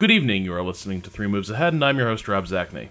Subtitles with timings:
[0.00, 0.42] Good evening.
[0.42, 2.88] You are listening to Three Moves Ahead, and I'm your host, Rob Zacny.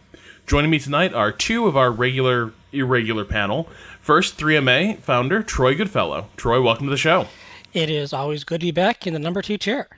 [0.48, 3.68] Joining me tonight are two of our regular, irregular panel.
[4.00, 6.30] First, 3MA founder Troy Goodfellow.
[6.38, 7.28] Troy, welcome to the show.
[7.74, 9.90] It is always good to be back in the number two chair.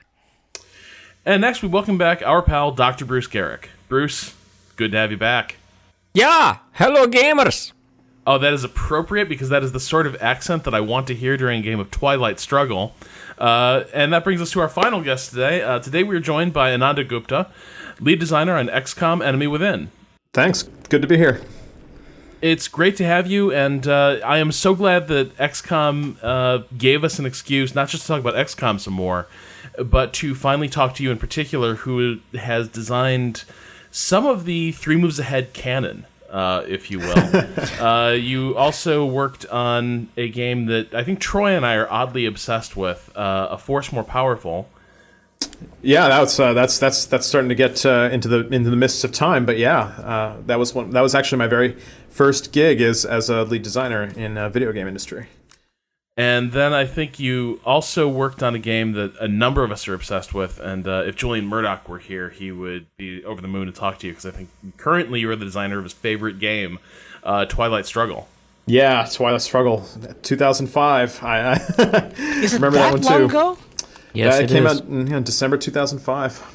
[1.24, 3.04] And next, we welcome back our pal, Dr.
[3.04, 3.66] Bruce Geryk.
[3.88, 4.34] Bruce,
[4.74, 5.58] good to have you back.
[6.12, 7.70] Yeah, hello gamers.
[8.26, 11.14] Oh, that is appropriate because that is the sort of accent that I want to
[11.14, 12.92] hear during a game of Twilight Struggle.
[13.38, 15.62] Uh, and that brings us to our final guest today.
[15.62, 17.52] Uh, today we are joined by Ananda Gupta,
[18.00, 19.90] lead designer on XCOM Enemy Within.
[20.32, 20.64] Thanks.
[20.88, 21.40] Good to be here.
[22.42, 27.04] It's great to have you, and uh, I am so glad that XCOM uh, gave
[27.04, 29.28] us an excuse not just to talk about XCOM some more,
[29.78, 33.44] but to finally talk to you in particular, who has designed
[33.90, 37.80] some of the Three Moves Ahead canon, uh, if you will.
[37.80, 42.26] uh, you also worked on a game that I think Troy and I are oddly
[42.26, 44.68] obsessed with, uh, A Force More Powerful.
[45.80, 49.02] Yeah, that's uh, that's that's that's starting to get uh, into the into the mists
[49.02, 49.46] of time.
[49.46, 50.90] But yeah, uh, that was one.
[50.90, 51.76] That was actually my very
[52.10, 55.28] first gig as as a lead designer in video game industry.
[56.18, 59.86] And then I think you also worked on a game that a number of us
[59.86, 60.58] are obsessed with.
[60.58, 63.98] And uh, if Julian Murdoch were here, he would be over the moon to talk
[63.98, 66.78] to you because I think currently you are the designer of his favorite game,
[67.22, 68.28] uh, Twilight Struggle.
[68.64, 69.86] Yeah, Twilight Struggle,
[70.22, 71.22] 2005.
[71.22, 73.24] I, I remember that, that one long too.
[73.26, 73.58] ago?
[74.14, 74.80] Yes, yeah, it, it came is.
[74.80, 76.54] out in, in December 2005.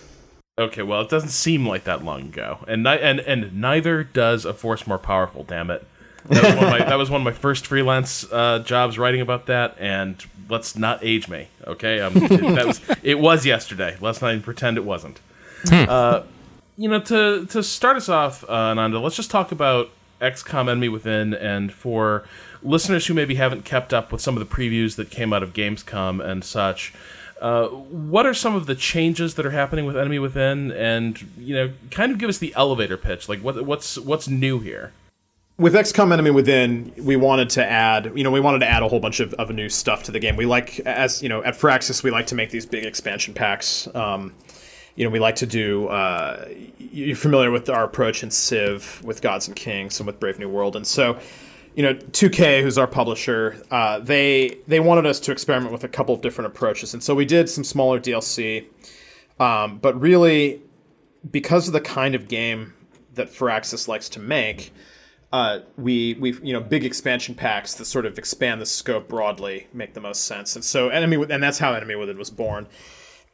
[0.60, 4.44] Okay, well, it doesn't seem like that long ago, and ni- and and neither does
[4.44, 5.44] a force more powerful.
[5.44, 5.88] Damn it!
[6.30, 9.22] That was one of my, that was one of my first freelance uh, jobs writing
[9.22, 12.00] about that, and let's not age me, okay?
[12.00, 13.98] Um, it, that was it was yesterday.
[14.00, 15.20] Let's not even pretend it wasn't.
[15.72, 16.24] uh,
[16.78, 20.90] you know, to to start us off, uh, Ananda, let's just talk about XCOM Enemy
[20.90, 22.26] Within, and for
[22.64, 25.54] listeners who maybe haven't kept up with some of the previews that came out of
[25.54, 26.94] Gamescom and such.
[27.42, 31.56] Uh, what are some of the changes that are happening with Enemy Within, and you
[31.56, 33.28] know, kind of give us the elevator pitch.
[33.28, 34.92] Like, what what's what's new here?
[35.62, 38.88] With XCOM Enemy Within, we wanted to add, you know, we wanted to add a
[38.88, 40.36] whole bunch of, of new stuff to the game.
[40.36, 43.88] We like, as you know, at Firaxis, we like to make these big expansion packs.
[43.94, 44.34] Um,
[44.96, 45.88] you know, we like to do.
[45.90, 50.40] Uh, you're familiar with our approach in Civ with Gods and Kings and with Brave
[50.40, 51.20] New World, and so,
[51.76, 55.88] you know, 2K, who's our publisher, uh, they they wanted us to experiment with a
[55.88, 58.66] couple of different approaches, and so we did some smaller DLC.
[59.40, 60.60] Um, but really,
[61.30, 62.74] because of the kind of game
[63.14, 64.74] that Firaxis likes to make,
[65.32, 69.68] uh, we we you know big expansion packs that sort of expand the scope broadly
[69.74, 72.68] make the most sense, and so enemy and that's how Enemy Within was born.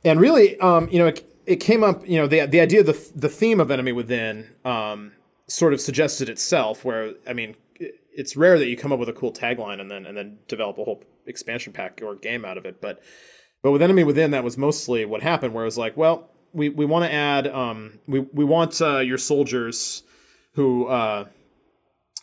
[0.04, 2.08] And really, um, you know, it, it came up.
[2.08, 5.14] You know, the the idea, the the theme of Enemy Within, um,
[5.48, 6.86] sort of suggested itself.
[6.86, 9.90] Where I mean, it- it's rare that you come up with a cool tagline and
[9.90, 13.02] then and then develop a whole expansion pack or game out of it, but
[13.64, 15.54] but with Enemy Within, that was mostly what happened.
[15.56, 19.00] Where it was like, well, we we want to add, um, we we want uh,
[19.00, 20.04] your soldiers
[20.54, 20.86] who.
[20.86, 21.26] Uh,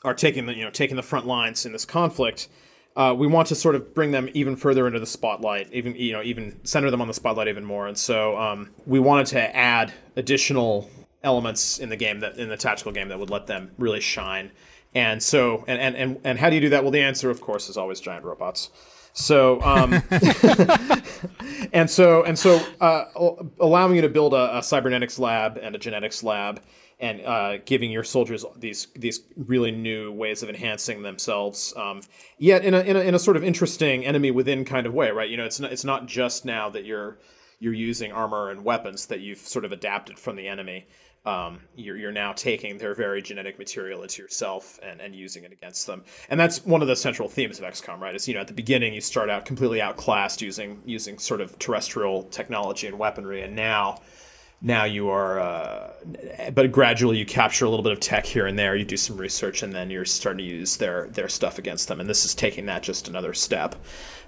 [0.04, 2.48] are taking the you know taking the front lines in this conflict.
[2.97, 6.12] Uh, we want to sort of bring them even further into the spotlight, even you
[6.12, 7.88] know even center them on the spotlight even more.
[7.88, 10.88] And so um, we wanted to add additional
[11.25, 14.53] elements in the game that in the tactical game that would let them really shine.
[14.94, 16.84] And so and and and, and how do you do that?
[16.84, 18.70] Well, the answer, of course, is always giant robots.
[19.12, 19.94] So um,
[21.72, 23.04] and so and so uh,
[23.60, 26.60] allowing you to build a, a cybernetics lab and a genetics lab
[27.00, 32.00] and uh, giving your soldiers these these really new ways of enhancing themselves um,
[32.38, 35.10] yet in a, in a in a sort of interesting enemy within kind of way
[35.10, 37.19] right you know it's not it's not just now that you're
[37.59, 40.87] you're using armor and weapons that you've sort of adapted from the enemy
[41.27, 45.53] um, you're, you're now taking their very genetic material into yourself and, and using it
[45.53, 46.05] against them.
[46.28, 48.15] And that's one of the central themes of XCOM, right?
[48.15, 51.59] Is you know at the beginning you start out completely outclassed using using sort of
[51.59, 54.03] terrestrial technology and weaponry, and now
[54.64, 55.92] now you are uh,
[56.54, 58.75] but gradually you capture a little bit of tech here and there.
[58.75, 62.00] You do some research and then you're starting to use their their stuff against them.
[62.00, 63.76] And this is taking that just another step.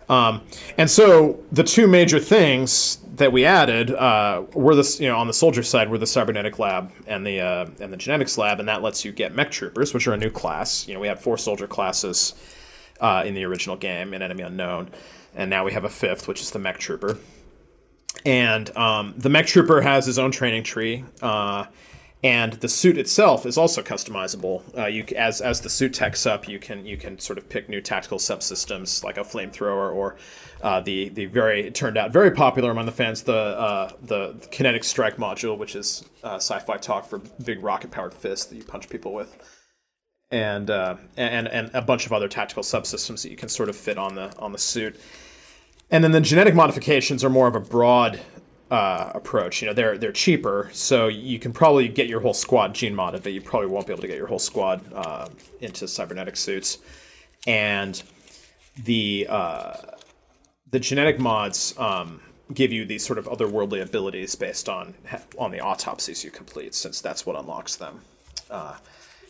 [0.08, 0.42] Um,
[0.78, 5.26] and so the two major things that we added uh, were this you know on
[5.26, 8.60] the soldier side were the cybernetic lab and the uh, and the genetics lab.
[8.60, 10.86] And that lets you get mech troopers which are a new class.
[10.86, 12.34] You know we had four soldier classes
[13.00, 14.90] uh, in the original game in enemy unknown.
[15.34, 17.18] And now we have a fifth which is the mech trooper
[18.24, 21.66] and um, the mech trooper has his own training tree uh,
[22.26, 24.62] and the suit itself is also customizable.
[24.76, 27.68] Uh, you as as the suit techs up you can you can sort of pick
[27.68, 30.16] new tactical subsystems like a flamethrower or
[30.62, 34.82] uh, the the very turned out very popular among the fans the uh, the kinetic
[34.82, 38.88] strike module which is uh, sci-fi talk for big rocket powered fists that you punch
[38.88, 39.36] people with.
[40.32, 43.76] And uh, and and a bunch of other tactical subsystems that you can sort of
[43.76, 44.98] fit on the on the suit
[45.90, 48.20] and then the genetic modifications are more of a broad
[48.70, 49.62] uh, approach.
[49.62, 53.22] You know, they're they're cheaper, so you can probably get your whole squad gene modded,
[53.22, 55.28] but you probably won't be able to get your whole squad uh,
[55.60, 56.78] into cybernetic suits.
[57.46, 58.02] And
[58.84, 59.74] the uh,
[60.70, 62.20] the genetic mods um,
[62.52, 64.94] give you these sort of otherworldly abilities based on
[65.38, 68.00] on the autopsies you complete, since that's what unlocks them.
[68.50, 68.76] Uh,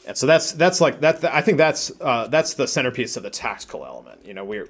[0.06, 1.22] and so that's that's like that.
[1.24, 4.24] I think that's uh, that's the centerpiece of the tactical element.
[4.24, 4.68] You know, we're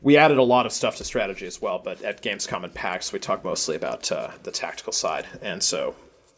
[0.00, 3.12] we added a lot of stuff to strategy as well, but at Gamescom and PAX
[3.12, 5.94] we talk mostly about uh, the tactical side, and so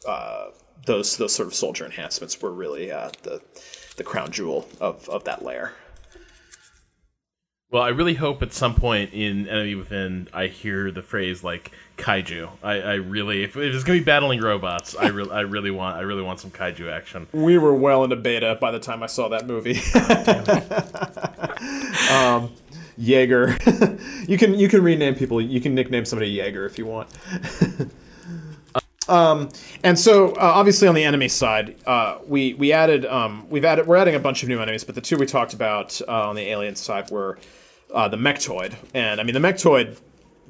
[0.06, 0.46] uh,
[0.86, 3.42] those those sort of soldier enhancements were really uh, the
[3.96, 5.72] the crown jewel of of that layer.
[7.72, 11.70] Well, I really hope at some point in Enemy Within I hear the phrase like
[11.98, 12.48] kaiju.
[12.64, 15.96] I, I really, if, if it's gonna be battling robots, I really, I really want,
[15.96, 17.28] I really want some kaiju action.
[17.40, 19.78] We were well into beta by the time I saw that movie.
[22.12, 22.50] um,
[23.00, 23.56] Jaeger.
[24.28, 25.40] you can you can rename people.
[25.40, 27.08] You can nickname somebody Jaeger if you want.
[29.08, 29.48] um,
[29.82, 33.86] and so uh, obviously on the enemy side, uh, we we added um, we've added
[33.86, 36.36] we're adding a bunch of new enemies, but the two we talked about uh, on
[36.36, 37.38] the alien side were
[37.94, 39.98] uh, the Mechtoid, and I mean the Mechtoid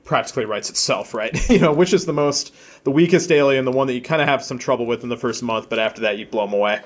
[0.02, 1.48] practically writes itself, right?
[1.50, 4.26] you know, which is the most the weakest alien, the one that you kind of
[4.26, 6.80] have some trouble with in the first month, but after that you blow them away.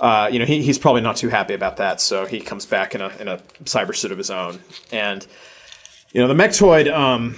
[0.00, 2.94] Uh, you know, he, he's probably not too happy about that, so he comes back
[2.94, 4.58] in a in a cyber suit of his own.
[4.90, 5.26] And
[6.12, 7.36] you know, the Mechtoid, um,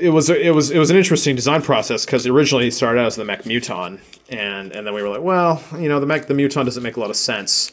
[0.00, 3.06] it was it was it was an interesting design process because originally he started out
[3.06, 6.26] as the Mech Muton, and and then we were like, well, you know, the Mech
[6.26, 7.72] the Muton doesn't make a lot of sense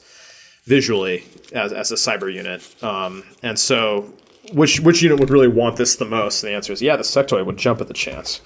[0.64, 4.14] visually as, as a cyber unit, um, and so
[4.54, 6.42] which which unit would really want this the most?
[6.42, 8.40] And the answer is yeah, the Sectoid would jump at the chance.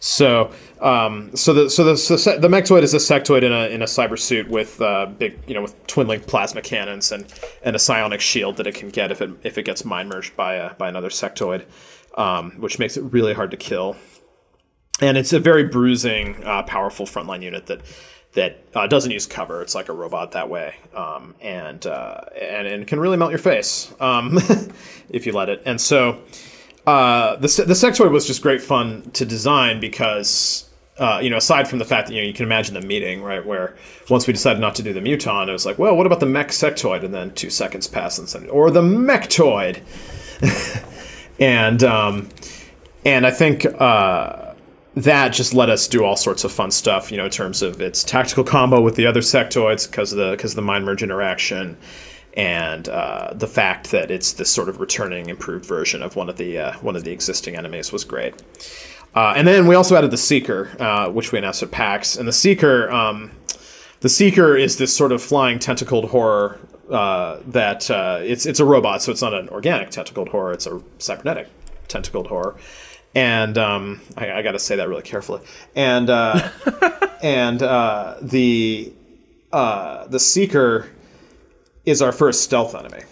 [0.00, 0.50] So,
[0.80, 3.86] um, so the so the so the Mechtoid is a sectoid in a in a
[3.86, 7.32] cyber suit with uh, big you know with twin link plasma cannons and
[7.62, 10.36] and a psionic shield that it can get if it if it gets mind merged
[10.36, 11.64] by a by another sectoid,
[12.16, 13.96] um, which makes it really hard to kill.
[15.00, 17.80] And it's a very bruising, uh, powerful frontline unit that
[18.34, 19.62] that uh, doesn't use cover.
[19.62, 23.38] It's like a robot that way, um, and, uh, and and can really melt your
[23.38, 24.38] face um,
[25.08, 25.62] if you let it.
[25.66, 26.20] And so
[26.86, 31.66] uh, the the sectoid was just great fun to design because uh, you know aside
[31.66, 33.74] from the fact that you know you can imagine the meeting right where
[34.10, 36.26] once we decided not to do the muton it was like well what about the
[36.26, 39.80] mech sectoid and then two seconds pass and said or the mechtoid
[41.40, 42.28] and um,
[43.04, 44.54] and I think uh,
[44.96, 47.80] that just let us do all sorts of fun stuff you know in terms of
[47.80, 51.02] its tactical combo with the other sectoids because of the because of the mind merge
[51.02, 51.76] interaction
[52.34, 56.36] and uh, the fact that it's this sort of returning improved version of one of
[56.36, 58.34] the uh, one of the existing enemies was great.
[59.14, 62.16] Uh, and then we also added the Seeker, uh, which we announced at PAX.
[62.16, 63.30] And the Seeker, um,
[64.00, 66.58] the Seeker is this sort of flying tentacled horror
[66.90, 70.66] uh, that uh, it's it's a robot, so it's not an organic tentacled horror; it's
[70.66, 71.48] a cybernetic
[71.86, 72.56] tentacled horror.
[73.14, 75.40] And um, I, I got to say that really carefully.
[75.76, 76.10] And
[77.22, 78.92] and the
[79.52, 80.88] the Seeker
[81.84, 83.02] is our first stealth enemy.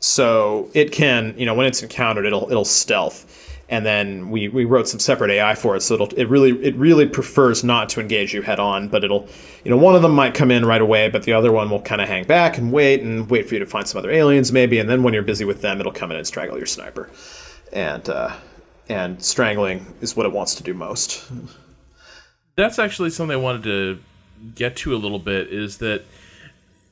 [0.00, 4.64] So it can, you know, when it's encountered, it'll it'll stealth, and then we, we
[4.64, 5.80] wrote some separate AI for it.
[5.82, 9.28] So it'll it really it really prefers not to engage you head on, but it'll,
[9.64, 11.80] you know, one of them might come in right away, but the other one will
[11.80, 14.50] kind of hang back and wait and wait for you to find some other aliens
[14.50, 17.08] maybe, and then when you're busy with them, it'll come in and strangle your sniper,
[17.72, 18.34] and uh,
[18.88, 21.24] and strangling is what it wants to do most.
[22.56, 23.98] That's actually something I wanted to
[24.56, 25.52] get to a little bit.
[25.52, 26.02] Is that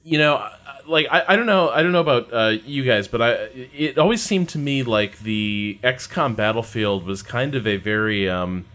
[0.04, 0.49] you know
[0.87, 3.30] like I, I don't know I don't know about uh, you guys, but I
[3.75, 8.66] it always seemed to me like the XCOM Battlefield was kind of a very um,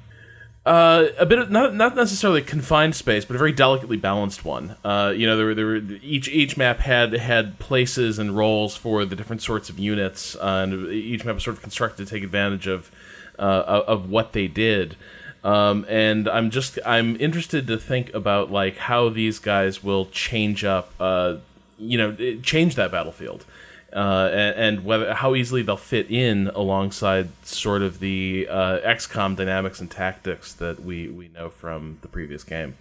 [0.65, 4.75] uh, a bit of not not necessarily confined space, but a very delicately balanced one.
[4.83, 8.75] Uh, you know, there were, there were each each map had had places and roles
[8.75, 12.11] for the different sorts of units, uh, and each map was sort of constructed to
[12.11, 12.89] take advantage of
[13.37, 14.95] uh, of what they did.
[15.45, 20.63] Um, and I'm just I'm interested to think about like how these guys will change
[20.65, 21.35] up uh,
[21.77, 23.45] you know change that battlefield.
[23.93, 29.37] Uh, and, and, whether how easily they'll fit in alongside sort of the uh, XCOM
[29.37, 32.75] dynamics and tactics that we, we know from the previous game.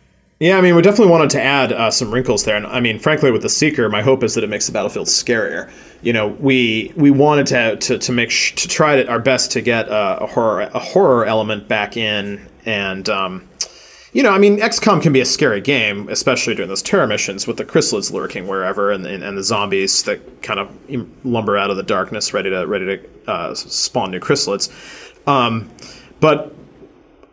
[0.45, 2.99] Yeah, I mean, we definitely wanted to add uh, some wrinkles there, and I mean,
[2.99, 5.73] frankly, with the Seeker, my hope is that it makes the battlefield scarier.
[6.03, 9.53] You know, we we wanted to to, to make sh- to try to, our best
[9.53, 13.49] to get a horror a horror element back in, and um,
[14.13, 17.47] you know, I mean, XCOM can be a scary game, especially during those terror missions
[17.47, 20.69] with the chrysalids lurking wherever and, and, and the zombies that kind of
[21.25, 24.69] lumber out of the darkness, ready to ready to uh, spawn new chrysalids.
[25.27, 25.71] Um,
[26.21, 26.55] but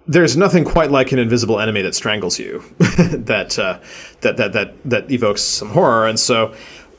[0.07, 3.79] there's nothing quite like an invisible enemy that strangles you, that, uh,
[4.21, 6.53] that that that that evokes some horror, and so.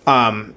[0.07, 0.55] Um,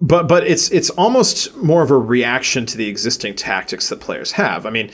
[0.00, 4.32] but but it's it's almost more of a reaction to the existing tactics that players
[4.32, 4.64] have.
[4.64, 4.90] I mean,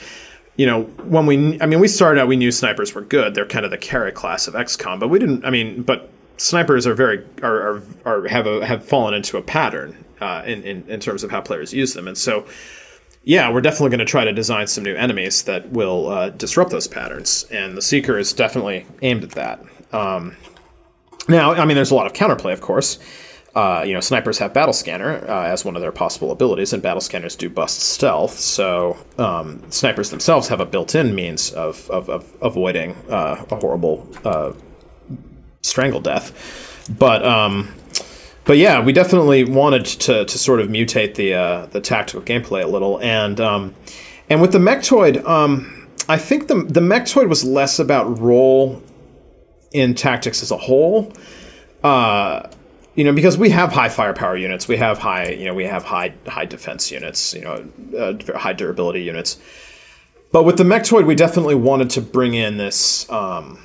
[0.57, 3.35] you know, when we, I mean, we started out, we knew snipers were good.
[3.35, 5.45] They're kind of the carry class of XCOM, but we didn't.
[5.45, 9.43] I mean, but snipers are very are are, are have a have fallen into a
[9.43, 12.47] pattern uh, in, in in terms of how players use them, and so.
[13.27, 16.71] Yeah, we're definitely going to try to design some new enemies that will uh, disrupt
[16.71, 19.65] those patterns, and the Seeker is definitely aimed at that.
[19.91, 20.37] Um,
[21.29, 23.01] now, I mean, there's a lot of counterplay, of course.
[23.53, 26.81] Uh, you know, snipers have battle scanner uh, as one of their possible abilities, and
[26.81, 28.39] battle scanners do bust stealth.
[28.39, 34.09] So um, snipers themselves have a built-in means of, of, of avoiding uh, a horrible
[34.25, 34.53] uh,
[35.63, 36.87] strangle death.
[36.97, 37.75] But um,
[38.47, 42.63] but yeah, we definitely wanted to, to sort of mutate the uh, the tactical gameplay
[42.63, 43.75] a little, and um,
[44.31, 48.83] and with the Mechtoid, um, I think the the Mechtoid was less about role
[49.73, 51.13] in tactics as a whole.
[51.83, 52.49] Uh,
[52.95, 55.85] you know, because we have high firepower units, we have high, you know, we have
[55.85, 59.39] high high defense units, you know, uh, high durability units.
[60.33, 63.59] But with the Mechtoid, we definitely wanted to bring in this um,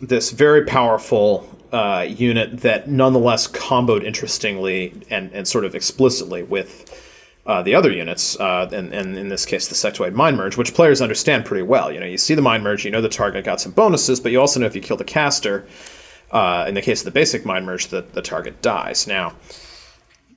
[0.00, 7.02] this very powerful uh, unit that nonetheless comboed interestingly and, and sort of explicitly with
[7.46, 10.74] uh, the other units, uh, and, and in this case, the sectoid mind merge, which
[10.74, 11.92] players understand pretty well.
[11.92, 14.32] You know, you see the mind merge, you know the target got some bonuses, but
[14.32, 15.64] you also know if you kill the caster,
[16.32, 19.06] uh, in the case of the basic mind merge, the, the target dies.
[19.06, 19.34] Now,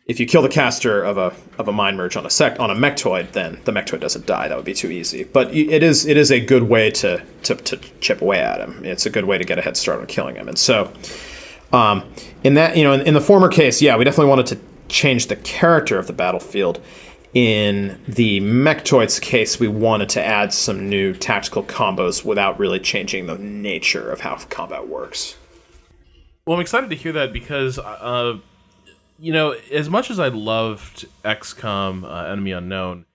[0.09, 2.71] if you kill the caster of a of a mind merge on a sec on
[2.71, 4.47] a mechtoid, then the mechtoid doesn't die.
[4.47, 5.23] That would be too easy.
[5.23, 8.83] But it is it is a good way to to, to chip away at him.
[8.83, 10.49] It's a good way to get a head start on killing him.
[10.49, 10.91] And so,
[11.71, 12.11] um,
[12.43, 15.27] in that you know, in, in the former case, yeah, we definitely wanted to change
[15.27, 16.81] the character of the battlefield.
[17.35, 23.27] In the Mechtoid's case, we wanted to add some new tactical combos without really changing
[23.27, 25.37] the nature of how combat works.
[26.47, 28.39] Well, I'm excited to hear that because, uh,
[29.19, 33.05] you know, as much as I loved XCOM uh, Enemy Unknown,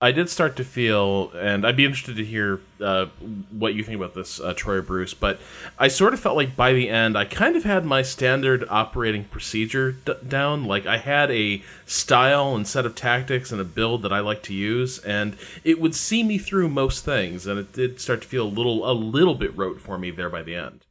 [0.00, 3.06] I did start to feel, and I'd be interested to hear uh,
[3.50, 5.40] what you think about this, uh, Troy Bruce, but
[5.76, 9.24] I sort of felt like by the end, I kind of had my standard operating
[9.24, 10.66] procedure d- down.
[10.66, 14.44] Like, I had a style and set of tactics and a build that I like
[14.44, 18.28] to use, and it would see me through most things, and it did start to
[18.28, 20.86] feel a little, a little bit rote for me there by the end.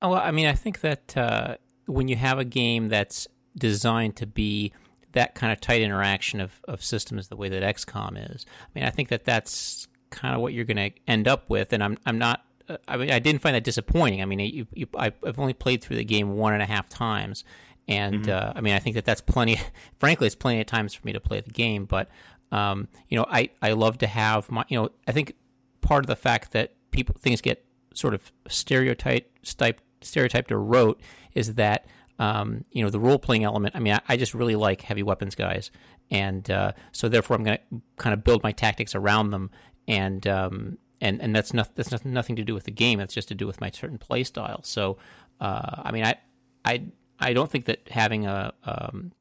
[0.00, 4.26] Well, I mean, I think that uh, when you have a game that's designed to
[4.26, 4.72] be
[5.12, 8.84] that kind of tight interaction of, of systems the way that XCOM is, I mean,
[8.84, 11.72] I think that that's kind of what you're going to end up with.
[11.72, 12.44] And I'm I'm not.
[12.68, 14.22] Uh, I mean, I didn't find that disappointing.
[14.22, 17.44] I mean, you, you, I've only played through the game one and a half times,
[17.88, 18.30] and mm-hmm.
[18.30, 19.60] uh, I mean, I think that that's plenty.
[19.98, 21.84] Frankly, it's plenty of times for me to play the game.
[21.86, 22.08] But
[22.52, 24.64] um, you know, I I love to have my.
[24.68, 25.34] You know, I think
[25.80, 27.64] part of the fact that people things get
[27.94, 29.46] sort of stereotyped
[30.02, 31.00] stereotyped or rote
[31.34, 31.86] is that
[32.20, 33.74] um, you know the role playing element.
[33.74, 35.70] I mean, I, I, just really like heavy weapons guys,
[36.10, 39.50] and uh, so therefore I'm going to kind of build my tactics around them,
[39.88, 43.00] and um, and and that's not that's nothing to do with the game.
[43.00, 44.60] It's just to do with my certain play style.
[44.62, 44.98] So
[45.40, 46.16] uh, I mean, I
[46.62, 46.84] I
[47.18, 49.12] I don't think that having a um,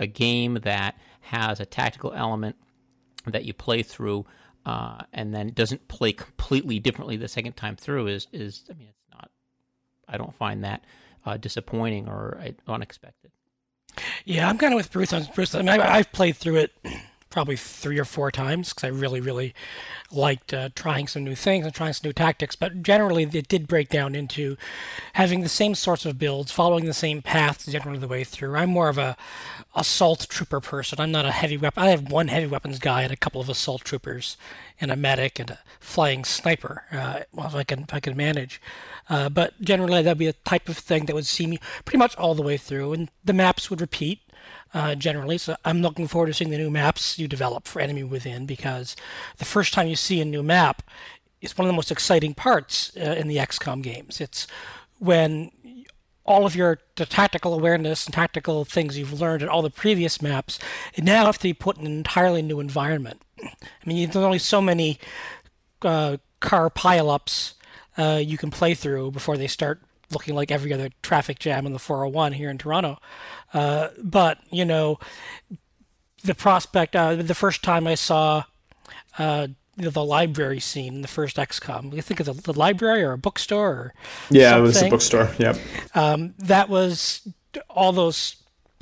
[0.00, 2.56] a game that has a tactical element
[3.26, 4.24] that you play through
[4.64, 8.88] uh, and then doesn't play completely differently the second time through is is I mean
[8.88, 9.30] it's not
[10.08, 10.82] I don't find that
[11.24, 13.30] uh, disappointing or uh, unexpected.
[14.24, 15.54] Yeah, I'm kind of with Bruce on Bruce.
[15.54, 16.72] I mean, I, have played through it
[17.30, 19.54] probably three or four times because I really, really
[20.10, 22.56] liked uh, trying some new things and trying some new tactics.
[22.56, 24.56] But generally, it did break down into
[25.14, 28.56] having the same sorts of builds, following the same paths generally the way through.
[28.56, 29.16] I'm more of a
[29.74, 31.00] assault trooper person.
[31.00, 31.82] I'm not a heavy weapon.
[31.82, 34.36] I have one heavy weapons guy and a couple of assault troopers,
[34.80, 36.84] and a medic and a flying sniper.
[36.90, 38.60] Uh, well, if I can, if I can manage.
[39.08, 42.16] Uh, but generally, that'd be a type of thing that would see me pretty much
[42.16, 44.20] all the way through, and the maps would repeat
[44.74, 45.38] uh, generally.
[45.38, 48.96] So I'm looking forward to seeing the new maps you develop for Enemy Within because
[49.38, 50.82] the first time you see a new map
[51.40, 54.20] is one of the most exciting parts uh, in the XCOM games.
[54.20, 54.46] It's
[54.98, 55.50] when
[56.24, 60.58] all of your tactical awareness and tactical things you've learned in all the previous maps
[60.98, 63.22] now have to be put in an entirely new environment.
[63.42, 63.48] I
[63.86, 64.98] mean, there's only so many
[65.80, 67.54] uh, car pileups
[67.98, 71.72] uh, you can play through before they start looking like every other traffic jam in
[71.72, 72.98] the 401 here in Toronto.
[73.52, 74.98] Uh, but you know,
[76.22, 76.96] the prospect.
[76.96, 78.44] Uh, the first time I saw
[79.18, 83.12] uh, the library scene in the first XCOM, you think of a the library or
[83.12, 83.94] a bookstore or
[84.30, 84.64] yeah, something.
[84.64, 85.30] it was a bookstore.
[85.38, 85.58] Yep.
[85.94, 87.28] Um, that was
[87.68, 88.36] all those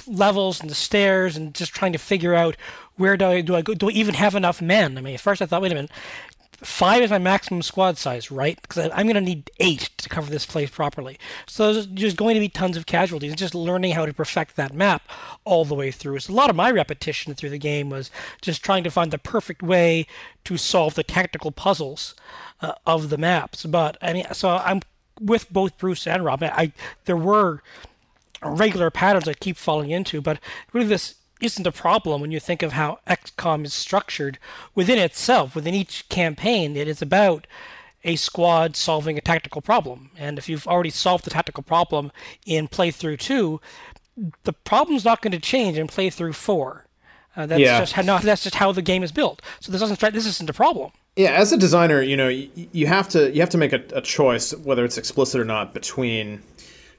[0.07, 2.57] levels and the stairs and just trying to figure out
[2.97, 3.75] where do I do I go?
[3.75, 4.97] Do I even have enough men?
[4.97, 5.91] I mean, at first I thought, wait a minute,
[6.63, 8.61] five is my maximum squad size, right?
[8.61, 11.19] Because I'm going to need eight to cover this place properly.
[11.47, 13.33] So there's just going to be tons of casualties.
[13.33, 15.03] It's Just learning how to perfect that map
[15.45, 16.19] all the way through.
[16.21, 18.11] So a lot of my repetition through the game was
[18.41, 20.07] just trying to find the perfect way
[20.45, 22.15] to solve the tactical puzzles
[22.61, 23.67] uh, of the maps.
[23.67, 24.81] But I mean, so I'm
[25.21, 26.43] with both Bruce and Rob.
[26.43, 26.73] I
[27.05, 27.63] there were
[28.43, 30.39] regular patterns I keep falling into, but
[30.73, 34.39] really this isn't a problem when you think of how XCOM is structured
[34.75, 36.77] within itself, within each campaign.
[36.77, 37.47] It is about
[38.05, 40.11] a squad solving a tactical problem.
[40.17, 42.13] And if you've already solved the tactical problem
[42.47, 43.61] in playthrough two,
[44.45, 46.87] the problem's not going to change in playthrough four.
[47.37, 47.81] Uh, that's yeah.
[47.81, 49.43] just how no, that's just how the game is built.
[49.61, 50.93] So this doesn't this isn't a problem.
[51.17, 53.83] Yeah, as a designer, you know, you, you have to you have to make a,
[53.93, 56.43] a choice, whether it's explicit or not, between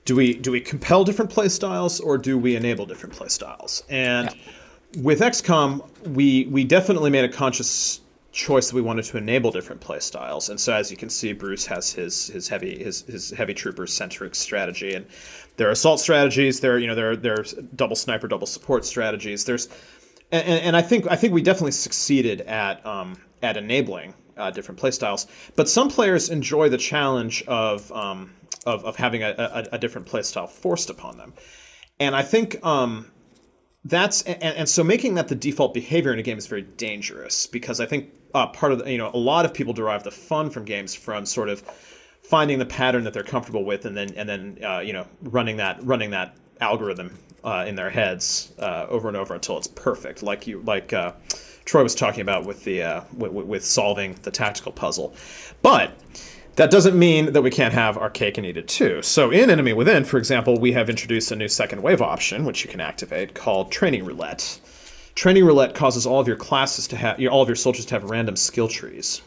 [0.07, 3.83] do we do we compel different play styles or do we enable different play styles?
[3.89, 5.01] And yeah.
[5.01, 7.99] with XCOM, we we definitely made a conscious
[8.31, 10.47] choice that we wanted to enable different play styles.
[10.47, 13.93] And so as you can see, Bruce has his his heavy his, his heavy troopers
[13.93, 15.05] centric strategy, and
[15.57, 16.61] there are assault strategies.
[16.61, 19.43] There you know there there's double sniper, double support strategies.
[19.43, 19.67] There's
[20.31, 24.79] and, and I think I think we definitely succeeded at um, at enabling uh, different
[24.79, 25.27] play styles.
[25.57, 28.31] But some players enjoy the challenge of um,
[28.67, 31.33] of, of having a, a, a different playstyle forced upon them.
[31.99, 33.11] And I think um,
[33.85, 37.47] that's and, and, so making that the default behavior in a game is very dangerous
[37.47, 40.11] because I think uh, part of the, you know a lot of people derive the
[40.11, 41.61] fun from games from sort of
[42.21, 45.57] finding the pattern that they're comfortable with and then and then uh, you know running
[45.57, 50.21] that running that algorithm uh, in their heads uh, over and over until it's perfect
[50.21, 51.13] like you like uh,
[51.65, 55.15] Troy was talking about with the uh, with, with solving the tactical puzzle
[55.61, 55.93] but
[56.57, 59.01] that doesn't mean that we can't have our cake and eat it too.
[59.03, 62.65] So in Enemy Within, for example, we have introduced a new second wave option, which
[62.65, 64.59] you can activate, called Training Roulette.
[65.13, 68.09] Training Roulette causes all of your classes to have, all of your soldiers to have
[68.09, 69.21] random skill trees.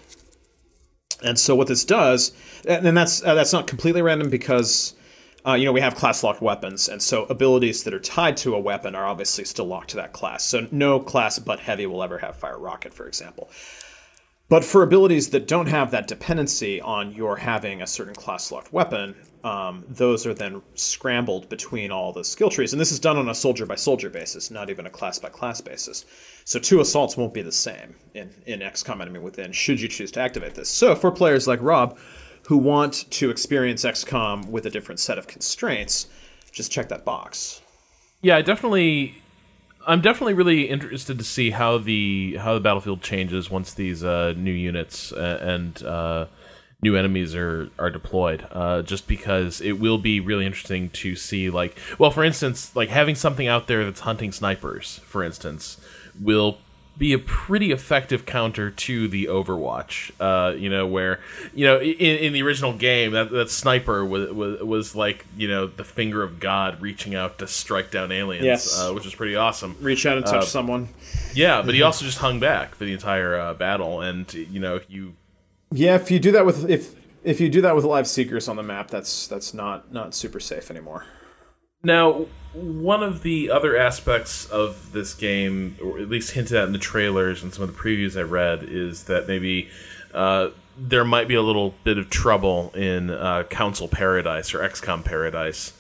[1.23, 2.33] And so what this does,
[2.67, 4.95] and that's uh, that's not completely random because
[5.47, 8.55] uh, you know we have class locked weapons, and so abilities that are tied to
[8.55, 10.43] a weapon are obviously still locked to that class.
[10.45, 13.51] So no class but heavy will ever have fire rocket, for example.
[14.51, 18.73] But for abilities that don't have that dependency on your having a certain class locked
[18.73, 19.15] weapon,
[19.45, 22.73] um, those are then scrambled between all the skill trees.
[22.73, 25.29] And this is done on a soldier by soldier basis, not even a class by
[25.29, 26.05] class basis.
[26.45, 30.11] So two assaults won't be the same in, in XCOM Enemy Within, should you choose
[30.13, 30.69] to activate this.
[30.69, 31.97] So for players like Rob,
[32.49, 36.09] who want to experience XCOM with a different set of constraints,
[36.51, 37.61] just check that box.
[38.21, 39.20] Yeah, definitely
[39.87, 44.35] I'm definitely really interested to see how the how the battlefield changes once these uh,
[44.37, 46.27] new units uh, and uh,
[46.83, 48.47] new enemies are are deployed.
[48.53, 52.91] Uh, just because it will be really interesting to see, like, well, for instance, like
[52.91, 55.81] having something out there that's hunting snipers, for instance,
[56.21, 56.59] will
[56.99, 60.11] be a pretty effective counter to the Overwatch.
[60.21, 61.21] Uh, you know, where
[61.55, 65.49] you know in, in the original game that, that sniper was, was, was like you
[65.49, 68.79] know the finger of God reaching out to strike down aliens, yes.
[68.79, 69.77] uh, which was pretty awesome.
[69.81, 70.89] Reach out and touch uh, someone.
[71.35, 74.81] Yeah, but he also just hung back for the entire uh, battle, and you know
[74.89, 75.15] you.
[75.73, 78.57] Yeah, if you do that with if if you do that with live seekers on
[78.57, 81.05] the map, that's that's not not super safe anymore.
[81.83, 86.73] Now, one of the other aspects of this game, or at least hinted at in
[86.73, 89.69] the trailers and some of the previews I read, is that maybe
[90.13, 95.05] uh, there might be a little bit of trouble in uh, Council Paradise or XCOM
[95.05, 95.73] Paradise.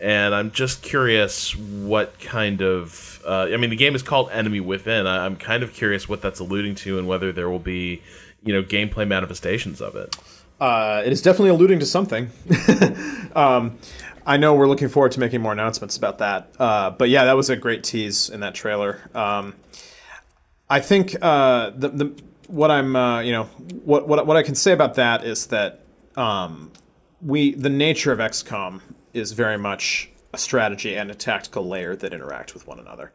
[0.00, 3.22] And I'm just curious what kind of.
[3.24, 5.06] Uh, I mean, the game is called Enemy Within.
[5.06, 8.02] I, I'm kind of curious what that's alluding to and whether there will be,
[8.42, 10.16] you know, gameplay manifestations of it.
[10.60, 12.30] Uh, it is definitely alluding to something.
[13.36, 13.78] um,
[14.26, 16.52] I know we're looking forward to making more announcements about that.
[16.58, 19.00] Uh, but yeah, that was a great tease in that trailer.
[19.14, 19.54] Um,
[20.68, 23.44] I think uh, the, the what I'm uh, you know
[23.84, 25.84] what, what what I can say about that is that
[26.16, 26.70] um,
[27.20, 28.80] we the nature of XCOM
[29.12, 33.12] is very much a strategy and a tactical layer that interact with one another.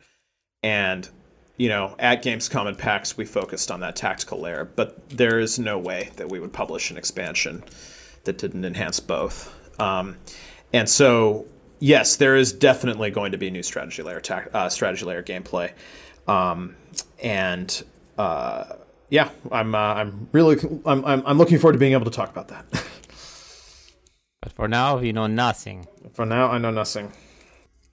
[0.63, 1.09] And
[1.57, 5.57] you know, at Gamescom and PAX, we focused on that tactical layer, but there is
[5.57, 7.63] no way that we would publish an expansion
[8.25, 9.53] that didn't enhance both.
[9.79, 10.17] Um,
[10.73, 11.45] and so,
[11.79, 15.71] yes, there is definitely going to be new strategy layer ta- uh, strategy layer gameplay,
[16.27, 16.75] um,
[17.21, 17.83] and
[18.17, 18.65] uh,
[19.09, 22.29] yeah, I'm uh, I'm really I'm, I'm I'm looking forward to being able to talk
[22.29, 22.65] about that.
[24.41, 25.87] but for now, you know nothing.
[26.13, 27.11] For now, I know nothing.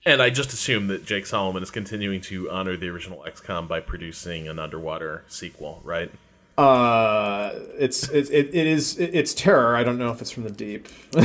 [0.07, 3.79] And I just assume that Jake Solomon is continuing to honor the original XCOM by
[3.79, 6.11] producing an underwater sequel, right?
[6.57, 9.75] Uh, it's it, it, it is it's terror.
[9.75, 10.87] I don't know if it's from the deep.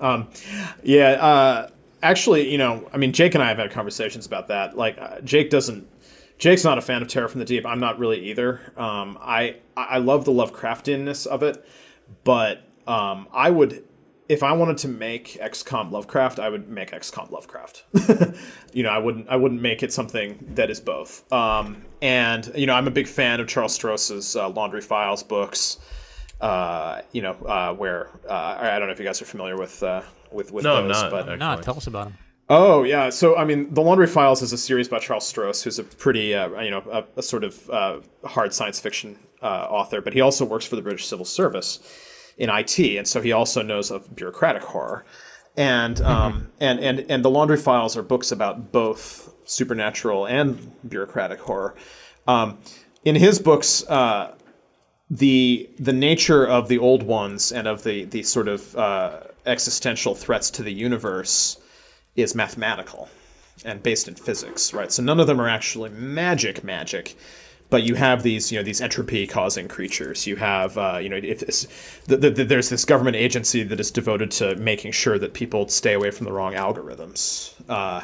[0.00, 0.28] um,
[0.82, 1.10] yeah.
[1.12, 1.68] Uh,
[2.02, 4.76] actually, you know, I mean, Jake and I have had conversations about that.
[4.76, 5.86] Like, uh, Jake doesn't
[6.38, 7.64] Jake's not a fan of Terror from the Deep.
[7.64, 8.60] I'm not really either.
[8.76, 11.64] Um, I I love the Lovecraftianness of it,
[12.24, 13.84] but um, I would
[14.28, 17.84] if I wanted to make XCOM Lovecraft, I would make XCOM Lovecraft.
[18.72, 21.30] you know, I wouldn't I wouldn't make it something that is both.
[21.32, 25.78] Um, and you know, I'm a big fan of Charles Stross's uh, Laundry Files books.
[26.40, 29.82] Uh, you know, uh, where uh, I don't know if you guys are familiar with
[29.82, 31.38] uh, with with No, I'm those, not, but actually.
[31.38, 32.18] No, tell us about them.
[32.48, 35.80] Oh yeah, so I mean, the Laundry Files is a series by Charles Stross, who's
[35.80, 40.00] a pretty, uh, you know, a, a sort of uh, hard science fiction uh, author,
[40.00, 41.80] but he also works for the British Civil Service
[42.38, 45.04] in IT, and so he also knows of bureaucratic horror,
[45.56, 51.40] and um, and and and the Laundry Files are books about both supernatural and bureaucratic
[51.40, 51.74] horror.
[52.28, 52.58] Um,
[53.04, 54.34] in his books, uh,
[55.08, 60.14] the the nature of the old ones and of the the sort of uh, existential
[60.14, 61.58] threats to the universe
[62.16, 63.08] is mathematical
[63.64, 64.92] and based in physics, right?
[64.92, 67.16] So none of them are actually magic magic,
[67.70, 70.26] but you have these you know these entropy causing creatures.
[70.26, 73.90] You have uh, you know if the, the, the, there's this government agency that is
[73.90, 77.54] devoted to making sure that people stay away from the wrong algorithms.
[77.68, 78.02] Uh,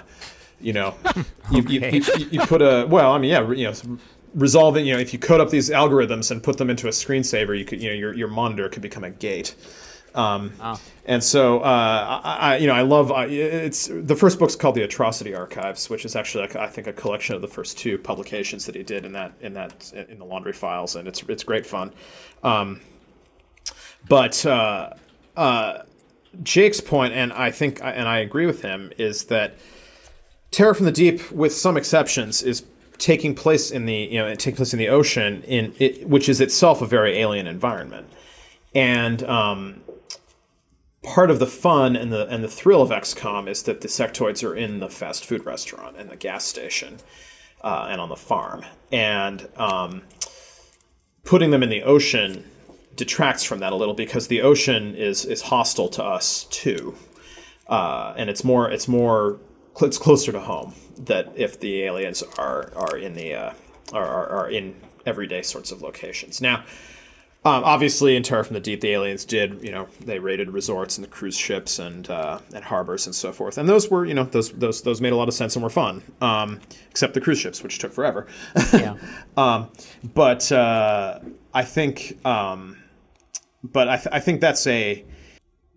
[0.62, 0.94] you know,
[1.50, 3.98] you, you, you, you put a well, I mean, yeah, you know,
[4.34, 4.86] resolving.
[4.86, 7.64] You know, if you code up these algorithms and put them into a screensaver, you
[7.64, 9.54] could, you know, your your monitor could become a gate.
[10.14, 10.52] Um,
[11.06, 14.82] And so, uh, I, I, you know, I love it's the first book's called the
[14.82, 18.66] Atrocity Archives, which is actually, like, I think, a collection of the first two publications
[18.66, 21.66] that he did in that in that in the Laundry Files, and it's it's great
[21.66, 21.92] fun.
[22.44, 22.80] Um,
[24.08, 24.90] but uh,
[25.36, 25.82] uh,
[26.42, 29.56] Jake's point, and I think, and I agree with him, is that
[30.52, 32.62] Terror from the Deep, with some exceptions, is
[32.98, 36.40] taking place in the you know taking place in the ocean, in it, which is
[36.40, 38.06] itself a very alien environment,
[38.74, 39.80] and um,
[41.02, 44.46] part of the fun and the and the thrill of XCOM is that the sectoids
[44.46, 46.98] are in the fast food restaurant and the gas station,
[47.62, 48.62] uh, and on the farm,
[48.92, 50.02] and um,
[51.24, 52.44] putting them in the ocean
[52.94, 56.94] detracts from that a little because the ocean is is hostile to us too,
[57.68, 59.40] uh, and it's more it's more
[59.80, 63.52] it's closer to home that if the aliens are are in the uh,
[63.92, 64.74] are, are are in
[65.06, 66.64] everyday sorts of locations now.
[67.44, 70.96] Um, obviously, in Terror from the Deep, the aliens did, you know, they raided resorts
[70.96, 74.14] and the cruise ships and uh, and harbors and so forth, and those were, you
[74.14, 77.20] know, those those those made a lot of sense and were fun, um, except the
[77.20, 78.28] cruise ships, which took forever.
[78.72, 78.94] Yeah.
[79.36, 79.70] um,
[80.14, 81.18] but uh,
[81.52, 82.78] I think, um,
[83.64, 85.04] but I, th- I think that's a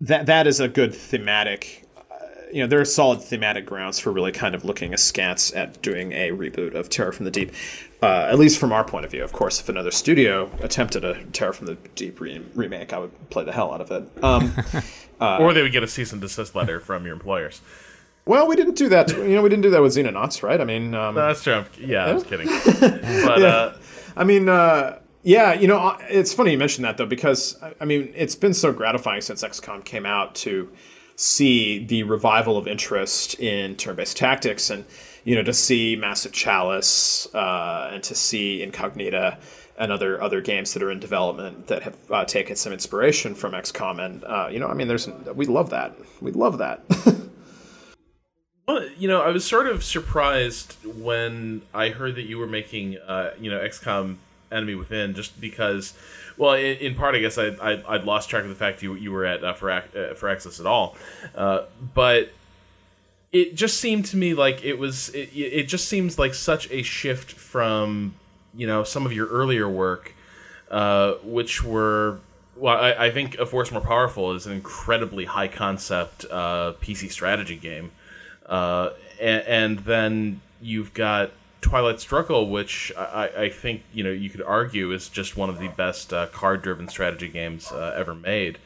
[0.02, 1.82] that that is a good thematic.
[2.46, 5.82] Uh, You know, there are solid thematic grounds for really kind of looking askance at
[5.82, 7.52] doing a reboot of Terror from the Deep.
[8.02, 11.22] Uh, at least from our point of view, of course, if another studio attempted a
[11.32, 14.24] Terror from the Deep re- remake, I would play the hell out of it.
[14.24, 14.52] Um,
[15.20, 17.60] or they would get a cease and desist letter from your employers.
[18.26, 19.08] well, we didn't do that.
[19.10, 20.60] You know, we didn't do that with Xenonauts, right?
[20.60, 21.54] I mean, um, No, that's true.
[21.54, 22.48] I'm- Yeah, I was kidding.
[22.80, 23.72] But uh,
[24.16, 27.72] I mean, uh, yeah, you know, uh, it's funny you mentioned that though, because I-
[27.80, 30.70] I mean, it's been so gratifying since XCOM came out to
[31.16, 34.84] see the revival of interest in turn-based tactics, and
[35.24, 39.38] you know, to see Massive Chalice uh, and to see Incognita
[39.78, 43.52] and other other games that are in development that have uh, taken some inspiration from
[43.52, 46.82] XCOM, and uh, you know, I mean, there's we love that, we love that.
[48.68, 52.98] Well, you know, I was sort of surprised when I heard that you were making,
[52.98, 54.16] uh, you know, XCOM
[54.50, 55.94] Enemy Within, just because,
[56.36, 58.94] well, in, in part, I guess I, I I'd lost track of the fact you
[58.94, 60.96] you were at uh, for uh, Firaxis at all,
[61.34, 61.62] uh,
[61.94, 62.30] but
[63.32, 66.82] it just seemed to me like it was it, it just seems like such a
[66.82, 68.14] shift from
[68.54, 70.14] you know some of your earlier work,
[70.70, 72.20] uh, which were.
[72.58, 77.10] Well, I, I think A Force More Powerful is an incredibly high concept uh, PC
[77.12, 77.90] strategy game.
[78.46, 84.30] Uh, and, and then you've got Twilight Struggle, which I, I think you know you
[84.30, 88.58] could argue is just one of the best uh, card-driven strategy games uh, ever made.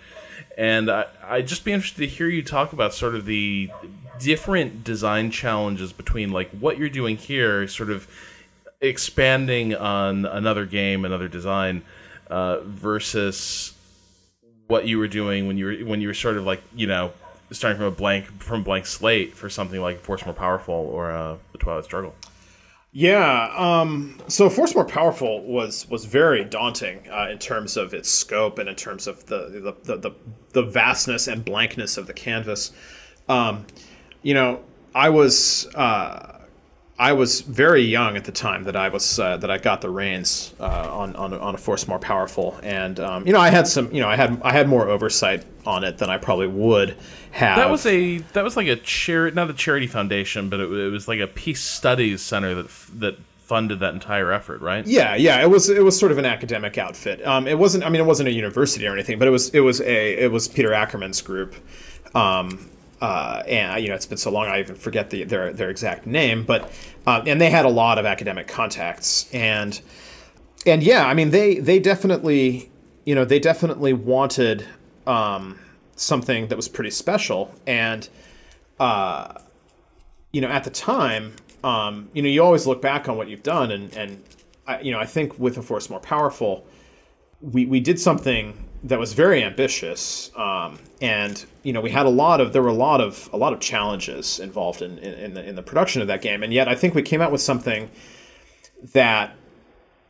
[0.58, 3.70] And I, I'd just be interested to hear you talk about sort of the
[4.18, 8.06] different design challenges between like what you're doing here, sort of
[8.80, 11.82] expanding on another game, another design,
[12.28, 13.74] uh, versus
[14.66, 17.12] what you were doing when you were when you were sort of like you know
[17.50, 21.36] starting from a blank from blank slate for something like Force More Powerful or uh,
[21.52, 22.14] the Twilight Struggle.
[22.92, 23.52] Yeah.
[23.56, 28.58] Um, so Force More Powerful was was very daunting uh, in terms of its scope
[28.58, 30.14] and in terms of the the, the,
[30.52, 32.72] the, vastness and blankness of the canvas.
[33.28, 33.66] Um,
[34.22, 36.40] you know, I was uh,
[36.98, 39.90] I was very young at the time that I was uh, that I got the
[39.90, 43.68] reins uh, on, on on a Force More Powerful, and um, you know I had
[43.68, 46.96] some you know I had I had more oversight on it than I probably would
[47.32, 47.56] have.
[47.56, 50.90] That was a that was like a charity, not a charity foundation, but it, it
[50.90, 52.68] was like a peace studies center that
[53.00, 53.18] that
[53.50, 54.86] funded that entire effort, right?
[54.86, 57.26] Yeah, yeah, it was it was sort of an academic outfit.
[57.26, 57.84] Um, it wasn't.
[57.84, 60.30] I mean, it wasn't a university or anything, but it was it was a it
[60.30, 61.54] was Peter Ackerman's group.
[62.14, 62.70] Um,
[63.00, 66.06] uh, and you know, it's been so long I even forget the their their exact
[66.06, 66.70] name, but
[67.06, 69.80] uh, and they had a lot of academic contacts, and
[70.64, 72.70] and yeah, I mean, they they definitely
[73.04, 74.64] you know they definitely wanted
[75.10, 75.58] um,
[75.96, 78.08] something that was pretty special, and
[78.78, 79.34] uh,
[80.30, 83.42] you know, at the time, um, you know, you always look back on what you've
[83.42, 84.22] done, and and
[84.66, 86.64] I, you know, I think with a force more powerful,
[87.40, 92.10] we we did something that was very ambitious, um, and you know, we had a
[92.10, 95.34] lot of there were a lot of a lot of challenges involved in in, in
[95.34, 97.40] the, in the production of that game, and yet I think we came out with
[97.40, 97.90] something
[98.94, 99.34] that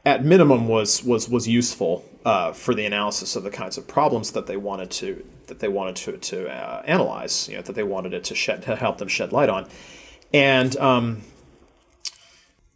[0.05, 4.33] at minimum was was was useful uh, for the analysis of the kinds of problems
[4.33, 7.83] that they wanted to that they wanted to to uh, analyze, you know, that they
[7.83, 9.69] wanted it to shed to help them shed light on,
[10.33, 11.23] and um,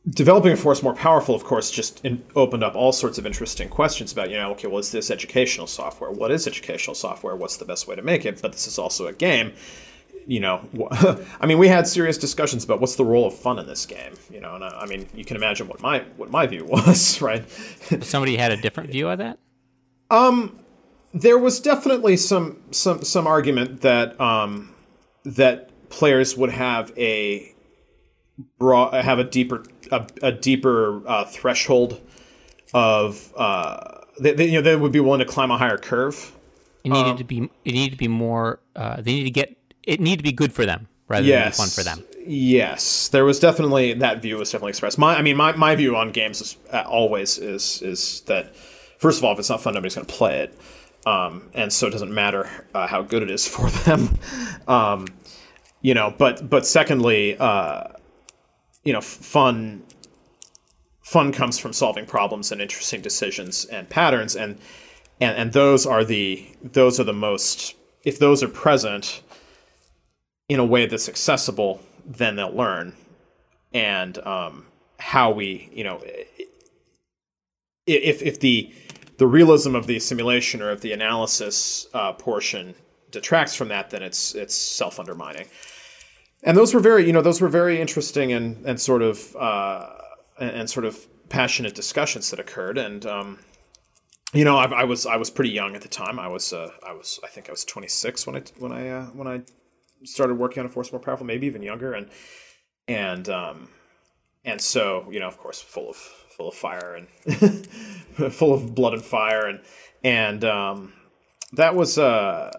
[0.08, 3.68] developing a force more powerful, of course, just in, opened up all sorts of interesting
[3.68, 6.10] questions about, you know, okay, well, is this educational software?
[6.10, 7.34] What is educational software?
[7.36, 8.42] What's the best way to make it?
[8.42, 9.52] But this is also a game.
[10.26, 10.68] You know,
[11.40, 14.14] I mean, we had serious discussions about what's the role of fun in this game.
[14.30, 17.20] You know, and I, I mean, you can imagine what my what my view was,
[17.20, 17.48] right?
[18.00, 19.38] Somebody had a different view of that.
[20.10, 20.60] Um,
[21.12, 24.74] there was definitely some some some argument that um
[25.24, 27.54] that players would have a
[28.58, 32.00] broad, have a deeper a, a deeper uh, threshold
[32.72, 36.32] of uh, they, they, you know they would be willing to climb a higher curve.
[36.82, 38.60] It needed to be it needed to be more.
[38.76, 41.66] Uh, they need to get it needed to be good for them rather Yes, than
[41.66, 42.04] fun for them.
[42.26, 44.98] Yes, there was definitely that view was definitely expressed.
[44.98, 48.56] My, I mean, my, my view on games is uh, always is is that
[48.98, 50.58] first of all, if it's not fun, nobody's going to play it,
[51.06, 54.18] um, and so it doesn't matter uh, how good it is for them.
[54.66, 55.06] um,
[55.82, 57.84] you know, but but secondly, uh,
[58.84, 59.82] you know, fun
[61.02, 64.58] fun comes from solving problems and interesting decisions and patterns, and
[65.20, 69.22] and and those are the those are the most if those are present
[70.48, 72.94] in a way that's accessible, then they'll learn.
[73.72, 74.66] And um,
[74.98, 76.02] how we, you know,
[77.86, 78.72] if if the
[79.18, 82.74] the realism of the simulation or of the analysis uh, portion
[83.10, 85.46] detracts from that, then it's it's self undermining.
[86.42, 89.90] And those were very, you know, those were very interesting and and sort of uh,
[90.38, 92.78] and, and sort of passionate discussions that occurred.
[92.78, 93.38] And um,
[94.32, 96.18] you know, I, I was I was pretty young at the time.
[96.18, 99.06] I was uh, I was I think I was 26 when I when I uh,
[99.06, 99.42] when I
[100.04, 102.08] started working on a force more powerful, maybe even younger, and
[102.88, 103.68] and um,
[104.44, 107.66] and so you know, of course, full of full of fire and
[108.32, 109.60] full of blood and fire, and
[110.02, 110.92] and um,
[111.52, 112.50] that was uh,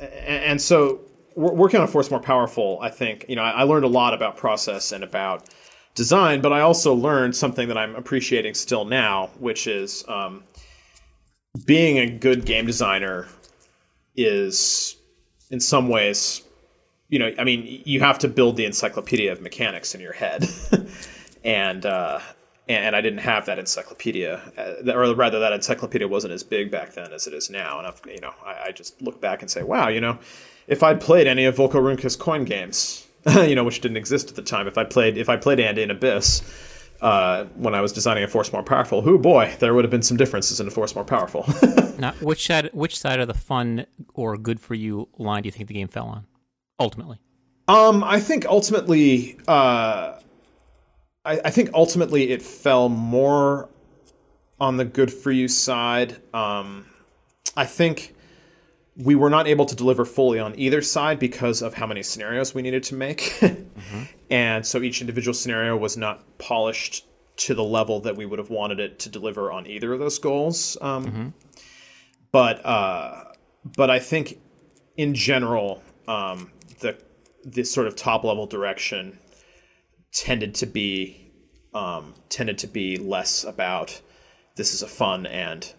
[0.00, 1.00] and, and so
[1.34, 2.78] working on a force more powerful.
[2.80, 5.48] I think you know I, I learned a lot about process and about
[5.94, 10.44] design, but I also learned something that I'm appreciating still now, which is um,
[11.64, 13.26] being a good game designer
[14.14, 14.96] is
[15.50, 16.42] in some ways
[17.08, 20.48] you know, I mean, you have to build the encyclopedia of mechanics in your head,
[21.44, 22.20] and uh,
[22.68, 26.94] and I didn't have that encyclopedia, uh, or rather, that encyclopedia wasn't as big back
[26.94, 27.78] then as it is now.
[27.78, 30.18] And I've, you know, I, I just look back and say, wow, you know,
[30.66, 34.36] if I'd played any of Volko Ruhnke's coin games, you know, which didn't exist at
[34.36, 36.42] the time, if I played if I played Andean Abyss.
[36.98, 40.00] Uh, when I was designing a force more powerful, who boy, there would have been
[40.00, 41.44] some differences in a force more powerful.
[41.98, 45.50] Now, which side which side of the fun or good for you line do you
[45.50, 46.26] think the game fell on?
[46.78, 47.18] Ultimately,
[47.68, 50.18] Um, I think ultimately, uh,
[51.24, 53.68] I, I think ultimately it fell more
[54.60, 56.16] on the good for you side.
[56.34, 56.86] Um,
[57.56, 58.14] I think
[58.96, 62.54] we were not able to deliver fully on either side because of how many scenarios
[62.54, 63.40] we needed to make,
[64.30, 67.04] and so each individual scenario was not polished
[67.36, 70.18] to the level that we would have wanted it to deliver on either of those
[70.18, 70.76] goals.
[70.80, 71.34] Um,
[72.32, 73.24] But uh,
[73.76, 74.38] but I think
[74.96, 76.96] in general, um, the
[77.44, 79.18] this sort of top level direction
[80.12, 81.30] tended to be
[81.74, 84.00] um, tended to be less about
[84.56, 85.72] this is a fun and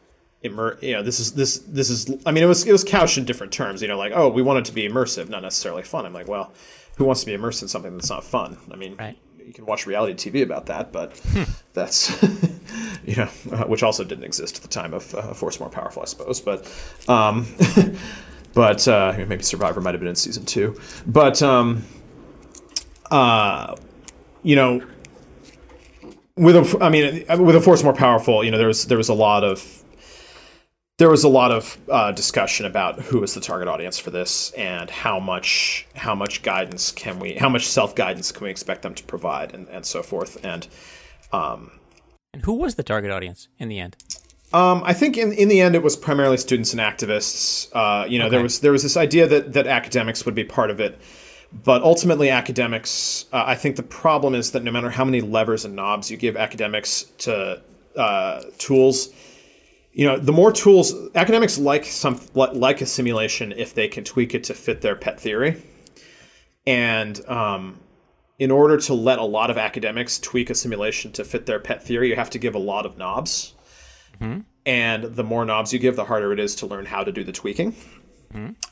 [0.44, 3.18] immer- you know this is this this is I mean it was it was couched
[3.18, 5.84] in different terms you know like oh we want it to be immersive not necessarily
[5.84, 6.06] fun.
[6.06, 6.54] I'm like well
[6.98, 8.58] who wants to be immersed in something that's not fun?
[8.72, 9.18] I mean Right.
[9.44, 11.20] you can watch reality TV about that but
[11.74, 12.22] that's
[13.06, 16.04] you know uh, which also didn't exist at the time of uh, Force More Powerful
[16.04, 16.72] I suppose but
[17.10, 17.48] um,
[18.58, 21.84] but uh, maybe Survivor might have been in season two but um,
[23.12, 23.76] uh,
[24.44, 24.82] you know
[26.38, 29.10] with a, I mean, with a force more powerful, you know, there was there was
[29.10, 29.84] a lot of
[30.98, 34.52] there was a lot of uh, discussion about who is the target audience for this
[34.52, 38.82] and how much how much guidance can we how much self guidance can we expect
[38.84, 40.68] them to provide and, and so forth and
[42.34, 43.98] And who was the target audience in the end?
[44.54, 47.70] Um, I think in in the end it was primarily students and activists.
[47.74, 50.72] Uh, you know, there was there was this idea that that academics would be part
[50.72, 50.98] of it,
[51.52, 53.26] but ultimately academics.
[53.34, 56.16] Uh, I think the problem is that no matter how many levers and knobs you
[56.16, 57.62] give academics to
[57.98, 59.10] uh, tools,
[59.92, 64.34] you know, the more tools academics like some like a simulation if they can tweak
[64.34, 65.62] it to fit their pet theory,
[66.66, 67.82] and um,
[68.40, 71.84] in order to let a lot of academics tweak a simulation to fit their pet
[71.84, 73.54] theory, you have to give a lot of knobs.
[74.66, 77.24] And the more knobs you give, the harder it is to learn how to do
[77.24, 77.74] the tweaking,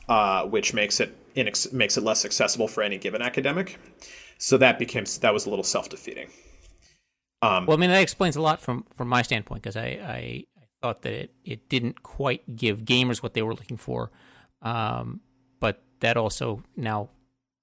[0.08, 3.78] uh, which makes it inex- makes it less accessible for any given academic.
[4.38, 6.28] So that became that was a little self defeating.
[7.66, 10.64] Well, I mean, that explains a lot from from my standpoint because I, I I
[10.82, 14.10] thought that it it didn't quite give gamers what they were looking for,
[14.62, 15.20] um,
[15.60, 17.08] but that also now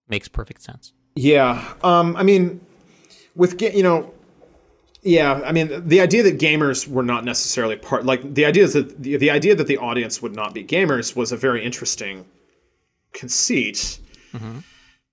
[0.08, 0.93] makes perfect sense.
[1.15, 2.62] Yeah, um, I mean,
[3.36, 4.13] with you know,
[5.04, 8.74] yeah, I mean, the idea that gamers were not necessarily part, like the idea is
[8.74, 12.26] that the, the idea that the audience would not be gamers was a very interesting
[13.12, 14.00] conceit.
[14.34, 14.60] Mm-hmm.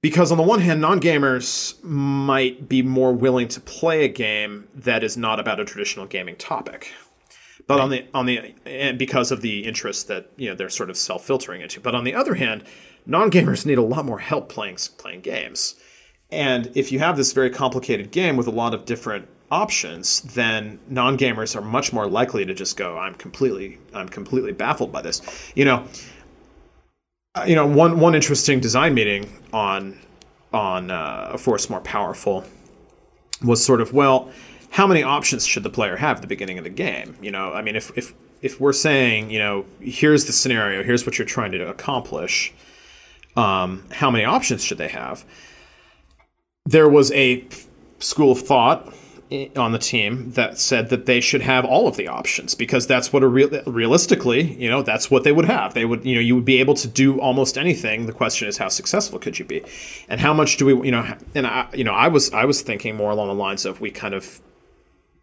[0.02, 5.04] Because on the one hand, non-gamers might be more willing to play a game that
[5.04, 6.90] is not about a traditional gaming topic.
[7.66, 10.88] But on the on the and because of the interest that you know they're sort
[10.88, 11.80] of self-filtering into.
[11.80, 12.64] But on the other hand,
[13.04, 15.74] non-gamers need a lot more help playing playing games.
[16.30, 20.78] And if you have this very complicated game with a lot of different options, then
[20.88, 25.52] non-gamers are much more likely to just go, "I'm completely, I'm completely baffled by this."
[25.54, 25.84] You know,
[27.34, 29.98] uh, you know, one one interesting design meeting on
[30.52, 32.44] on uh, Force More Powerful
[33.42, 34.30] was sort of well,
[34.70, 37.16] how many options should the player have at the beginning of the game?
[37.20, 41.04] You know, I mean, if if if we're saying, you know, here's the scenario, here's
[41.04, 42.52] what you're trying to accomplish,
[43.36, 45.24] um, how many options should they have?
[46.66, 47.44] There was a
[47.98, 48.92] school of thought
[49.56, 53.12] on the team that said that they should have all of the options because that's
[53.12, 55.74] what a real realistically, you know, that's what they would have.
[55.74, 58.06] They would, you know, you would be able to do almost anything.
[58.06, 59.62] The question is how successful could you be,
[60.08, 62.62] and how much do we, you know, and I, you know, I was I was
[62.62, 64.40] thinking more along the lines of we kind of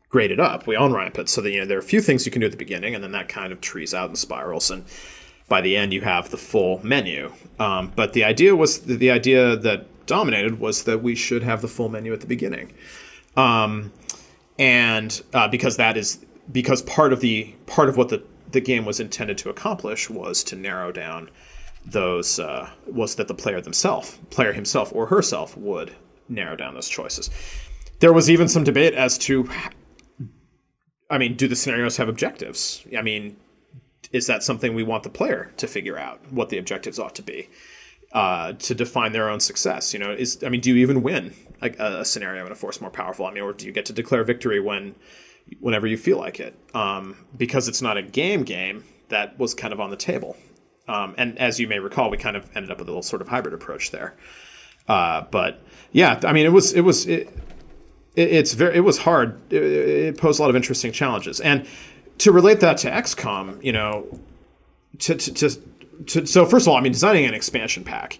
[0.09, 0.67] grade it up.
[0.67, 2.39] We on ramp it so that you know there are a few things you can
[2.39, 4.85] do at the beginning, and then that kind of trees out and spirals, and
[5.49, 7.33] by the end you have the full menu.
[7.59, 11.67] Um, but the idea was the idea that dominated was that we should have the
[11.67, 12.71] full menu at the beginning,
[13.37, 13.93] um,
[14.59, 18.85] and uh, because that is because part of the part of what the the game
[18.85, 21.29] was intended to accomplish was to narrow down
[21.85, 25.93] those uh, was that the player themselves, player himself or herself, would
[26.27, 27.29] narrow down those choices.
[27.99, 29.49] There was even some debate as to
[31.09, 32.85] I mean, do the scenarios have objectives?
[32.97, 33.37] I mean,
[34.11, 37.21] is that something we want the player to figure out what the objectives ought to
[37.21, 37.49] be
[38.11, 39.93] uh, to define their own success?
[39.93, 42.81] You know, is I mean, do you even win a, a scenario in a force
[42.81, 43.25] more powerful?
[43.25, 44.95] I mean, or do you get to declare victory when
[45.59, 46.57] whenever you feel like it?
[46.73, 50.35] Um, because it's not a game game that was kind of on the table.
[50.87, 53.21] Um, and as you may recall, we kind of ended up with a little sort
[53.21, 54.15] of hybrid approach there.
[54.87, 57.27] Uh, but yeah, I mean, it was it was it,
[58.15, 59.39] it, it's very it was hard.
[59.51, 61.67] It, it posed a lot of interesting challenges, and
[62.19, 64.07] to relate that to XCOM, you know,
[64.99, 65.49] to to, to,
[66.05, 68.19] to so first of all, I mean, designing an expansion pack,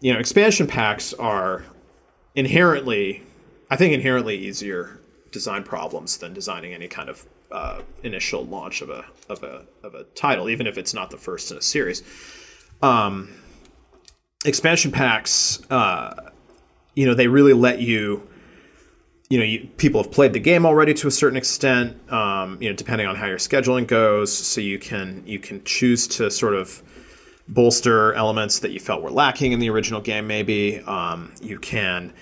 [0.00, 1.64] you know, expansion packs are
[2.34, 3.22] inherently,
[3.70, 8.90] I think, inherently easier design problems than designing any kind of uh, initial launch of
[8.90, 12.02] a of a of a title, even if it's not the first in a series.
[12.82, 13.34] Um,
[14.44, 16.30] expansion packs, uh,
[16.94, 18.28] you know, they really let you
[19.30, 22.12] you know, you, people have played the game already to a certain extent.
[22.12, 26.08] Um, you know, depending on how your scheduling goes, so you can you can choose
[26.08, 26.82] to sort of
[27.50, 30.26] bolster elements that you felt were lacking in the original game.
[30.26, 32.12] Maybe um, you can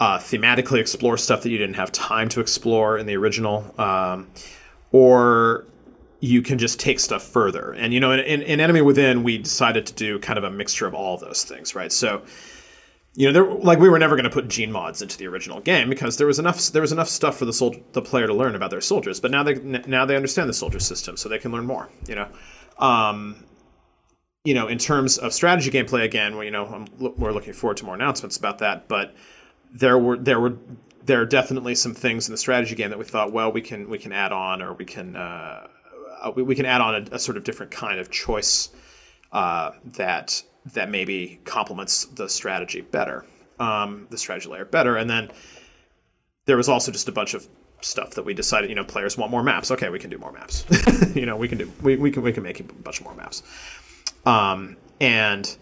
[0.00, 4.28] uh, thematically explore stuff that you didn't have time to explore in the original, um,
[4.92, 5.66] or
[6.20, 7.72] you can just take stuff further.
[7.72, 10.50] And you know, in, in, in Enemy Within, we decided to do kind of a
[10.50, 11.92] mixture of all of those things, right?
[11.92, 12.22] So
[13.18, 15.60] you know, there, like we were never going to put gene mods into the original
[15.60, 18.32] game because there was enough there was enough stuff for the sol- the player to
[18.34, 19.18] learn about their soldiers.
[19.18, 21.88] But now they now they understand the soldier system, so they can learn more.
[22.06, 22.28] You know,
[22.78, 23.44] um,
[24.44, 27.76] you know, in terms of strategy gameplay, again, well, you know, I'm, we're looking forward
[27.78, 28.88] to more announcements about that.
[28.88, 29.14] But
[29.72, 30.56] there were there were
[31.04, 33.88] there are definitely some things in the strategy game that we thought, well, we can
[33.88, 35.66] we can add on, or we can uh,
[36.34, 38.70] we, we can add on a, a sort of different kind of choice
[39.32, 40.42] uh, that
[40.72, 43.24] that maybe complements the strategy better,
[43.58, 44.96] um, the strategy layer better.
[44.96, 45.30] And then
[46.44, 47.48] there was also just a bunch of
[47.80, 49.70] stuff that we decided, you know, players want more maps.
[49.70, 50.64] Okay, we can do more maps.
[51.14, 53.42] you know, we can do we, we can we can make a bunch more maps.
[54.26, 55.56] Um, and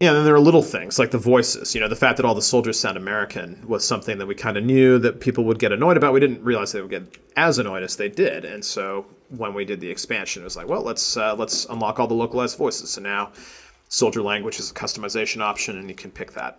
[0.00, 1.74] Yeah, and then there are little things like the voices.
[1.74, 4.56] You know, the fact that all the soldiers sound American was something that we kind
[4.56, 6.14] of knew that people would get annoyed about.
[6.14, 9.66] We didn't realize they would get as annoyed as they did, and so when we
[9.66, 12.90] did the expansion, it was like, well, let's uh, let's unlock all the localized voices.
[12.90, 13.32] So now,
[13.88, 16.58] soldier language is a customization option, and you can pick that.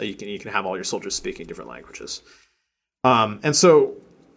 [0.00, 2.22] You can you can have all your soldiers speaking different languages.
[3.04, 3.96] Um, and so,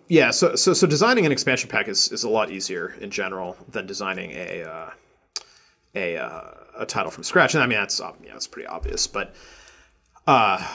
[0.10, 3.56] yeah, so so so designing an expansion pack is, is a lot easier in general
[3.70, 4.89] than designing a uh,
[5.96, 6.42] a uh,
[6.78, 7.54] a title from scratch.
[7.54, 9.36] And I mean that's uh, yeah, that's pretty obvious, but
[10.28, 10.66] uh,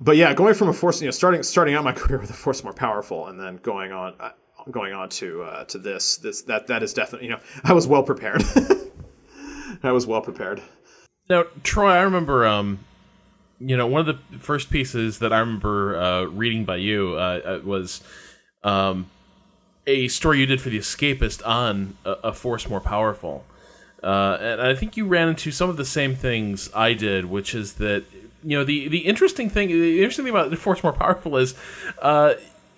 [0.00, 2.34] but yeah, going from a force, you know, starting starting out my career with a
[2.34, 4.30] force more powerful, and then going on uh,
[4.70, 7.86] going on to uh, to this this that that is definitely you know I was
[7.86, 8.42] well prepared.
[9.82, 10.62] I was well prepared.
[11.28, 12.80] Now, Troy, I remember, um,
[13.58, 17.40] you know, one of the first pieces that I remember uh, reading by you uh,
[17.44, 18.02] uh was
[18.62, 19.10] um,
[19.86, 23.44] a story you did for The Escapist on a, a force more powerful.
[24.04, 27.54] Uh, and I think you ran into some of the same things I did, which
[27.54, 28.04] is that
[28.44, 31.54] you know the the interesting thing, the interesting thing about the Force More Powerful is,
[32.02, 32.34] uh,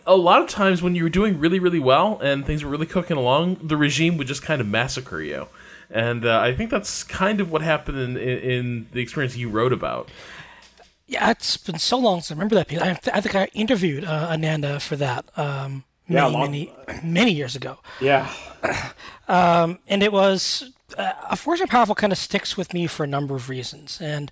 [0.06, 2.86] a lot of times when you were doing really really well and things were really
[2.86, 5.48] cooking along, the regime would just kind of massacre you,
[5.90, 9.48] and uh, I think that's kind of what happened in, in, in the experience you
[9.48, 10.08] wrote about.
[11.08, 12.80] Yeah, it's been so long since I remember that piece.
[12.80, 16.72] I, I think I interviewed uh, Ananda for that um, many, yeah, many,
[17.02, 17.78] many years ago.
[18.00, 18.32] Yeah.
[19.28, 23.04] Um, and it was uh, a force more powerful kind of sticks with me for
[23.04, 24.30] a number of reasons, and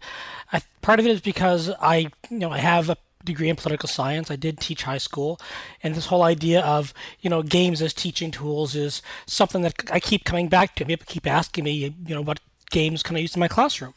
[0.53, 3.89] I, part of it is because I, you know, I have a degree in political
[3.89, 4.31] science.
[4.31, 5.41] I did teach high school,
[5.83, 9.99] and this whole idea of you know games as teaching tools is something that I
[10.01, 10.85] keep coming back to.
[10.85, 12.41] People keep asking me, you know, what
[12.71, 13.95] games can I use in my classroom,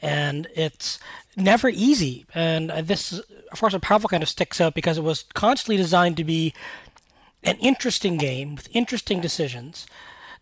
[0.00, 0.98] and it's
[1.36, 2.24] never easy.
[2.34, 3.20] And this
[3.54, 6.54] Force more Powerful kind of sticks out because it was constantly designed to be
[7.44, 9.86] an interesting game with interesting decisions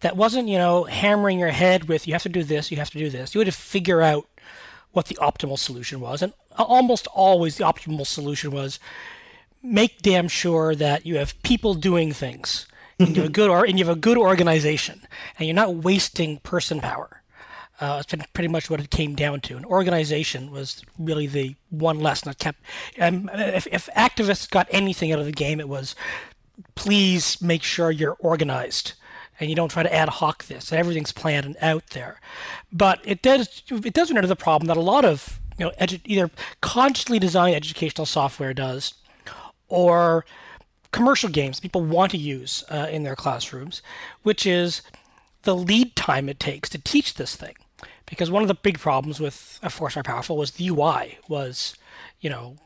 [0.00, 2.90] that wasn't, you know, hammering your head with you have to do this, you have
[2.90, 3.34] to do this.
[3.34, 4.26] You had to figure out
[4.92, 6.22] what the optimal solution was.
[6.22, 8.78] And almost always the optimal solution was
[9.62, 12.66] make damn sure that you have people doing things
[12.98, 15.02] and you have a good or and you have a good organization
[15.38, 17.22] and you're not wasting person power.
[17.78, 19.54] Uh, it's pretty much what it came down to.
[19.54, 22.58] And organization was really the one lesson that kept.
[22.98, 25.94] Um, if, if activists got anything out of the game, it was
[26.74, 28.94] please make sure you're organized
[29.38, 30.70] and you don't try to ad hoc this.
[30.70, 32.20] And everything's planned and out there.
[32.72, 35.72] But it does it does run into the problem that a lot of you know
[35.80, 36.30] edu- either
[36.60, 38.94] consciously designed educational software does,
[39.68, 40.24] or
[40.92, 43.82] commercial games people want to use uh, in their classrooms,
[44.22, 44.82] which is
[45.42, 47.54] the lead time it takes to teach this thing.
[48.06, 51.74] Because one of the big problems with a Force More Powerful was the UI was,
[52.20, 52.56] you know,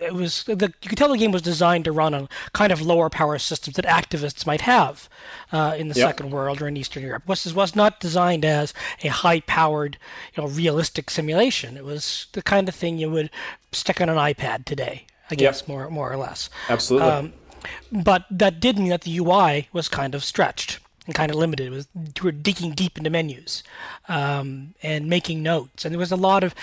[0.00, 2.80] it was the you could tell the game was designed to run on kind of
[2.80, 5.08] lower power systems that activists might have
[5.52, 6.08] uh, in the yep.
[6.08, 7.26] Second World or in Eastern Europe.
[7.26, 8.72] Was was not designed as
[9.02, 9.98] a high powered,
[10.34, 11.76] you know, realistic simulation.
[11.76, 13.30] It was the kind of thing you would
[13.72, 15.06] stick on an iPad today.
[15.30, 15.68] I guess yep.
[15.68, 16.50] more more or less.
[16.68, 17.08] Absolutely.
[17.08, 17.32] Um,
[17.90, 21.68] but that did mean that the UI was kind of stretched and kind of limited.
[21.68, 23.62] It was we were digging deep into menus
[24.08, 26.54] um, and making notes, and there was a lot of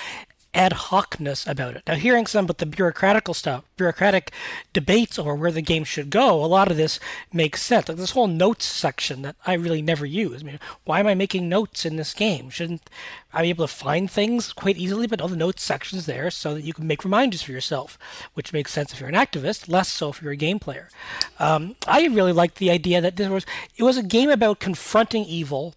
[0.53, 1.83] ad hocness about it.
[1.85, 4.31] Now, hearing some of the bureaucratical stuff, bureaucratic
[4.73, 6.99] debates over where the game should go, a lot of this
[7.31, 7.87] makes sense.
[7.87, 10.41] Like this whole notes section that I really never use.
[10.41, 12.49] I mean, why am I making notes in this game?
[12.49, 12.89] Shouldn't
[13.31, 15.05] I be able to find things quite easily?
[15.05, 17.99] But all the notes sections there so that you can make reminders for yourself,
[18.33, 20.89] which makes sense if you're an activist, less so if you're a game player.
[21.37, 23.45] Um, I really liked the idea that there was
[23.77, 25.75] it was a game about confronting evil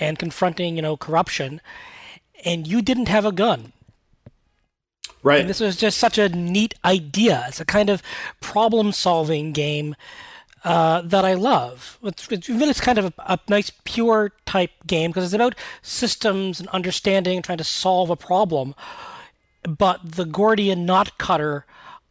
[0.00, 1.60] and confronting, you know, corruption,
[2.44, 3.72] and you didn't have a gun
[5.22, 5.40] Right.
[5.40, 7.44] And this was just such a neat idea.
[7.48, 8.02] It's a kind of
[8.40, 9.96] problem solving game
[10.64, 11.98] uh, that I love.
[12.02, 16.60] It's, it's it's kind of a, a nice pure type game because it's about systems
[16.60, 18.74] and understanding and trying to solve a problem.
[19.62, 21.66] But the Gordian knot cutter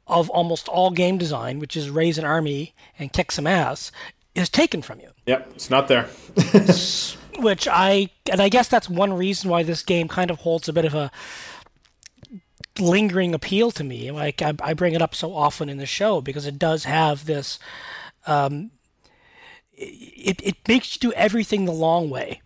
[0.07, 3.91] of almost all game design, which is raise an army and kick some ass,
[4.35, 5.09] is taken from you.
[5.25, 6.07] Yep, it's not there.
[7.39, 10.73] which I and I guess that's one reason why this game kind of holds a
[10.73, 11.11] bit of a
[12.79, 14.11] lingering appeal to me.
[14.11, 17.25] Like I, I, bring it up so often in the show because it does have
[17.25, 17.59] this.
[18.27, 18.71] Um,
[19.73, 22.41] it it makes you do everything the long way,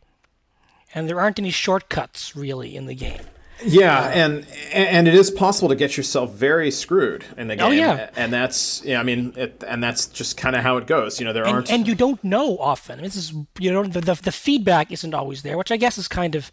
[0.94, 3.22] and there aren't any shortcuts really in the game.
[3.64, 7.58] Yeah, uh, and and it is possible to get yourself very screwed in the oh,
[7.58, 7.68] game.
[7.68, 9.00] Oh yeah, and that's yeah.
[9.00, 11.20] I mean, it, and that's just kind of how it goes.
[11.20, 13.02] You know, there and, aren't and you don't know often.
[13.02, 16.08] This is you know the, the the feedback isn't always there, which I guess is
[16.08, 16.52] kind of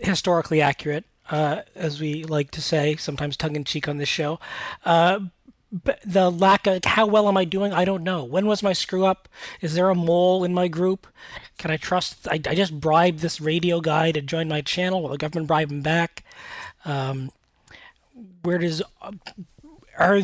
[0.00, 4.38] historically accurate uh, as we like to say, sometimes tongue in cheek on this show.
[4.84, 5.20] Uh,
[6.04, 7.72] the lack of how well am I doing?
[7.72, 8.24] I don't know.
[8.24, 9.28] When was my screw up?
[9.60, 11.06] Is there a mole in my group?
[11.58, 12.26] Can I trust?
[12.28, 15.02] I, I just bribed this radio guy to join my channel.
[15.02, 16.24] Will the government bribe him back?
[16.86, 17.30] Um,
[18.42, 18.82] where does
[19.98, 20.22] are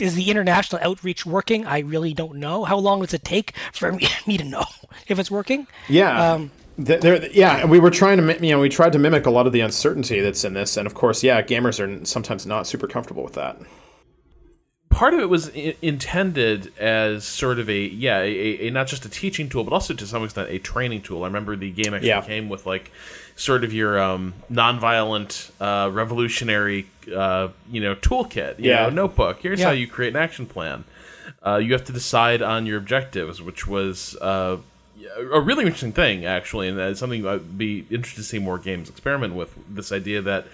[0.00, 1.64] is the international outreach working?
[1.64, 2.64] I really don't know.
[2.64, 4.64] How long does it take for me, me to know
[5.06, 5.66] if it's working?
[5.88, 6.32] Yeah.
[6.32, 9.46] Um, There, yeah, we were trying to, you know, we tried to mimic a lot
[9.46, 12.88] of the uncertainty that's in this, and of course, yeah, gamers are sometimes not super
[12.88, 13.56] comfortable with that.
[14.90, 19.04] part of it was I- intended as sort of a yeah a, a not just
[19.04, 21.92] a teaching tool but also to some extent a training tool i remember the game
[21.94, 22.20] actually Yeah.
[22.20, 22.92] came with like
[23.34, 28.84] sort of your um, nonviolent uh, revolutionary uh, you know toolkit you Yeah.
[28.84, 29.66] know, notebook here's Yeah.
[29.66, 30.84] how you create an action plan
[31.44, 34.58] uh, you have to decide on your objectives which was uh,
[35.32, 38.88] a really interesting thing actually and it's something i'd be interested to see more games
[38.88, 40.46] experiment with this idea that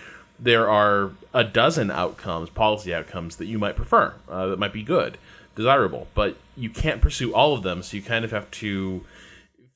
[0.42, 4.82] there are a dozen outcomes, policy outcomes that you might prefer, uh, that might be
[4.82, 5.18] good,
[5.54, 7.82] desirable, but you can't pursue all of them.
[7.82, 9.04] So you kind of have to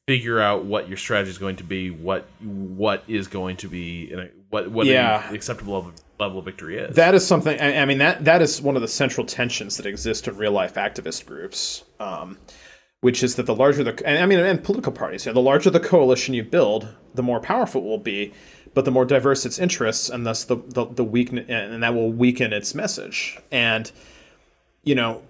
[0.06, 4.10] figure out what your strategy is going to be, what what is going to be,
[4.48, 5.28] what what Yeah.
[5.28, 6.96] an acceptable level, level of victory is.
[6.96, 7.60] That is something.
[7.60, 10.52] I, I mean that that is one of the central tensions that exist in real
[10.52, 12.38] life activist groups, um,
[13.04, 15.68] which is that the larger the and I mean and political parties, yeah, the larger
[15.68, 18.32] the coalition you build, the more powerful it will be,
[18.72, 22.10] but the more diverse its interests, and thus the the, the weaken and that will
[22.10, 23.38] weaken its message.
[23.52, 23.92] And
[24.84, 25.20] you know,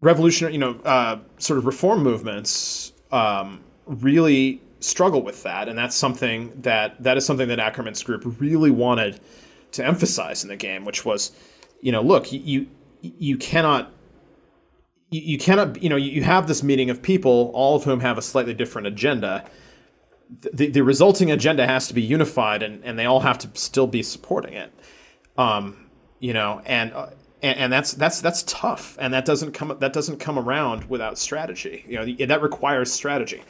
[0.00, 5.94] revolutionary, you know, uh, sort of reform movements um, really struggle with that, and that's
[5.94, 9.20] something that that is something that Ackerman's group really wanted
[9.70, 11.30] to emphasize in the game, which was,
[11.80, 12.66] you know, look, you,
[13.02, 13.92] you cannot.
[15.10, 18.18] You you cannot, you know, you have this meeting of people, all of whom have
[18.18, 19.44] a slightly different agenda.
[20.52, 23.86] The, the resulting agenda has to be unified, and, and they all have to still
[23.86, 24.72] be supporting it
[25.38, 25.88] um,
[26.18, 27.10] you know, and, uh,
[27.42, 31.18] and and that's that's that's tough, and that doesn't come that doesn't come around without
[31.18, 31.84] strategy.
[31.86, 33.42] You know, that requires strategy.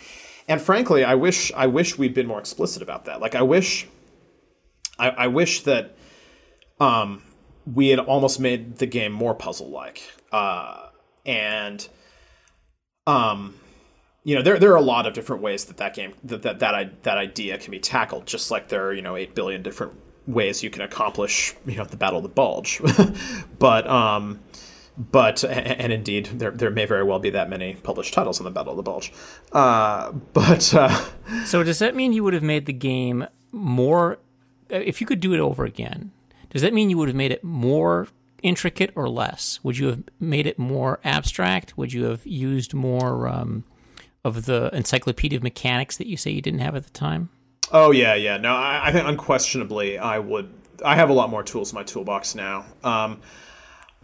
[0.49, 3.21] And frankly, I wish I wish we'd been more explicit about that.
[3.21, 3.87] Like, I wish,
[4.99, 5.97] I, I wish that
[6.81, 7.23] um,
[7.65, 10.03] we had almost made the game more puzzle-like,
[10.33, 10.86] uh,
[11.27, 11.87] and
[13.07, 13.55] um,
[14.25, 16.59] you know, there there are a lot of different ways that that game that that
[16.59, 18.27] that, that idea can be tackled.
[18.27, 19.93] Just like there are you know eight billion different
[20.27, 22.81] ways you can accomplish you know the Battle of the Bulge,
[23.59, 24.41] but um,
[24.99, 28.51] but and, indeed there there may very well be that many published titles on the
[28.51, 29.13] Battle of the Bulge,
[29.53, 30.89] uh, but uh,
[31.45, 34.19] So does that mean you would have made the game more?
[34.69, 36.11] If you could do it over again,
[36.51, 38.09] does that mean you would have made it more
[38.47, 39.59] intricate or less?
[39.65, 41.77] Would you have made it more abstract?
[41.77, 43.65] Would you have used more um,
[44.25, 47.29] of the encyclopedia of mechanics that you say you didn't have at the time?
[47.73, 48.37] Oh yeah, yeah.
[48.37, 50.53] No, I, I think unquestionably I would.
[50.85, 52.65] I have a lot more tools in my toolbox now.
[52.85, 53.21] Um,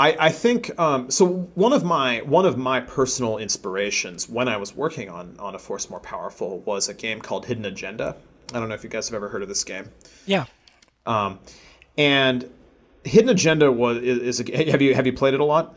[0.00, 1.26] I, I think um, so.
[1.54, 5.58] One of my one of my personal inspirations when I was working on on a
[5.58, 8.16] force more powerful was a game called Hidden Agenda.
[8.52, 9.88] I don't know if you guys have ever heard of this game.
[10.26, 10.46] Yeah.
[11.96, 12.50] And
[13.04, 15.76] Hidden Agenda was is, is have you have you played it a lot?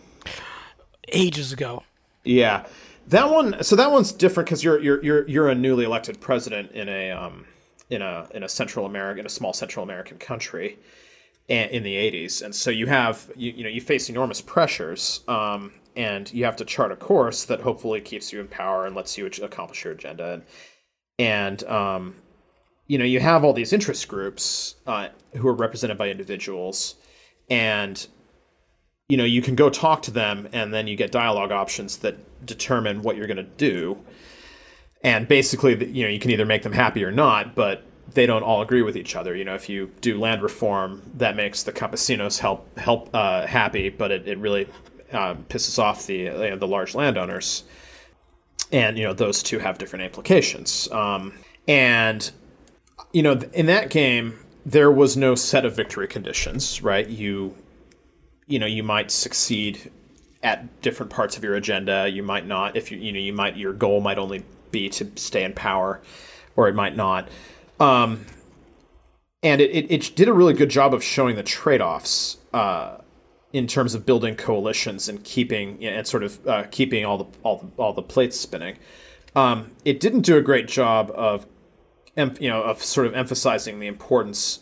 [1.10, 1.84] Ages ago.
[2.24, 2.66] Yeah,
[3.08, 3.64] that one.
[3.64, 7.12] So that one's different because you're you're you're you're a newly elected president in a
[7.12, 7.46] um
[7.90, 10.80] in a in a Central America in a small Central American country,
[11.48, 15.22] in the '80s, and so you have you you know you face enormous pressures.
[15.28, 18.96] Um, and you have to chart a course that hopefully keeps you in power and
[18.96, 20.34] lets you accomplish your agenda.
[20.34, 20.44] And,
[21.18, 22.16] and um,
[22.88, 26.96] you know you have all these interest groups uh, who are represented by individuals,
[27.50, 28.08] and
[29.08, 32.18] you know you can go talk to them and then you get dialogue options that
[32.46, 33.98] determine what you're going to do.
[35.04, 37.84] And basically you know you can either make them happy or not but
[38.14, 39.36] they don't all agree with each other.
[39.36, 43.90] You know if you do land reform that makes the campesinos help help uh, happy
[43.90, 44.68] but it, it really
[45.12, 47.64] uh, pisses off the the large landowners.
[48.72, 50.90] And you know those two have different implications.
[50.92, 51.34] Um,
[51.68, 52.30] and
[53.14, 57.08] you know in that game there was no set of victory conditions right?
[57.08, 57.56] You
[58.48, 59.92] you know you might succeed
[60.44, 62.08] at different parts of your agenda.
[62.08, 65.10] You might not if you you know you might your goal might only be to
[65.16, 66.02] stay in power
[66.56, 67.30] or it might not.
[67.80, 68.26] Um,
[69.44, 72.98] and it, it, it did a really good job of showing the trade-offs uh,
[73.54, 77.58] in terms of building coalitions and keeping and sort of uh, keeping all the all
[77.58, 78.78] the, all the plates spinning.
[79.36, 81.46] Um, it didn't do a great job of
[82.18, 84.60] you know of sort of emphasizing the importance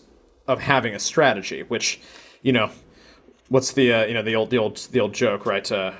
[0.47, 1.99] of having a strategy which
[2.41, 2.69] you know
[3.49, 5.91] what's the uh, you know the old the old the old joke right uh,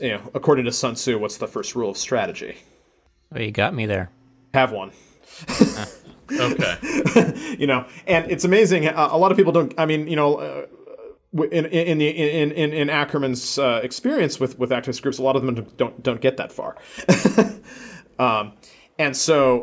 [0.00, 2.56] you know according to Sun Tzu what's the first rule of strategy
[3.34, 4.10] Oh, you got me there.
[4.54, 4.90] have one
[6.30, 7.56] okay.
[7.58, 10.36] you know and it's amazing uh, a lot of people don't i mean you know
[10.36, 10.66] uh,
[11.52, 15.36] in in the in in, in Ackerman's uh, experience with with activist groups, a lot
[15.36, 16.76] of them don't don't get that far.
[18.18, 18.52] um,
[18.98, 19.62] and so.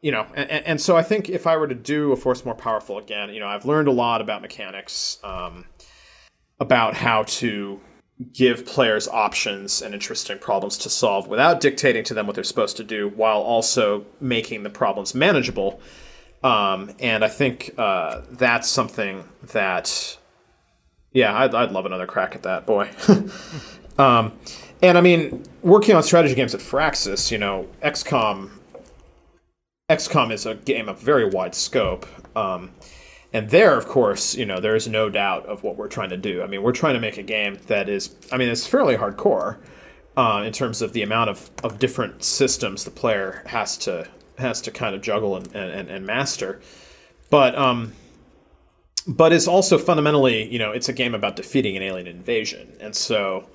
[0.00, 2.54] You know, and, and so I think if I were to do a force more
[2.54, 5.64] powerful again, you know, I've learned a lot about mechanics, um,
[6.60, 7.80] about how to
[8.32, 12.76] give players options and interesting problems to solve without dictating to them what they're supposed
[12.76, 15.80] to do, while also making the problems manageable.
[16.42, 20.18] Um, and I think uh, that's something that,
[21.12, 22.90] yeah, I'd, I'd love another crack at that, boy.
[23.98, 24.32] um,
[24.82, 28.50] and I mean, working on strategy games at Firaxis, you know, XCOM
[29.88, 32.06] XCOM is a game of very wide scope.
[32.36, 32.72] Um,
[33.32, 36.16] and there, of course, you know, there is no doubt of what we're trying to
[36.16, 36.42] do.
[36.42, 39.58] I mean, we're trying to make a game that is, I mean, it's fairly hardcore
[40.16, 44.08] uh, in terms of the amount of, of different systems the player has to
[44.38, 46.60] has to kind of juggle and, and, and master.
[47.30, 47.92] But um,
[49.06, 52.94] but it's also fundamentally, you know, it's a game about defeating an alien invasion, and
[52.94, 53.48] so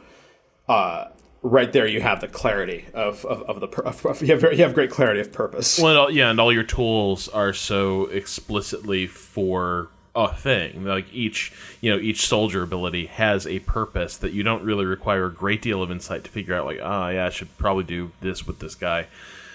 [0.68, 1.08] uh,
[1.44, 4.58] right there you have the clarity of, of, of the of, of, you, have very,
[4.58, 5.78] you have great clarity of purpose.
[5.78, 10.86] Well yeah and all your tools are so explicitly for a thing.
[10.86, 15.26] Like each you know each soldier ability has a purpose that you don't really require
[15.26, 17.84] a great deal of insight to figure out like ah oh, yeah i should probably
[17.84, 19.08] do this with this guy.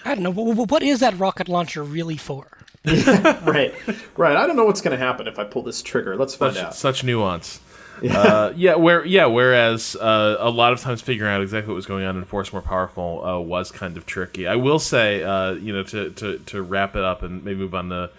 [0.05, 0.31] I don't know.
[0.31, 2.47] What is that rocket launcher really for?
[2.85, 3.73] Right.
[4.15, 4.37] Right.
[4.37, 6.15] I don't know what's going to happen if i pull this trigger.
[6.15, 6.75] Let's find such, out.
[6.75, 7.59] such nuance.
[7.59, 7.68] yeah.
[8.19, 11.85] Uh, yeah, where yeah, whereas uh, a lot of times figuring out exactly what was
[11.85, 14.47] going on in Force More Powerful uh, was kind of tricky.
[14.47, 17.75] I will say, uh, you know, to, to, to wrap it up and maybe move
[17.75, 18.09] on to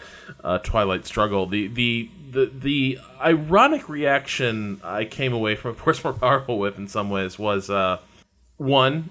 [0.42, 6.12] uh, Twilight Struggle, the, the the the ironic reaction I came away from Force More
[6.12, 7.98] Powerful with in some ways was uh,
[8.56, 9.10] one.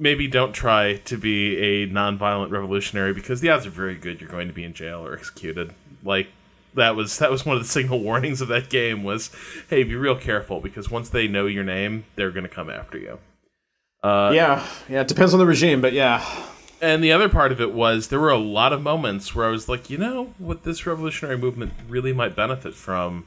[0.00, 4.30] Maybe don't try to be a non-violent revolutionary because the odds are very good you're
[4.30, 5.74] going to be in jail or executed.
[6.04, 6.28] Like
[6.74, 9.30] that was that was one of the signal warnings of that game was
[9.68, 12.98] hey be real careful because once they know your name they're going to come after
[12.98, 13.18] you.
[14.02, 16.24] Uh, yeah yeah it depends on the regime but yeah.
[16.80, 19.50] And the other part of it was there were a lot of moments where i
[19.50, 23.26] was like you know what this revolutionary movement really might benefit from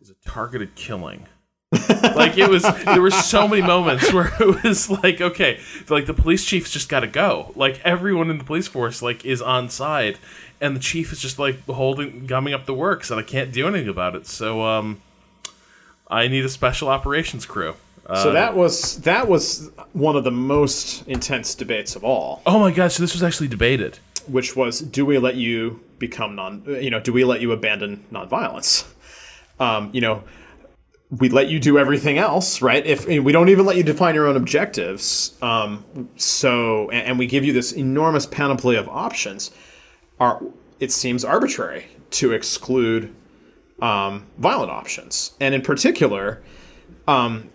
[0.00, 1.26] is a targeted killing
[1.72, 6.14] like it was there were so many moments where it was like okay like the
[6.14, 7.52] police chief's just got to go.
[7.54, 10.18] Like everyone in the police force like is on side
[10.60, 13.68] and the chief is just like holding gumming up the works and i can't do
[13.68, 14.26] anything about it.
[14.26, 15.00] So um
[16.08, 17.76] i need a special operations crew.
[18.04, 22.42] Uh, so that was that was one of the most intense debates of all.
[22.46, 24.00] Oh my gosh so this was actually debated.
[24.26, 28.04] Which was do we let you become non you know do we let you abandon
[28.10, 28.86] nonviolence?
[29.60, 30.24] Um, you know
[31.18, 32.86] we let you do everything else, right?
[32.86, 35.84] If we don't even let you define your own objectives, um,
[36.16, 39.50] so and, and, we give you this enormous panoply of options,
[40.20, 40.40] are
[40.78, 43.14] it seems arbitrary to exclude
[43.82, 46.42] um, violent options, and in particular,
[47.08, 47.50] um,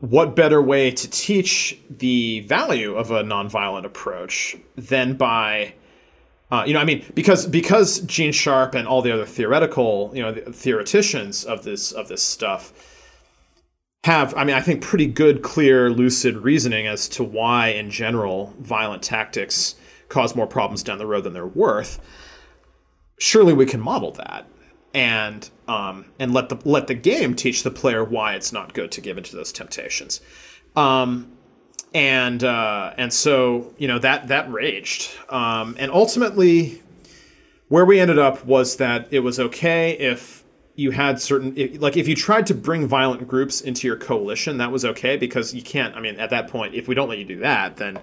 [0.00, 5.74] what better way to teach the value of a nonviolent approach than by
[6.50, 10.22] uh, you know, I mean, because because Gene Sharp and all the other theoretical, you
[10.22, 12.72] know, the theoreticians of this of this stuff
[14.04, 18.54] have, I mean, I think pretty good, clear, lucid reasoning as to why, in general,
[18.60, 19.74] violent tactics
[20.08, 21.98] cause more problems down the road than they're worth.
[23.18, 24.46] Surely we can model that
[24.94, 28.92] and um, and let the let the game teach the player why it's not good
[28.92, 30.20] to give into those temptations.
[30.76, 31.32] Um,
[31.94, 36.82] and uh, and so you know that that raged, um, and ultimately,
[37.68, 40.44] where we ended up was that it was okay if
[40.76, 44.70] you had certain like if you tried to bring violent groups into your coalition, that
[44.70, 45.96] was okay because you can't.
[45.96, 47.98] I mean, at that point, if we don't let you do that, then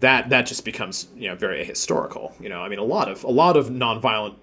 [0.00, 2.32] that that just becomes you know very ahistorical.
[2.40, 4.36] You know, I mean, a lot of a lot of nonviolent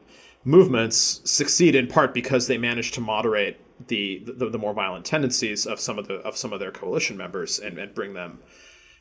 [0.44, 5.66] movements succeed in part because they manage to moderate the, the, the more violent tendencies
[5.66, 8.40] of some of the of some of their coalition members and, and bring them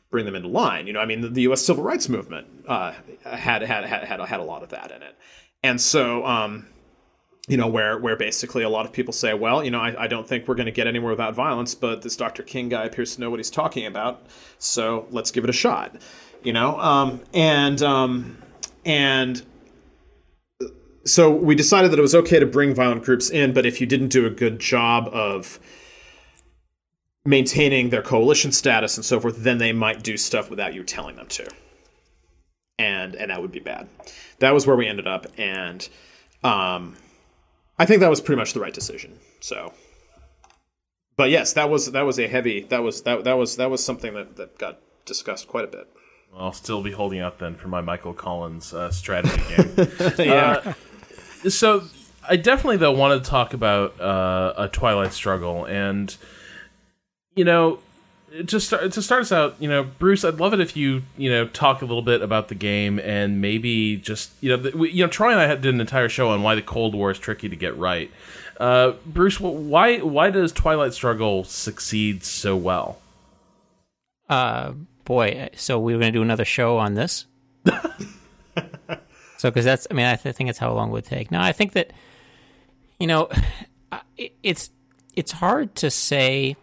[0.09, 0.87] bring them into line.
[0.87, 1.61] You know, I mean, the, the U.S.
[1.61, 5.15] civil rights movement uh, had, had had had had a lot of that in it,
[5.63, 6.25] and so.
[6.25, 6.67] Um,
[7.47, 10.07] you know, where where basically a lot of people say, well, you know, I, I
[10.07, 12.43] don't think we're going to get anywhere without violence, but this Dr.
[12.43, 14.27] King guy appears to know what he's talking about,
[14.59, 15.95] so let's give it a shot.
[16.43, 18.37] You know, um, and um,
[18.85, 19.43] and
[21.05, 23.87] so we decided that it was okay to bring violent groups in, but if you
[23.87, 25.59] didn't do a good job of
[27.25, 31.15] maintaining their coalition status and so forth, then they might do stuff without you telling
[31.15, 31.49] them to.
[32.77, 33.89] And and that would be bad.
[34.39, 35.87] That was where we ended up, and
[36.43, 36.95] um,
[37.77, 39.19] I think that was pretty much the right decision.
[39.41, 39.73] So,
[41.17, 43.83] but yes, that was that was a heavy that was that that was that was
[43.83, 45.89] something that that got discussed quite a bit.
[46.33, 49.87] I'll still be holding out then for my Michael Collins uh, strategy game.
[50.19, 50.61] yeah.
[50.63, 50.73] Uh,
[51.47, 51.83] so
[52.27, 56.15] I definitely though want to talk about uh, a Twilight Struggle, and
[57.35, 57.79] you know,
[58.47, 61.29] to start to start us out, you know, Bruce, I'd love it if you you
[61.29, 64.91] know talk a little bit about the game and maybe just you know, the, we,
[64.91, 67.11] you know, Troy and I had, did an entire show on why the Cold War
[67.11, 68.11] is tricky to get right.
[68.59, 72.99] Uh, Bruce, why why does Twilight Struggle succeed so well?
[74.29, 74.73] Uh,
[75.05, 77.25] boy, so we were going to do another show on this.
[79.39, 81.31] so, because that's, I mean, I th- think that's how long it would take.
[81.31, 81.93] Now, I think that,
[82.99, 83.29] you know,
[84.17, 84.69] it, it's
[85.15, 86.57] it's hard to say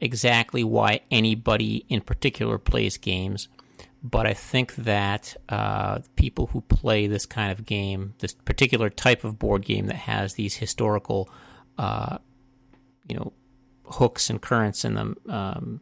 [0.00, 3.46] exactly why anybody in particular plays games,
[4.02, 9.22] but I think that uh, people who play this kind of game, this particular type
[9.22, 11.30] of board game that has these historical,
[11.78, 12.18] uh,
[13.08, 13.32] you know,
[13.84, 15.80] hooks and currents in them, um,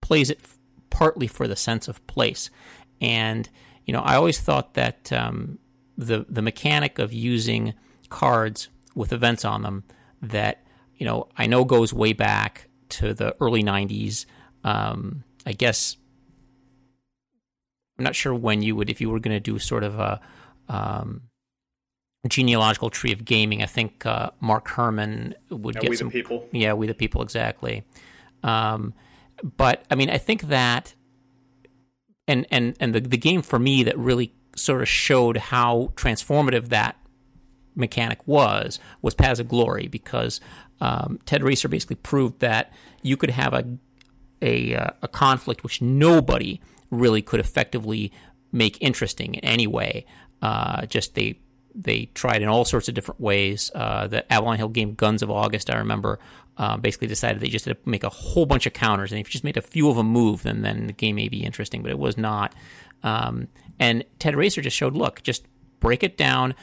[0.00, 0.58] plays it f-
[0.90, 2.50] partly for the sense of place.
[3.00, 3.48] And
[3.86, 5.58] you know, I always thought that um,
[5.96, 7.74] the the mechanic of using
[8.08, 9.84] cards with events on them
[10.20, 10.64] that
[10.96, 14.26] you know I know goes way back to the early '90s.
[14.64, 15.96] Um, I guess
[17.98, 20.20] I'm not sure when you would, if you were going to do sort of a
[20.68, 21.22] um,
[22.28, 23.62] genealogical tree of gaming.
[23.62, 26.48] I think uh, Mark Herman would yeah, get we some the people.
[26.52, 27.84] Yeah, we the people exactly.
[28.42, 28.94] Um,
[29.56, 30.94] but I mean, I think that,
[32.28, 36.68] and and and the the game for me that really sort of showed how transformative
[36.68, 36.96] that
[37.74, 40.40] mechanic was was Paths of Glory because
[40.80, 43.64] um, Ted Raicer basically proved that you could have a
[44.42, 46.60] a, uh, a conflict which nobody
[46.90, 48.12] really could effectively
[48.50, 50.04] make interesting in any way.
[50.42, 51.38] Uh, just they
[51.74, 53.70] they tried in all sorts of different ways.
[53.74, 56.18] Uh, the Avalon Hill game Guns of August, I remember,
[56.58, 59.28] uh, basically decided they just had to make a whole bunch of counters, and if
[59.28, 61.82] you just made a few of them move, then then the game may be interesting.
[61.82, 62.54] But it was not.
[63.02, 63.48] Um,
[63.78, 65.46] and Ted Raicer just showed, look, just
[65.80, 66.54] break it down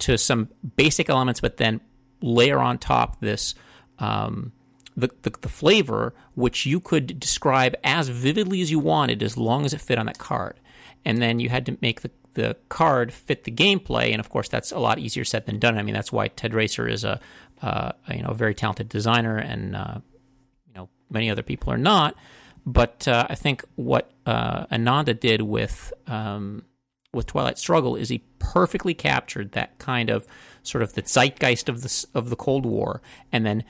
[0.00, 1.80] to some basic elements, but then
[2.20, 3.54] layer on top this.
[3.98, 4.52] Um,
[4.98, 9.66] the, the, the flavor, which you could describe as vividly as you wanted, as long
[9.66, 10.58] as it fit on that card,
[11.04, 14.48] and then you had to make the the card fit the gameplay, and of course
[14.48, 15.76] that's a lot easier said than done.
[15.78, 17.18] I mean that's why Ted Raicer is a,
[17.62, 19.98] uh, you know a very talented designer, and uh,
[20.68, 22.16] you know many other people are not.
[22.64, 26.64] But uh, I think what uh, Ananda did with um,
[27.12, 30.26] with Twilight Struggle is he perfectly captured that kind of
[30.62, 33.00] sort of the zeitgeist of the of the Cold War,
[33.32, 33.64] and then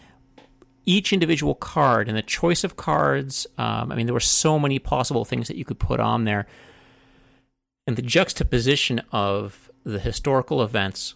[0.84, 3.46] each individual card and the choice of cards.
[3.58, 6.46] Um, I mean, there were so many possible things that you could put on there
[7.86, 11.14] and the juxtaposition of the historical events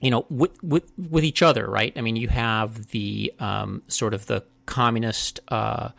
[0.00, 1.92] you know with with with each other right?
[1.96, 5.90] I mean you have the um, sort of the communist uh,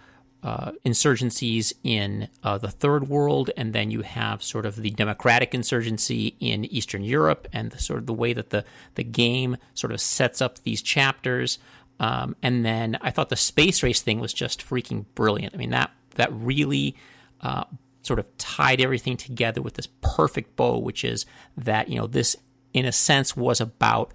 [0.44, 5.54] uh, insurgencies in uh, the third world and then you have sort of the democratic
[5.54, 8.64] insurgency in eastern europe and the, sort of the way that the
[8.96, 11.60] the game sort of sets up these chapters.
[12.00, 15.56] Um, and then i thought the space race thing was just freaking brilliant.
[15.56, 16.96] I mean that that really
[17.42, 17.64] uh,
[18.08, 21.26] sort of tied everything together with this perfect bow, which is
[21.58, 22.36] that, you know, this
[22.78, 24.14] in a sense was about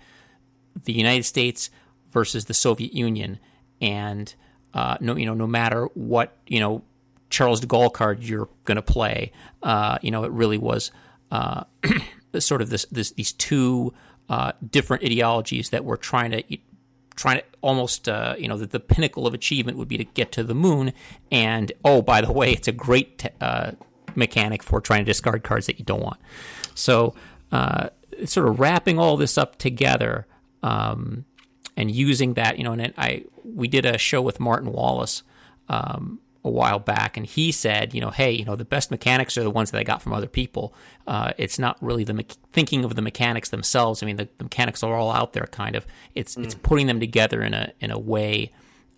[0.85, 1.71] the United States
[2.11, 3.39] versus the Soviet Union.
[3.81, 4.35] And,
[4.73, 6.83] uh, no, you know, no matter what, you know,
[7.31, 9.33] Charles de Gaulle card you're going to play,
[9.63, 10.93] uh, you know, it really was
[11.31, 11.65] uh,
[12.39, 13.93] sort of this, this these two
[14.29, 16.43] uh, different ideologies that were trying to
[17.17, 20.33] trying to almost uh, you know the, the, pinnacle of achievement would be to get
[20.33, 20.93] to the moon
[21.31, 23.73] and oh by the way it's a great uh,
[24.15, 26.19] mechanic for trying to discard cards that you don't want
[26.75, 27.15] so
[27.51, 27.89] uh,
[28.27, 30.27] sort of wrapping all this up together
[30.63, 31.25] um,
[31.77, 35.23] and using that you know and I we did a show with Martin Wallace
[35.69, 39.39] um, a while back, and he said, you know, hey, you know, the best mechanics
[39.39, 40.75] are the ones that I got from other people.
[41.07, 44.03] Uh, it's not really the me- thinking of the mechanics themselves.
[44.03, 45.87] I mean, the, the, mechanics are all out there, kind of.
[46.15, 46.45] It's mm.
[46.45, 48.51] it's putting them together in a in a way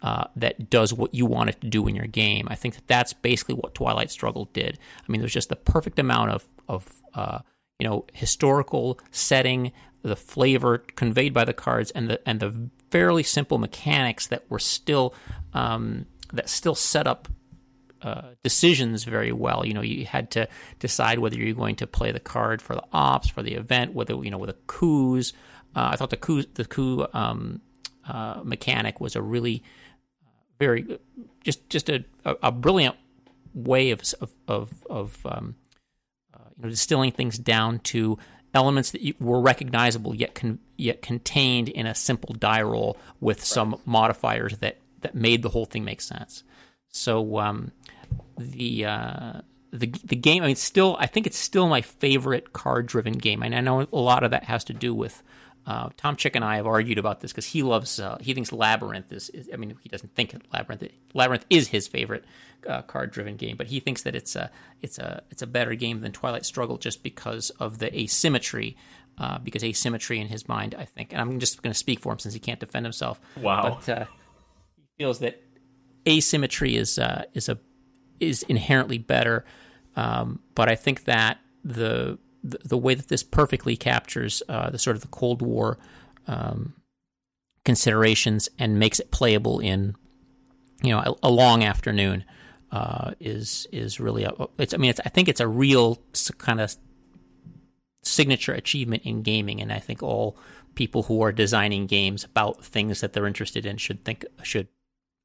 [0.03, 2.47] uh, that does what you want it to do in your game.
[2.51, 4.79] I think that that's basically what Twilight Struggle did.
[5.07, 7.41] I mean, there's just the perfect amount of of uh,
[7.79, 9.73] you know historical setting,
[10.03, 14.59] the flavor conveyed by the cards, and the and the fairly simple mechanics that were
[14.59, 15.15] still
[15.53, 17.29] um, that still set up
[18.03, 19.65] uh, decisions very well.
[19.67, 20.47] You know, you had to
[20.79, 24.15] decide whether you're going to play the card for the ops, for the event, whether
[24.23, 25.33] you know with a coups.
[25.75, 27.63] Uh, I thought the coup the coup um,
[28.07, 29.63] uh, mechanic was a really
[30.59, 30.99] very
[31.43, 32.97] just just a, a, a brilliant
[33.55, 35.57] way of of of, of um,
[36.57, 38.19] you know distilling things down to
[38.53, 43.47] elements that were recognizable yet con- yet contained in a simple die roll with right.
[43.47, 46.45] some modifiers that that made the whole thing make sense.
[46.89, 47.73] So um,
[48.39, 49.41] the uh,
[49.73, 53.43] the the game, I mean, still, I think it's still my favorite card driven game.
[53.43, 55.23] And I know a lot of that has to do with
[55.67, 58.53] Uh, Tom Chick and I have argued about this because he loves, uh, he thinks
[58.53, 60.85] Labyrinth is, is, I mean, he doesn't think Labyrinth,
[61.15, 62.25] Labyrinth is his favorite
[62.69, 64.51] uh, card-driven game, but he thinks that it's a,
[64.83, 68.77] it's a, it's a better game than Twilight Struggle just because of the asymmetry.
[69.17, 72.11] Uh, because asymmetry in his mind, I think, and I'm just going to speak for
[72.11, 73.21] him since he can't defend himself.
[73.37, 73.79] Wow.
[73.87, 74.05] But uh,
[74.75, 75.41] he feels that
[76.09, 77.59] asymmetry is uh, is a
[78.19, 79.45] is inherently better.
[79.97, 84.79] Um, but I think that the, the, the way that this perfectly captures uh, the
[84.79, 85.79] sort of the Cold War
[86.27, 86.75] um,
[87.65, 89.95] considerations and makes it playable in
[90.83, 92.25] you know a, a long afternoon
[92.75, 95.89] uh, is is really a, it's I mean it's I think it's a real
[96.39, 96.75] kind of
[98.03, 100.37] signature achievement in gaming, and I think all
[100.75, 104.69] people who are designing games about things that they're interested in should think should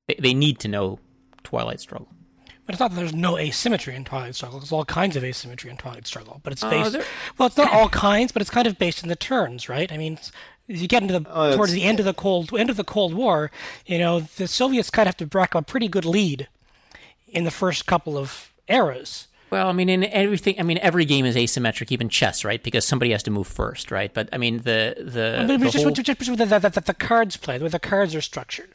[0.07, 0.99] they, they need to know
[1.43, 2.09] Twilight Struggle.
[2.65, 4.59] But it's not that there's no asymmetry in Twilight Struggle.
[4.59, 6.39] There's all kinds of asymmetry in Twilight Struggle.
[6.43, 6.91] But it's Uh, based.
[6.91, 7.05] there-
[7.39, 9.91] well, it's not all kinds, but it's kind of based in the turns, right?
[9.91, 10.31] I mean, it's-
[10.69, 12.83] as you get into the Oh, towards the end of the cold end of the
[12.83, 13.49] Cold War,
[13.87, 16.47] you know, the Soviets kind of have to rack up a pretty good lead
[17.31, 19.27] in the first couple of eras.
[19.49, 22.61] Well, I mean, in everything, I mean, every game is asymmetric, even chess, right?
[22.61, 24.13] Because somebody has to move first, right?
[24.13, 26.93] But I mean, the the, But the just, whole- just, just the, the, the, the
[26.93, 28.69] cards play, the way the cards are structured.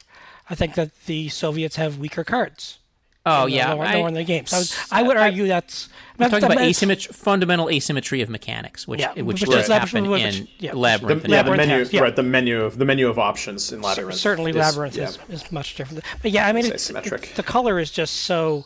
[0.49, 2.79] I think that the Soviets have weaker cards.
[3.25, 4.53] Oh the yeah, lower, I, lower in the games.
[4.53, 9.01] I would, I would argue that's I'm talking about asymmetry, fundamental asymmetry of mechanics, which
[9.01, 10.73] Yeah, which which does is happen which- in yeah.
[10.73, 11.23] Labyrinth.
[11.23, 12.01] The, and yeah, the menu, has- yeah.
[12.01, 12.15] right?
[12.15, 14.15] The menu of the menu of options in Cer- Labyrinth.
[14.19, 15.07] certainly is- labyrinth yeah.
[15.09, 18.13] is, is much different but yeah i mean It's it's, it's- the color is just
[18.23, 18.65] so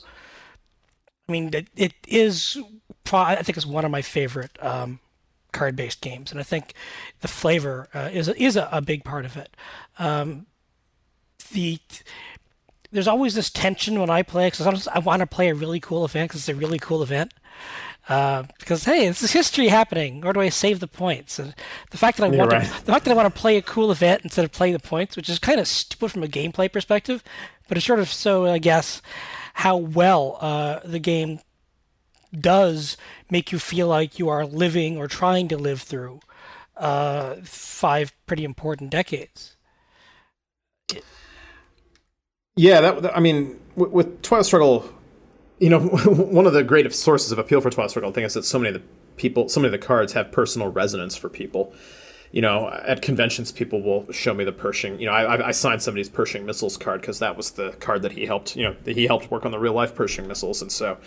[1.27, 2.57] i mean it, it is
[3.03, 4.99] pro- i think it's one of my favorite um,
[5.51, 6.73] card-based games and i think
[7.21, 9.55] the flavor uh, is is a, a big part of it
[9.97, 10.45] um,
[11.51, 11.79] the
[12.91, 15.79] there's always this tension when i play because sometimes i want to play a really
[15.79, 17.33] cool event because it's a really cool event
[18.09, 20.25] uh, because hey, this is history happening.
[20.25, 21.37] Or do I save the points?
[21.37, 21.53] And
[21.91, 22.63] the fact that I want right.
[22.63, 24.79] to, the fact that I want to play a cool event instead of playing the
[24.79, 27.23] points, which is kind of stupid from a gameplay perspective,
[27.67, 29.03] but it's sort of so I guess
[29.53, 31.39] how well uh, the game
[32.37, 32.97] does
[33.29, 36.19] make you feel like you are living or trying to live through
[36.77, 39.55] uh, five pretty important decades.
[42.59, 44.89] Yeah, that, that- I mean, with, with Twilight Struggle,
[45.59, 45.79] you know,
[46.39, 48.59] one of the great sources of appeal for Twilight Struggle, I think, is that so
[48.59, 51.73] many of the people, so many of the cards have personal resonance for people.
[52.33, 54.99] You know, at conventions, people will show me the Pershing.
[54.99, 58.01] You know, I, I- I signed somebody's Pershing missiles card because that was the card
[58.01, 58.57] that he helped.
[58.57, 60.97] You know, he helped work on the real life Pershing missiles, and so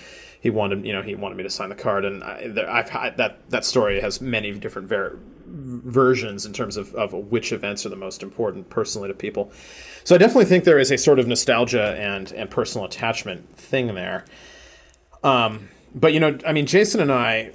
[0.42, 2.04] he wanted, you know, he wanted me to sign the card.
[2.04, 5.16] And I, I've had that that story has many different ver-
[5.46, 9.52] versions in terms of, of which events are the most important personally to people.
[10.02, 13.94] So I definitely think there is a sort of nostalgia and and personal attachment thing
[13.94, 14.24] there.
[15.22, 17.52] Um, but you know, I mean, Jason and I.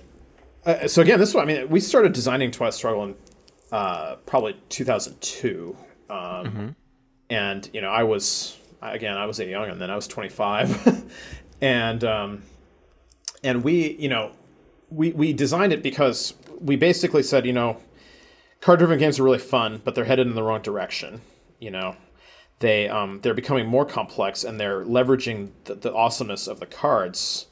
[0.66, 3.16] Uh, so again, this one, I mean, we started designing Twilight Struggle in
[3.70, 5.76] uh, probably 2002,
[6.10, 6.76] um,
[7.30, 11.04] and you know, I was again, I was a young, and then I was 25,
[11.62, 12.44] and um,
[13.44, 14.32] and we, you know,
[14.90, 17.78] we we designed it because we basically said, you know,
[18.62, 21.22] card-driven games are really fun, but they're headed in the wrong direction.
[21.60, 21.96] You know,
[22.60, 27.48] they um, they're becoming more complex, and they're leveraging the, the awesomeness of the cards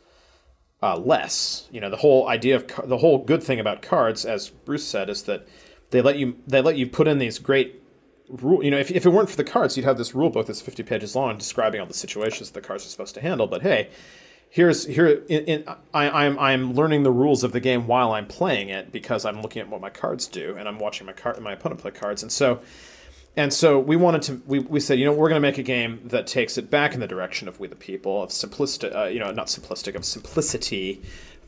[0.82, 1.68] uh, less.
[1.72, 4.88] You know, the whole idea of ca- the whole good thing about cards, as Bruce
[4.88, 5.48] said, is that
[5.92, 7.82] they let you they let you put in these great
[8.30, 8.64] rule.
[8.64, 10.62] You know, if, if it weren't for the cards, you'd have this rule book that's
[10.62, 13.48] fifty pages long describing all the situations that the cards are supposed to handle.
[13.48, 13.90] But hey,
[14.50, 18.28] here's here in, in I, I'm I'm learning the rules of the game while I'm
[18.28, 21.40] playing it because I'm looking at what my cards do and I'm watching my card
[21.42, 22.24] my opponent play cards.
[22.24, 22.62] And so
[23.38, 25.64] and so we wanted to we, we said you know we're going to make a
[25.64, 29.06] game that takes it back in the direction of we the people of simplistic uh,
[29.06, 31.02] you know not simplistic of simplicity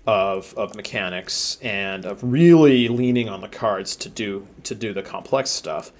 [0.05, 5.03] of of mechanics and of really leaning on the cards to do to do the
[5.03, 5.91] complex stuff.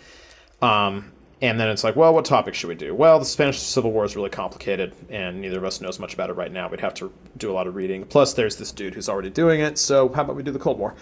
[0.61, 1.11] Um,
[1.41, 2.95] and then it's like, well, what topic should we do?
[2.95, 6.31] Well, the Spanish Civil War is really complicated, and neither of us knows much about
[6.31, 6.67] it right now.
[6.67, 8.05] We'd have to do a lot of reading.
[8.05, 10.79] Plus, there's this dude who's already doing it, so how about we do the Cold
[10.79, 10.95] War?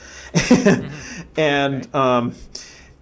[1.38, 2.36] and um,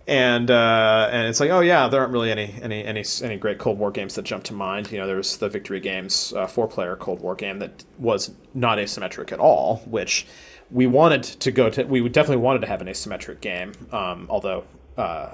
[0.08, 3.58] and uh, and it's like, oh yeah, there aren't really any any any any great
[3.58, 4.92] Cold War games that jump to mind.
[4.92, 9.32] You know, there's the Victory Games uh, four-player Cold War game that was not asymmetric
[9.32, 10.28] at all, which
[10.70, 11.84] we wanted to go to.
[11.86, 14.66] We definitely wanted to have an asymmetric game, um, although.
[14.96, 15.34] Uh,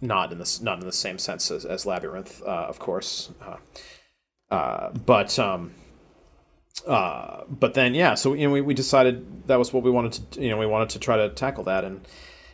[0.00, 3.30] not in this not in the same sense as, as labyrinth uh, of course.
[3.42, 3.56] Uh,
[4.50, 5.72] uh, but um,
[6.86, 10.30] uh, but then yeah so you know we, we decided that was what we wanted
[10.32, 11.84] to you know we wanted to try to tackle that.
[11.84, 12.06] And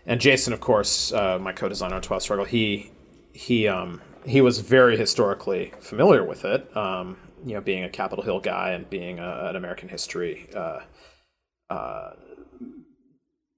[0.06, 2.90] and Jason of course uh, my co-designer on Twilight Struggle he
[3.32, 8.24] he um, he was very historically familiar with it um, you know being a Capitol
[8.24, 10.80] Hill guy and being a, an American history uh,
[11.70, 12.10] uh,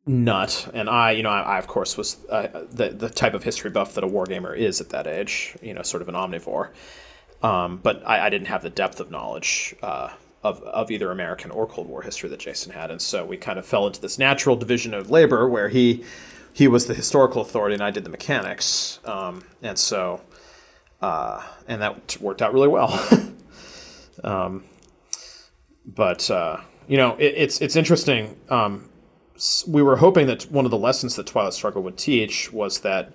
[0.08, 3.44] nut, and I, you know, I, I of course was uh, the the type of
[3.44, 6.70] history buff that a wargamer is at that age, you know, sort of an omnivore.
[7.40, 10.10] Um, but I, I, didn't have the depth of knowledge uh,
[10.42, 13.58] of of either American or Cold War history that Jason had, and so we kind
[13.58, 16.04] of fell into this natural division of labor where he
[16.52, 20.22] he was the historical authority and I did the mechanics, um, and so
[21.00, 22.98] uh, and that worked out really well.
[24.24, 24.64] um,
[25.86, 26.56] but uh,
[26.88, 28.36] you know, it, it's it's interesting.
[28.48, 28.87] Um,
[29.66, 33.12] we were hoping that one of the lessons that Twilight Struggle would teach was that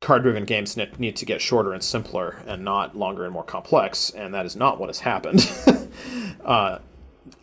[0.00, 4.10] card-driven games need to get shorter and simpler, and not longer and more complex.
[4.10, 5.50] And that is not what has happened.
[6.44, 6.78] uh,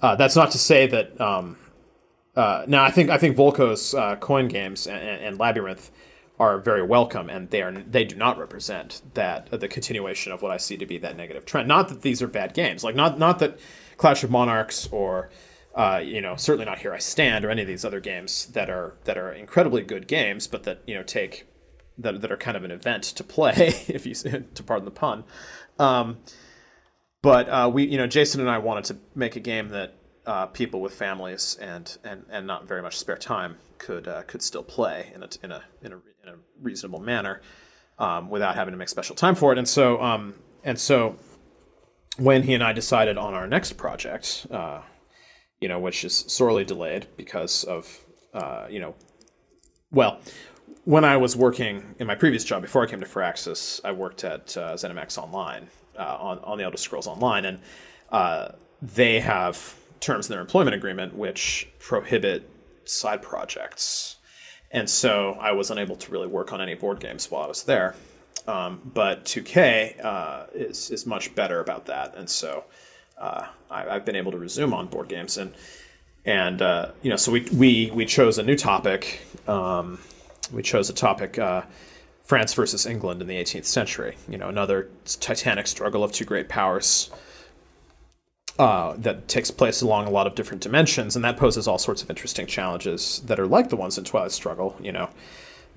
[0.02, 1.20] uh, that's not to say that.
[1.20, 1.58] Um,
[2.36, 5.91] uh, now, I think I think Volko's uh, coin games and, and, Labyrinth
[6.39, 10.52] are very welcome, and they are they do not represent that the continuation of what
[10.52, 11.68] I see to be that negative trend.
[11.68, 13.60] Not that these are bad games, like not not that
[13.97, 15.30] Clash of Monarchs or
[15.76, 18.69] uh, you know certainly not Here I Stand or any of these other games that
[18.69, 21.47] are that are incredibly good games, but that you know take
[21.97, 25.24] that that are kind of an event to play, if you to pardon the pun.
[25.80, 26.17] Um,
[27.22, 29.93] but uh, we, you know, Jason and I wanted to make a game that
[30.26, 34.41] uh, people with families and, and, and not very much spare time could uh, could
[34.41, 37.41] still play in a in a in a, in a reasonable manner
[37.97, 39.57] um, without having to make special time for it.
[39.57, 41.15] And so um, and so
[42.17, 44.82] when he and I decided on our next project, uh,
[45.62, 48.03] you know, which is sorely delayed because of
[48.34, 48.95] uh, you know,
[49.91, 50.20] well,
[50.86, 54.24] when I was working in my previous job before I came to Firaxis, I worked
[54.24, 57.59] at uh, ZeniMax Online uh, on on the Elder Scrolls Online, and
[58.12, 58.49] uh,
[58.82, 62.49] they have terms in their employment agreement which prohibit
[62.86, 64.18] side projects,
[64.72, 67.64] and so I was unable to really work on any board games while I was
[67.64, 67.95] there.
[68.47, 72.64] Um, but 2K uh, is is much better about that, and so
[73.22, 75.53] uh, I, have been able to resume on board games and
[76.26, 79.22] and uh, you know so we we we chose a new topic.
[79.47, 79.99] Um,
[80.51, 81.61] we chose a topic uh,
[82.24, 84.17] France versus England in the 18th century.
[84.28, 87.09] You know, another titanic struggle of two great powers
[88.59, 92.03] uh, that takes place along a lot of different dimensions, and that poses all sorts
[92.03, 94.76] of interesting challenges that are like the ones in Twilight Struggle.
[94.82, 95.09] You know,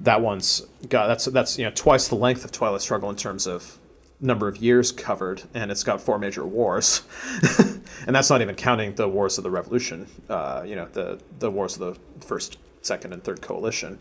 [0.01, 3.47] that one's got that's that's you know twice the length of Twilight Struggle in terms
[3.47, 3.79] of
[4.21, 7.03] number of years covered, and it's got four major wars,
[8.07, 10.07] and that's not even counting the wars of the Revolution.
[10.29, 13.99] Uh, you know, the the wars of the first, second, and third coalition.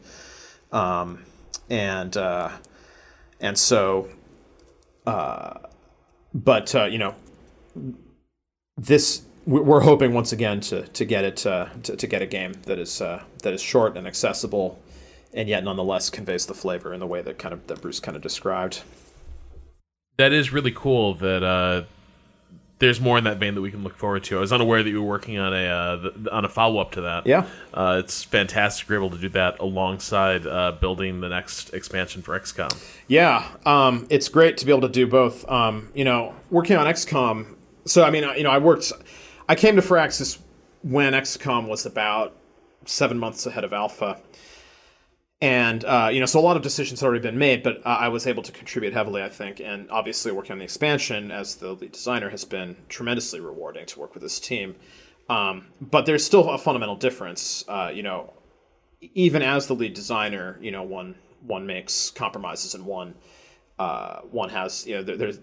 [0.71, 1.23] Um,
[1.69, 2.49] and uh,
[3.39, 4.09] and so,
[5.05, 5.59] uh,
[6.33, 7.15] but uh, you know,
[8.77, 12.53] this we're hoping once again to to get it uh, to, to get a game
[12.63, 14.79] that is uh, that is short and accessible,
[15.33, 18.15] and yet nonetheless conveys the flavor in the way that kind of that Bruce kind
[18.15, 18.83] of described.
[20.17, 21.15] That is really cool.
[21.15, 21.83] That uh,
[22.79, 24.37] there's more in that vein that we can look forward to.
[24.37, 27.01] I was unaware that you were working on a uh, on a follow up to
[27.01, 27.25] that.
[27.25, 32.21] Yeah, uh, it's fantastic you're able to do that alongside uh, building the next expansion
[32.21, 32.75] for XCOM.
[33.07, 35.49] Yeah, um, it's great to be able to do both.
[35.49, 37.55] Um, you know, working on XCOM.
[37.85, 38.91] So I mean, you know, I worked.
[39.47, 40.39] I came to Firaxis
[40.81, 42.35] when XCOM was about
[42.85, 44.19] seven months ahead of Alpha
[45.43, 47.89] and uh, you know, so a lot of decisions had already been made, but uh,
[47.89, 51.55] I was able to contribute heavily, I think, and obviously working on the expansion as
[51.55, 54.77] the lead designer has been tremendously rewarding to work with this team.
[55.27, 57.65] Um, but there's still a fundamental difference.
[57.67, 58.31] Uh, you know,
[59.01, 63.13] even as the lead designer, you know, one one makes compromises and one
[63.79, 65.39] uh, one has you know there, there's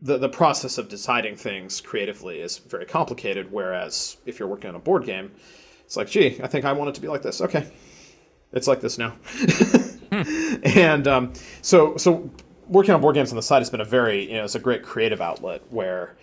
[0.00, 3.52] the the process of deciding things creatively is very complicated.
[3.52, 5.32] Whereas if you're working on a board game,
[5.84, 7.42] it's like, gee, I think I want it to be like this.
[7.42, 7.70] Okay,
[8.56, 9.16] it's like this now.
[10.10, 11.32] and um,
[11.62, 12.30] so so
[12.68, 14.60] working on board games on the side has been a very you know it's a
[14.60, 16.16] great creative outlet where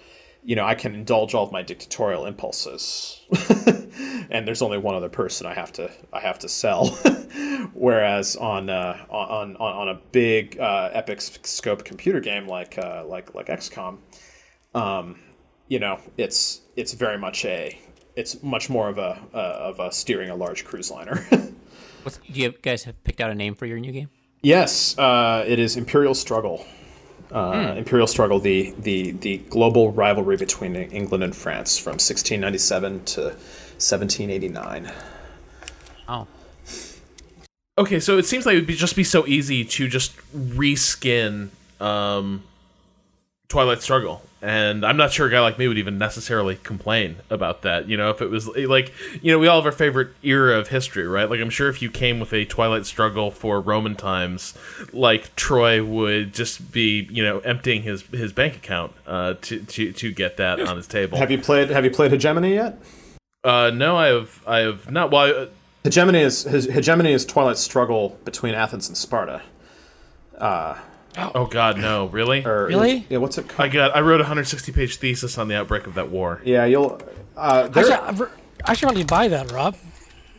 [0.43, 3.21] you know I can indulge all of my dictatorial impulses.
[4.29, 6.87] and there's only one other person I have to I have to sell.
[7.73, 13.05] Whereas on uh, on, on on a big uh, epic scope computer game like uh,
[13.05, 13.99] like like XCOM,
[14.73, 15.19] um,
[15.67, 17.79] you know it's it's very much a
[18.15, 21.25] it's much more of a uh, of a steering a large cruise liner.
[22.03, 24.09] What's, do you guys have picked out a name for your new game?
[24.41, 26.65] Yes, uh, it is Imperial Struggle.
[27.31, 27.77] Uh, hmm.
[27.77, 34.91] Imperial Struggle, the, the the global rivalry between England and France from 1697 to 1789.
[36.07, 36.27] Oh.
[37.77, 41.49] Okay, so it seems like it would be, just be so easy to just reskin
[41.79, 42.43] um,
[43.47, 47.61] Twilight Struggle and I'm not sure a guy like me would even necessarily complain about
[47.61, 47.87] that.
[47.87, 48.91] You know, if it was like,
[49.21, 51.29] you know, we all have our favorite era of history, right?
[51.29, 54.53] Like, I'm sure if you came with a Twilight struggle for Roman times,
[54.91, 59.93] like Troy would just be, you know, emptying his his bank account uh, to to
[59.93, 61.17] to get that on his table.
[61.17, 62.77] Have you played Have you played Hegemony yet?
[63.45, 65.09] Uh, no, I have I have not.
[65.09, 65.47] Well,
[65.85, 69.41] Hegemony is his, hegemony is Twilight's struggle between Athens and Sparta.
[71.17, 72.07] Oh God, no!
[72.07, 72.43] Really?
[72.45, 73.05] Or Really?
[73.09, 73.19] Yeah.
[73.19, 73.59] What's it Called?
[73.59, 73.73] I called?
[73.73, 73.95] got.
[73.95, 76.41] I wrote a 160 page thesis on the outbreak of that war.
[76.43, 76.99] Yeah, you'll.
[77.37, 79.75] Uh, there, Actually, I- I should probably buy that, Rob.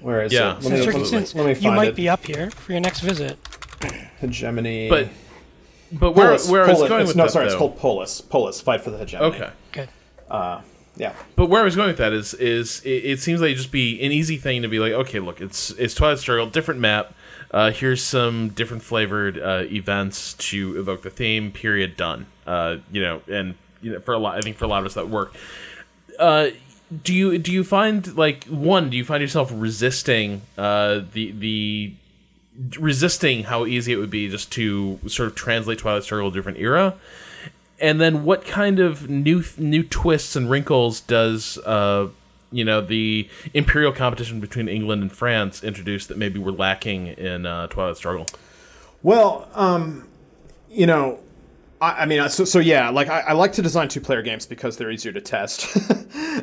[0.00, 0.52] where is Yeah.
[0.52, 0.54] it?
[0.54, 1.94] Let Since, me, you're- let me- since let me you might it.
[1.96, 3.38] be up here for your next visit.
[4.20, 4.88] hegemony.
[4.88, 5.08] But,
[5.92, 8.20] but where Polis, where I was going it's- with no, that, sorry, it's called Polis.
[8.20, 9.34] Polis, fight for the hegemony.
[9.34, 9.50] Okay.
[9.72, 9.88] Good.
[10.96, 11.12] Yeah.
[11.34, 13.72] But where I was going with that is is it, it seems like it'd just
[13.72, 17.12] be an easy thing to be like, okay, look, it's it's Twilight Struggle, different map.
[17.54, 21.52] Uh, here's some different flavored uh, events to evoke the theme.
[21.52, 21.96] Period.
[21.96, 22.26] Done.
[22.44, 24.86] Uh, you know, and you know, for a lot, I think for a lot of
[24.86, 25.32] us that work.
[26.18, 26.48] Uh,
[27.04, 28.90] do you do you find like one?
[28.90, 31.92] Do you find yourself resisting uh, the the
[32.76, 36.36] resisting how easy it would be just to sort of translate Twilight Struggle to a
[36.36, 36.96] different era?
[37.80, 42.08] and then what kind of new new twists and wrinkles does uh,
[42.50, 47.46] you know the imperial competition between England and France introduced that maybe we're lacking in
[47.46, 48.26] uh, Twilight Struggle?
[49.02, 50.08] Well, um,
[50.70, 51.20] you know,
[51.80, 54.76] I, I mean, so, so yeah, like I, I like to design two-player games because
[54.76, 55.76] they're easier to test,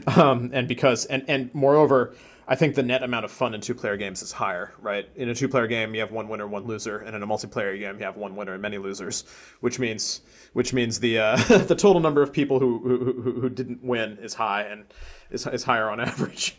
[0.17, 2.13] um, and because and and moreover,
[2.47, 5.07] I think the net amount of fun in two-player games is higher, right?
[5.15, 7.97] In a two-player game, you have one winner, one loser, and in a multiplayer game,
[7.97, 9.23] you have one winner and many losers,
[9.61, 10.21] which means
[10.53, 11.35] which means the uh,
[11.67, 14.85] the total number of people who who who didn't win is high and
[15.31, 16.57] is, is higher on average,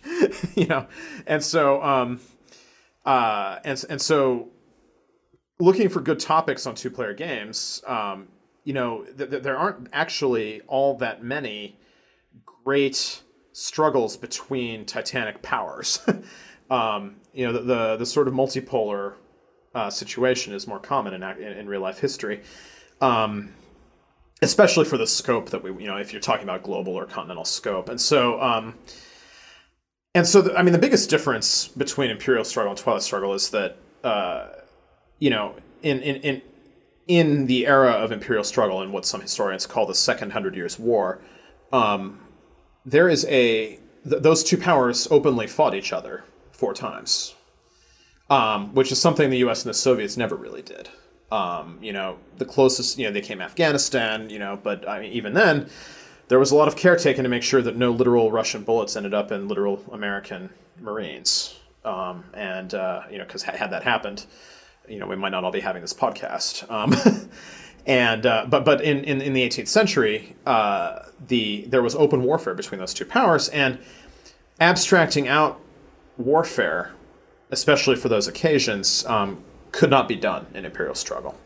[0.55, 0.87] you know,
[1.27, 2.21] and so um,
[3.05, 4.49] uh, and and so
[5.59, 8.29] looking for good topics on two-player games, um,
[8.65, 11.79] you know, th- th- there aren't actually all that many
[12.65, 16.01] great struggles between titanic powers.
[16.71, 19.15] um, you know, the, the the sort of multipolar
[19.75, 22.43] uh, situation is more common in, in in real life history,
[23.01, 23.53] um,
[24.43, 27.45] especially for the scope that we you know if you're talking about global or continental
[27.45, 28.41] scope, and so.
[28.41, 28.75] Um,
[30.15, 33.51] and so, the, I mean, the biggest difference between Imperial Struggle and Twilight Struggle is
[33.51, 34.49] that, uh,
[35.19, 36.43] you know, in, in, in,
[37.07, 40.79] in the era of Imperial Struggle and what some historians call the Second Hundred Years'
[40.79, 41.21] War,
[41.73, 42.21] um,
[42.85, 43.79] there is a
[44.09, 47.35] th- those two powers openly fought each other four times,
[48.29, 49.65] um, which is something the U.S.
[49.65, 50.91] and the Soviets never really did.
[51.33, 55.13] Um, you know, the closest you know they came Afghanistan, you know, but I mean,
[55.13, 55.71] even then,
[56.29, 58.97] there was a lot of care taken to make sure that no literal Russian bullets
[58.97, 61.59] ended up in literal American Marines.
[61.87, 64.27] Um, and uh, you know, because had that happened,
[64.87, 66.71] you know, we might not all be having this podcast.
[66.71, 66.95] Um,
[67.87, 72.23] and uh, but but in, in, in the 18th century, uh, the there was open
[72.23, 73.79] warfare between those two powers, and
[74.61, 75.61] abstracting out
[76.19, 76.93] warfare,
[77.51, 81.37] especially for those occasions, um, could not be done in imperial struggle.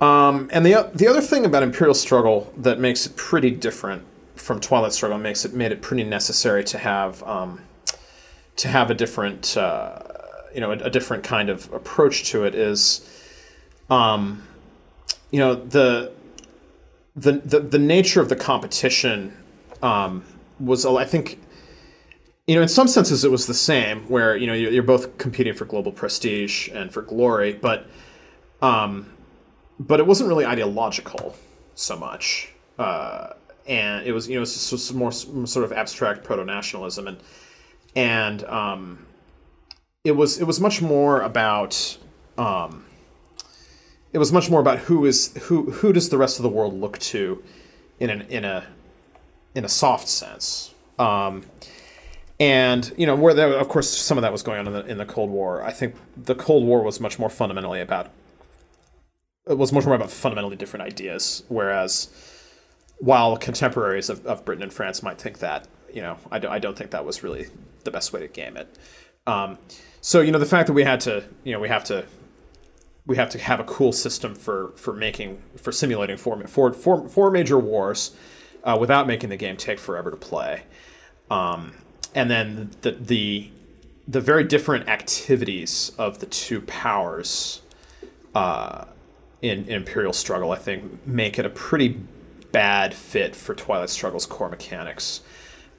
[0.00, 4.02] Um, and the the other thing about imperial struggle that makes it pretty different
[4.34, 7.60] from Twilight Struggle makes it made it pretty necessary to have um,
[8.56, 9.98] to have a different uh,
[10.54, 13.06] you know a, a different kind of approach to it is
[13.90, 14.42] um,
[15.30, 16.12] you know the,
[17.14, 19.36] the the the nature of the competition
[19.82, 20.24] um,
[20.58, 21.38] was I think
[22.50, 25.54] you know in some senses it was the same where you know you're, both competing
[25.54, 27.86] for global prestige and for glory but
[28.60, 29.12] um,
[29.78, 31.36] but it wasn't really ideological
[31.74, 32.52] so much.
[32.78, 33.34] Uh,
[33.66, 37.18] and it was you know it's more sort of abstract proto-nationalism and
[37.94, 39.06] and um,
[40.02, 41.98] it was it was much more about
[42.36, 42.84] um,
[44.12, 46.74] it was much more about who is who who does the rest of the world
[46.74, 47.42] look to
[48.00, 48.66] in an in a
[49.54, 50.74] in a soft sense.
[50.98, 51.44] Um,
[52.40, 54.86] and you know where there of course some of that was going on in the
[54.86, 55.62] in the Cold War.
[55.62, 58.10] I think the Cold War was much more fundamentally about
[59.46, 62.08] it was much more about fundamentally different ideas whereas
[62.98, 66.58] while contemporaries of, of Britain and France might think that you know I, do, I
[66.58, 67.48] don't think that was really
[67.84, 68.78] the best way to game it.
[69.26, 69.58] Um,
[70.00, 72.06] so you know the fact that we had to you know we have to
[73.06, 78.12] we have to have a cool system for for making for simulating four major wars
[78.64, 80.62] uh, without making the game take forever to play.
[81.30, 81.74] Um,
[82.14, 83.50] and then the the
[84.08, 87.62] the very different activities of the two powers
[88.34, 88.84] uh,
[89.40, 92.00] in, in Imperial Struggle, I think, make it a pretty
[92.50, 95.20] bad fit for Twilight Struggle's core mechanics.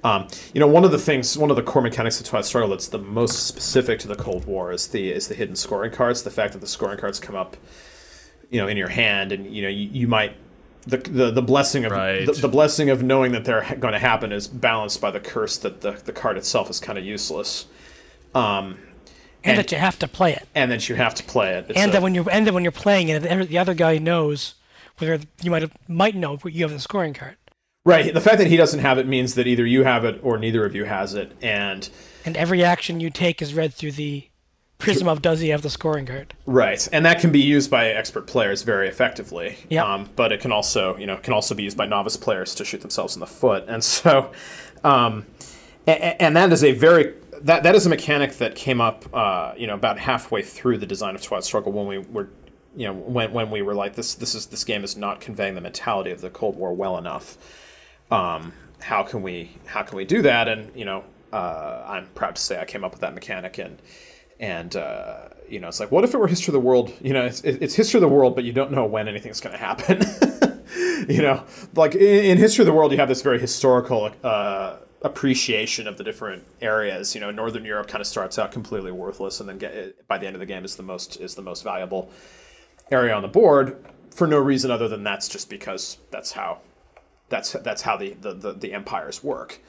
[0.03, 2.69] Um, you know, one of the things, one of the core mechanics of Twilight Struggle
[2.69, 6.23] that's the most specific to the Cold War is the is the hidden scoring cards.
[6.23, 7.57] The fact that the scoring cards come up,
[8.49, 10.35] you know, in your hand, and you know, you, you might
[10.87, 12.25] the, the the blessing of Right.
[12.25, 15.57] the, the blessing of knowing that they're going to happen is balanced by the curse
[15.57, 17.67] that the, the card itself is kind of useless.
[18.33, 18.77] Um,
[19.43, 21.65] and, And- that you have to play it, and that you have to play it.
[21.69, 23.73] It's and a- that when you're and that when you're playing it, the the other
[23.73, 24.55] guy knows
[24.97, 27.35] whether you might have, might know you have the scoring card.
[27.83, 28.13] Right.
[28.13, 30.63] The fact that he doesn't have it means that either you have it or neither
[30.65, 31.89] of you has it, and
[32.25, 34.27] And every action you take is read through the
[34.81, 36.33] prism of does he have the scoring card?
[36.45, 39.57] right, and that can be used by expert players very effectively.
[39.69, 39.85] Yep.
[39.85, 42.65] Um, but it can also, you know, can also be used by novice players to
[42.65, 44.31] shoot themselves in the foot, and so,
[44.83, 45.25] um,
[45.87, 49.53] and, and that is a very that that is a mechanic that came up, uh,
[49.57, 52.29] you know, about halfway through the design of Twilight Struggle when we were.
[52.73, 55.55] You know, when, when we were like this, this is this game is not conveying
[55.55, 57.37] the mentality of the Cold War well enough.
[58.11, 60.47] um, how can we how can we do that?
[60.47, 63.81] And you know, uh, I'm proud to say I came up with that mechanic, and
[64.41, 66.91] and uh, you know, it's like, what if it were history of the world?
[67.01, 69.53] You know, it's, it's history of the world, but you don't know when anything's going
[69.53, 70.01] to happen.
[71.09, 71.43] you know,
[71.75, 74.11] like in, in history of the world, you have this very historical.
[74.23, 78.91] Uh, appreciation of the different areas you know northern europe kind of starts out completely
[78.91, 81.41] worthless and then get by the end of the game is the most is the
[81.41, 82.11] most valuable
[82.91, 86.59] area on the board for no reason other than that's just because that's how
[87.29, 89.59] that's that's how the the, the, the empires work.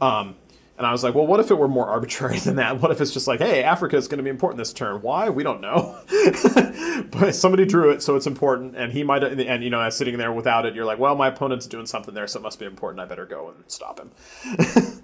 [0.00, 0.36] Um,
[0.78, 2.80] and I was like, well, what if it were more arbitrary than that?
[2.80, 5.02] What if it's just like, hey, Africa is going to be important this turn?
[5.02, 5.28] Why?
[5.28, 5.98] We don't know.
[7.10, 8.76] but somebody drew it, so it's important.
[8.76, 11.66] And he might, and you know, sitting there without it, you're like, well, my opponent's
[11.66, 13.00] doing something there, so it must be important.
[13.00, 14.12] I better go and stop him.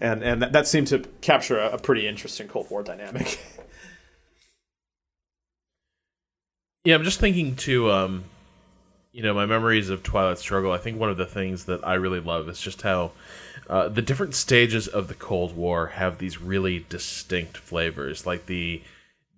[0.00, 3.38] and and that, that seemed to capture a, a pretty interesting Cold War dynamic.
[6.84, 8.24] Yeah, I'm just thinking to um,
[9.14, 10.72] you know, my memories of Twilight Struggle.
[10.72, 13.12] I think one of the things that I really love is just how
[13.68, 18.26] uh, the different stages of the Cold War have these really distinct flavors.
[18.26, 18.82] Like the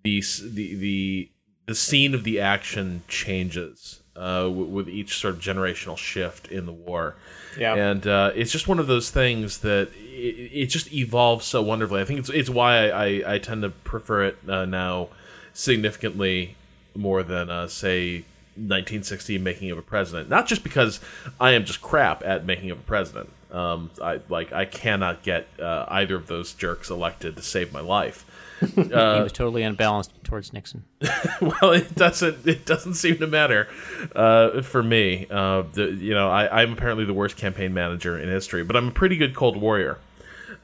[0.02, 1.30] the the the,
[1.66, 6.66] the scene of the action changes uh, w- with each sort of generational shift in
[6.66, 7.16] the war.
[7.58, 7.74] Yeah.
[7.74, 12.00] and uh, it's just one of those things that it, it just evolves so wonderfully.
[12.00, 15.08] I think it's it's why I, I, I tend to prefer it uh, now
[15.54, 16.56] significantly
[16.94, 18.24] more than uh, say
[18.56, 20.28] 1960 making of a president.
[20.28, 21.00] Not just because
[21.40, 23.30] I am just crap at making of a president.
[23.56, 27.80] Um, I like I cannot get uh, either of those jerks elected to save my
[27.80, 28.26] life.
[28.74, 30.84] he was totally unbalanced towards Nixon.
[31.40, 32.46] well, it doesn't.
[32.46, 33.66] It doesn't seem to matter
[34.14, 35.26] uh, for me.
[35.30, 38.88] Uh, the, you know, I, I'm apparently the worst campaign manager in history, but I'm
[38.88, 39.96] a pretty good Cold Warrior.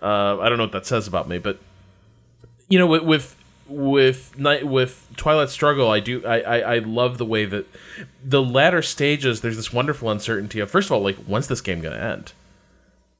[0.02, 1.58] Uh, I don't know what that says about me, but
[2.68, 3.36] you know, with with
[3.68, 6.26] with, night, with Twilight Struggle, I do.
[6.26, 7.66] I, I I love the way that
[8.22, 9.40] the latter stages.
[9.40, 12.34] There's this wonderful uncertainty of first of all, like when's this game going to end?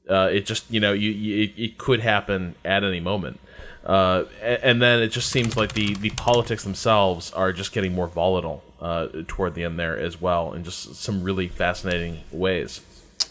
[0.09, 3.39] Uh, it just you know you, you it, it could happen at any moment.
[3.85, 8.07] Uh, and then it just seems like the, the politics themselves are just getting more
[8.07, 12.79] volatile uh, toward the end there as well, in just some really fascinating ways.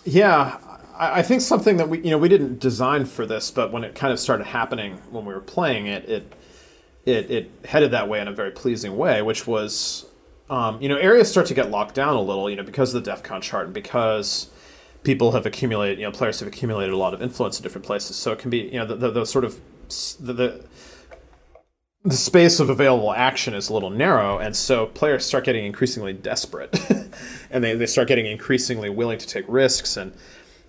[0.05, 0.59] Yeah,
[0.99, 3.95] I think something that we you know we didn't design for this, but when it
[3.95, 6.33] kind of started happening when we were playing it, it
[7.05, 10.07] it, it headed that way in a very pleasing way, which was
[10.51, 13.05] um, you know areas start to get locked down a little, you know, because of
[13.05, 14.51] the DefCon chart and because
[15.03, 18.17] people have accumulated, you know, players have accumulated a lot of influence in different places.
[18.17, 19.61] So it can be you know the, the, the sort of
[20.21, 20.65] the, the
[22.05, 26.13] the space of available action is a little narrow, and so players start getting increasingly
[26.13, 26.77] desperate,
[27.51, 30.13] and they, they start getting increasingly willing to take risks, and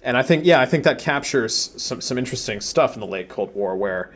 [0.03, 3.29] and I think yeah, I think that captures some some interesting stuff in the late
[3.29, 4.11] Cold War where.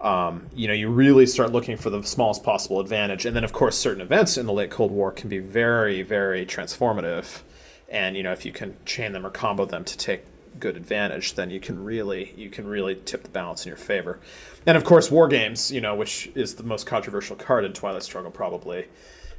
[0.00, 3.52] Um, you know, you really start looking for the smallest possible advantage, and then of
[3.52, 7.40] course, certain events in the late Cold War can be very, very transformative.
[7.88, 10.24] And you know, if you can chain them or combo them to take
[10.60, 14.18] good advantage, then you can really you can really tip the balance in your favor.
[14.66, 18.02] And of course, war games, you know, which is the most controversial card in Twilight
[18.02, 18.86] Struggle, probably.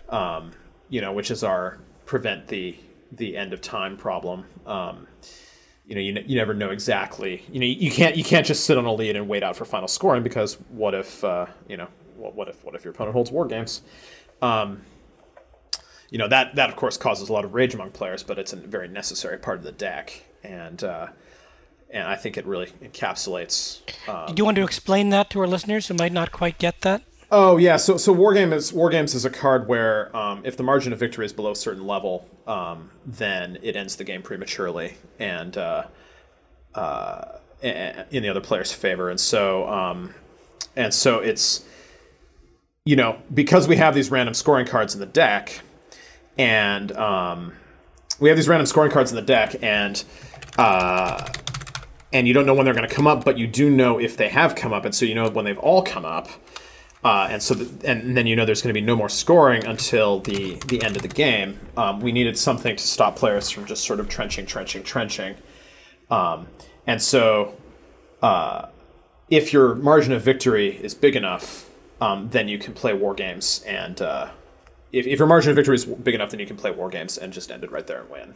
[0.10, 0.52] Um,
[0.90, 2.76] you know, which is our prevent the
[3.12, 4.46] the end of time problem.
[4.66, 5.08] Um,
[5.86, 7.44] you know, you, ne- you never know exactly.
[7.52, 9.66] You know, you can't you can't just sit on a lead and wait out for
[9.66, 13.14] final scoring because what if uh, you know what, what if what if your opponent
[13.14, 13.82] holds war games?
[14.42, 14.82] Um,
[16.10, 18.54] you know that that of course causes a lot of rage among players, but it's
[18.54, 21.08] a very necessary part of the deck, and uh,
[21.90, 23.82] and I think it really encapsulates.
[24.08, 26.82] Uh, Do you want to explain that to our listeners who might not quite get
[26.82, 27.04] that?
[27.32, 30.58] Oh yeah, so so war game is war games is a card where um, if
[30.58, 34.24] the margin of victory is below a certain level, um, then it ends the game
[34.24, 35.84] prematurely and uh,
[36.74, 37.26] uh,
[37.62, 40.16] in the other player's favor, and so um,
[40.76, 41.64] and so it's
[42.84, 45.62] you know because we have these random scoring cards in the deck,
[46.40, 47.54] and um,
[48.20, 50.04] we have these random scoring cards in the deck, and
[50.58, 51.28] uh,
[52.12, 54.18] and you don't know when they're going to come up, but you do know if
[54.18, 56.30] they have come up, and so you know when they've all come up.
[57.04, 59.66] Uh, and so, the, and then you know there's going to be no more scoring
[59.66, 61.60] until the the end of the game.
[61.76, 65.36] Um, we needed something to stop players from just sort of trenching, trenching, trenching.
[66.10, 66.48] Um,
[66.88, 67.58] and so,
[68.22, 68.68] uh,
[69.30, 73.62] if your margin of victory is big enough, um, then you can play war games.
[73.68, 74.30] And uh,
[74.92, 77.18] if, if your margin of victory is big enough, then you can play war games
[77.18, 78.34] and just end it right there and win.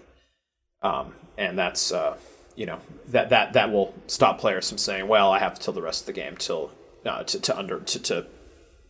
[0.82, 2.18] um, and that's uh,
[2.56, 5.74] you know that that that will stop players from saying, well, I have to till
[5.74, 6.72] the rest of the game till
[7.06, 8.26] uh, to to under to, to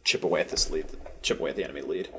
[0.03, 0.85] chip away at this lead,
[1.21, 2.09] chip away at the enemy lead.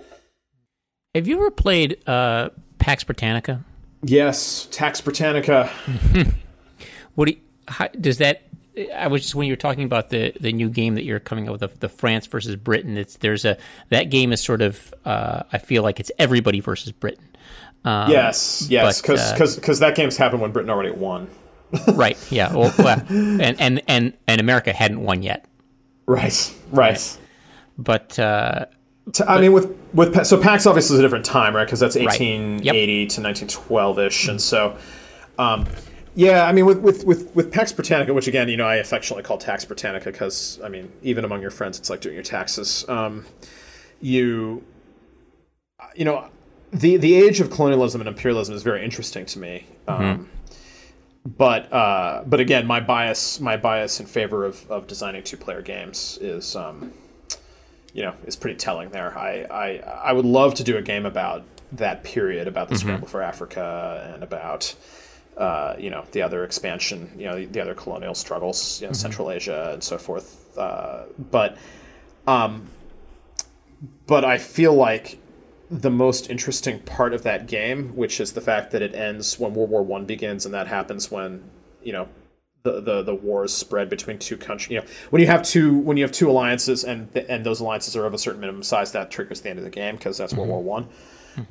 [1.15, 3.65] Have you ever played uh, Pax Britannica?
[4.03, 5.71] Yes, Tax Britannica.
[7.15, 8.43] What do you, how, does that?
[8.95, 11.49] I was just when you were talking about the, the new game that you're coming
[11.49, 12.97] up with, the, the France versus Britain.
[12.97, 13.57] It's there's a
[13.91, 17.25] that game is sort of uh, I feel like it's everybody versus Britain.
[17.85, 21.29] Um, yes, yes, but, uh, because because that game's happened when Britain already won.
[21.95, 25.45] right, yeah, well, well, and and and and America hadn't won yet,
[26.07, 26.91] Right, right.
[26.91, 27.19] right.
[27.77, 28.67] but uh,
[29.13, 31.65] T- I mean, with with so PAX obviously is a different time, right?
[31.65, 32.07] Because that's Right.
[32.07, 34.77] 1880 to 1912 ish, and so,
[35.39, 35.67] um,
[36.15, 36.45] yeah.
[36.47, 39.39] I mean, with with with with Pax Britannica, which again, you know, I affectionately call
[39.39, 42.85] Tax Britannica because I mean, even among your friends, it's like doing your taxes.
[42.89, 43.27] Um,
[44.01, 44.65] you,
[45.95, 46.29] you know,
[46.73, 49.67] the the age of colonialism and imperialism is very interesting to me.
[49.89, 50.31] Um,
[51.27, 55.63] But uh, but again, my bias my bias in favor of, of designing two player
[55.63, 56.93] games is um,
[57.95, 59.17] you know is pretty telling there.
[59.19, 59.79] I, I
[60.11, 64.13] I would love to do a game about that period, about the scramble for Africa,
[64.13, 64.75] and about
[65.37, 68.93] uh, you know the other expansion, you know the, the other colonial struggles, you know
[68.93, 70.57] Central Asia and so forth.
[70.57, 71.57] Uh, but
[72.27, 72.69] um,
[74.07, 75.19] but I feel like
[75.71, 79.55] the most interesting part of that game, which is the fact that it ends when
[79.55, 81.43] World War One begins, and that happens when
[81.83, 82.09] you know
[82.63, 84.71] the, the the wars spread between two countries.
[84.71, 87.97] You know, when you have two when you have two alliances and and those alliances
[87.97, 90.35] are of a certain minimum size, that triggers the end of the game because that's
[90.35, 90.89] World War One.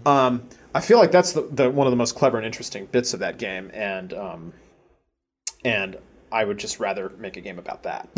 [0.05, 3.13] Um, I feel like that's the, the one of the most clever and interesting bits
[3.13, 4.53] of that game, and um,
[5.63, 5.97] and
[6.31, 8.09] I would just rather make a game about that.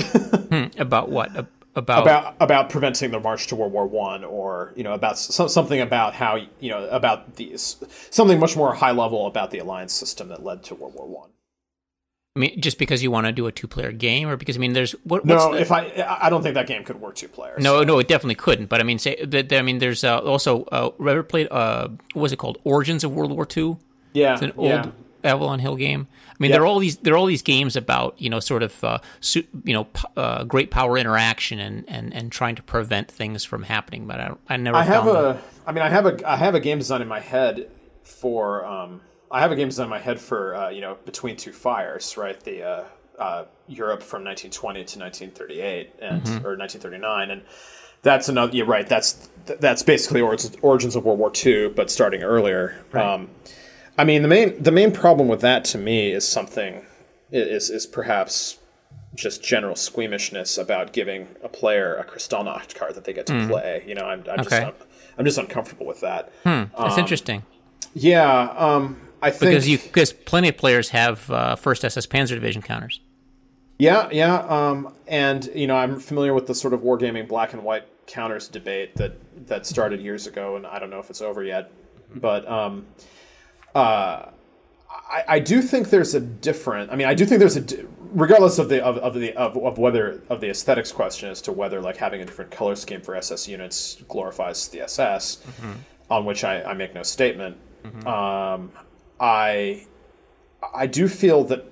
[0.77, 1.35] about what?
[1.35, 5.17] Ab- About, about about preventing the march to World War One, or you know about
[5.17, 7.75] some, something about how you know about these
[8.11, 11.29] something much more high level about the alliance system that led to World War One.
[12.35, 14.59] I mean, just because you want to do a two player game, or because I
[14.59, 15.23] mean, there's what?
[15.23, 17.63] No, the- if I I don't think that game could work two players.
[17.63, 18.67] No, no, it definitely couldn't.
[18.67, 19.53] But I mean, say that.
[19.53, 22.57] I mean, there's uh, also uh, ever played uh, what was it called?
[22.65, 23.77] Origins of World War II.
[24.13, 24.81] yeah, It's an yeah.
[24.83, 24.91] old
[25.23, 26.07] Avalon Hill game.
[26.29, 26.57] I mean, Yeah.
[26.57, 28.97] there are all these there are all these games about you know sort of uh,
[29.21, 33.45] su- you know p- uh, great power interaction and, and, and trying to prevent things
[33.45, 34.07] from happening.
[34.07, 35.11] But I, I never I have a.
[35.13, 35.37] them.
[35.65, 36.29] I mean, I have a.
[36.29, 37.69] I have a game design in my head
[38.03, 38.65] for.
[38.65, 38.99] Um,
[39.31, 42.17] I have a game design in my head for uh, you know between two fires,
[42.17, 42.39] right?
[42.41, 42.83] The uh,
[43.19, 47.41] uh, Europe from 1920 to 1938 and or 1939, and
[48.01, 48.55] that's another.
[48.55, 48.87] You're right.
[48.87, 52.83] That's that's basically origins, origins of World War II, but starting earlier.
[52.93, 53.29] Um,
[53.97, 56.85] I mean, the main the main problem with that to me is something
[57.31, 58.57] is is perhaps
[59.15, 63.81] just general squeamishness about giving a player a Kristallnacht card that they get to play.
[63.87, 64.65] You know, I'm, I'm just Okay.
[64.65, 64.73] un-
[65.17, 66.29] I'm just uncomfortable with that.
[66.43, 67.43] That's interesting
[67.93, 72.35] Yeah, um, I think because you because plenty of players have uh, first SS Panzer
[72.35, 72.99] Division counters.
[73.79, 77.63] Yeah, yeah, um, and you know, I'm familiar with the sort of wargaming black and
[77.63, 79.13] white counters debate that
[79.47, 81.71] that started years ago, and I don't know if it's over yet,
[82.13, 82.85] but um,
[83.73, 84.27] uh,
[85.09, 86.91] I, I do think there's a different.
[86.91, 87.65] I mean, I do think there's a,
[88.11, 91.51] regardless of the of, of the of, of whether of the aesthetics question as to
[91.51, 95.41] whether like having a different color scheme for SS units glorifies the SS,
[96.11, 97.57] on which I, I make no statement.
[98.05, 98.71] Um,
[99.19, 99.85] I
[100.73, 101.65] I do feel that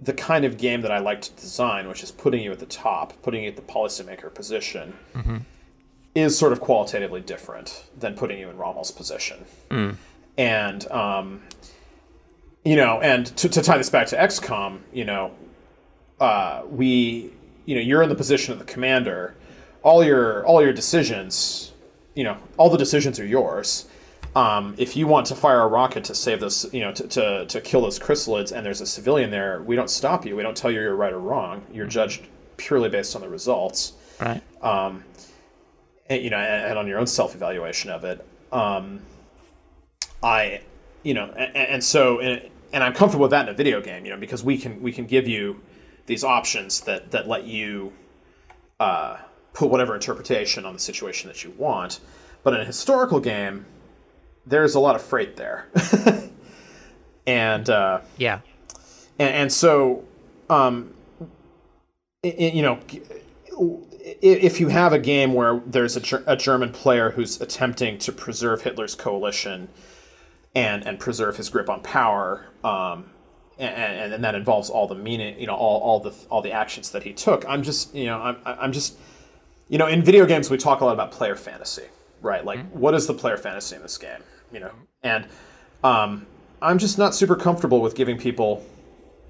[0.00, 2.66] the kind of game that I like to design, which is putting you at the
[2.66, 4.94] top, putting you at the policymaker position,
[6.14, 9.44] is sort of qualitatively different than putting you in Rommel's position.
[10.38, 11.42] And um,
[12.64, 15.32] you know, and to, to tie this back to XCOM, you know,
[16.18, 17.30] uh, we,
[17.64, 19.34] you know, you're in the position of the commander.
[19.82, 21.72] All your all your decisions,
[22.14, 23.86] you know, all the decisions are yours.
[24.36, 27.46] Um, if you want to fire a rocket to save this, you know, to, to,
[27.46, 30.36] to kill those chrysalids, and there's a civilian there, we don't stop you.
[30.36, 31.66] We don't tell you you're right or wrong.
[31.72, 32.22] You're judged
[32.56, 34.42] purely based on the results Right.
[36.08, 38.24] and, you know, and, and on your own self evaluation of it.
[38.52, 39.00] Um,
[40.22, 40.60] I,
[41.02, 44.04] you know, and, and so, and, and I'm comfortable with that in a video game,
[44.04, 45.60] you know, because we can we can give you
[46.06, 47.92] these options that that let you
[48.78, 49.16] uh,
[49.54, 52.00] put whatever interpretation on the situation that you want.
[52.42, 53.64] But in a historical game,
[54.46, 55.66] there's a lot of freight there,
[57.26, 57.68] and.
[57.68, 58.40] Uh, Yeah.
[59.18, 60.04] and, and so
[60.48, 60.92] um,
[62.24, 62.78] i- i- you know
[64.22, 68.62] if you have a game where there's a, a German player who's attempting to preserve
[68.62, 69.68] Hitler's coalition
[70.54, 73.04] and and preserve his grip on power um,
[73.58, 76.50] and, and, and that involves all the meaning you know all, all the all the
[76.52, 78.96] actions that he took I'm just you know I'm, I'm just
[79.68, 81.84] you know in video games we talk a lot about player fantasy
[82.22, 84.20] right like what is the player fantasy in this game
[84.52, 84.70] you know
[85.02, 85.26] and
[85.82, 86.26] um,
[86.60, 88.64] I'm just not super comfortable with giving people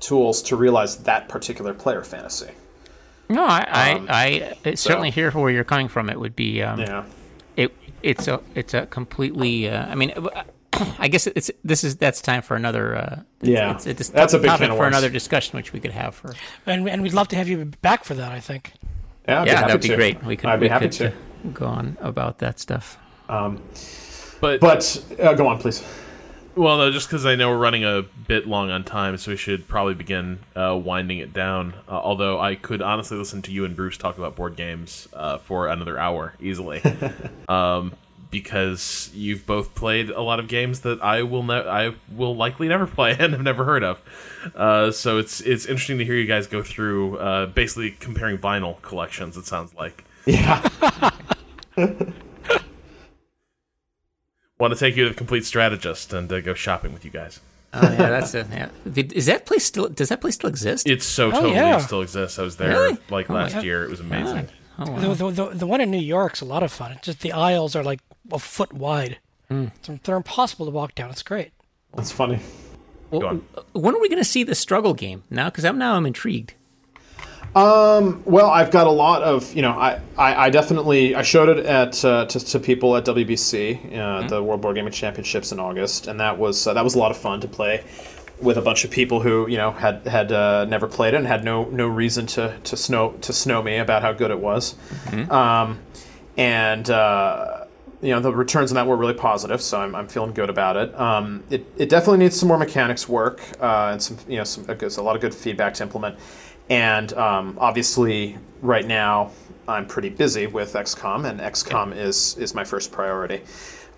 [0.00, 2.50] tools to realize that particular player fantasy.
[3.28, 6.10] No, I, Um, I, I certainly hear where you're coming from.
[6.10, 7.04] It would be, um, Yeah.
[7.56, 7.72] it,
[8.02, 9.68] it's a, it's a completely.
[9.70, 10.12] Uh, I mean,
[10.98, 12.96] I guess it's this is that's time for another.
[12.96, 13.74] Uh, Yeah.
[13.76, 16.34] it's, it's, That's a big topic for another discussion, which we could have for.
[16.66, 18.72] And, and we'd love to have you back for that, I think.
[19.28, 19.94] Yeah, I'd be Yeah, happy that'd be to.
[19.96, 20.24] great.
[20.24, 20.50] We could.
[20.50, 21.12] I'd be we happy could, to.
[21.54, 22.98] Go on about that stuff.
[23.28, 25.84] But, But uh, go on, please.
[26.56, 29.36] well, no, just because I know we're running a bit long on time, so we
[29.36, 31.74] should probably begin uh, winding it down.
[31.88, 35.38] Uh, although I could honestly listen to you and Bruce talk about board games uh,
[35.38, 36.82] for another hour easily,
[37.48, 37.92] um,
[38.30, 42.66] because you've both played a lot of games that I will ne- I will likely
[42.68, 44.00] never play and have never heard of.
[44.54, 48.80] Uh, so it's it's interesting to hear you guys go through uh, basically comparing vinyl
[48.82, 49.36] collections.
[49.36, 50.04] It sounds like.
[50.24, 50.66] Yeah.
[54.58, 57.40] Want to take you to the complete strategist and uh, go shopping with you guys.
[57.72, 58.46] Oh yeah, that's it.
[58.50, 58.68] Yeah.
[58.94, 59.88] Is that place still?
[59.88, 60.86] Does that place still exist?
[60.88, 61.78] It's so Oh, totally yeah.
[61.78, 62.38] still exists.
[62.38, 62.98] I was there Really?
[63.10, 63.84] like Oh last year.
[63.84, 64.48] It was amazing.
[64.78, 64.98] Oh, wow.
[64.98, 66.92] The, the, the, the one in New York's a lot of fun.
[66.92, 68.00] It's just the aisles are like
[68.32, 69.18] a foot wide.
[69.50, 69.70] Mm.
[69.82, 71.10] So they're impossible to walk down.
[71.10, 71.52] It's great.
[71.94, 72.40] That's funny.
[73.10, 73.44] Go on.
[73.72, 75.48] When are we going to see the struggle game now?
[75.48, 76.54] Because I'm now I'm intrigued.
[77.54, 79.72] Well, I've got a lot of you know.
[79.72, 84.28] I, I, I definitely I showed it at uh, to, to people at WBC, uh,
[84.28, 87.10] the World Board Gaming Championships in August, and that was uh, that was a lot
[87.10, 87.84] of fun to play
[88.40, 91.26] with a bunch of people who you know had had uh, never played it and
[91.26, 94.74] had no no reason to to snow to snow me about how good it was,
[95.30, 95.78] um,
[96.36, 96.88] and.
[96.90, 97.66] Uh,
[98.02, 100.74] you know the returns on that were really positive, so I'm, I'm feeling good about
[100.76, 100.98] it.
[100.98, 101.66] Um, it.
[101.76, 105.02] It definitely needs some more mechanics work uh, and some you know some there's a
[105.02, 106.18] lot of good feedback to implement.
[106.70, 109.32] And um, obviously, right now
[109.68, 113.42] I'm pretty busy with XCOM, and XCOM is is my first priority.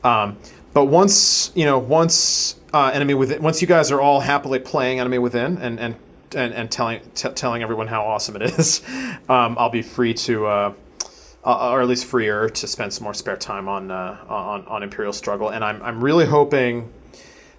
[0.02, 0.38] Um,
[0.72, 5.00] but once you know, once uh, Enemy Within, once you guys are all happily playing
[5.00, 5.96] Enemy Within and and
[6.34, 8.82] and, and telling t- telling everyone how awesome it is,
[9.28, 10.46] um, I'll be free to.
[10.46, 10.74] Uh,
[11.44, 14.84] uh, or at least freer to spend some more spare time on uh, on on
[14.84, 16.92] Imperial Struggle, and I'm I'm really hoping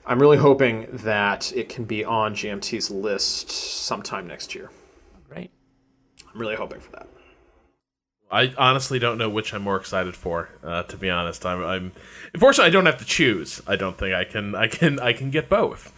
[0.06, 4.70] I'm really hoping that it can be on GMT's list sometime next year.
[6.34, 6.36] Right.
[6.36, 7.08] I'm really hoping for that.
[8.32, 10.50] I honestly don't know which I'm more excited for.
[10.64, 11.92] Uh, to be honest, I'm, I'm.
[12.34, 13.62] Unfortunately, I don't have to choose.
[13.68, 14.56] I don't think I can.
[14.56, 15.00] I can.
[15.00, 15.94] I can get both.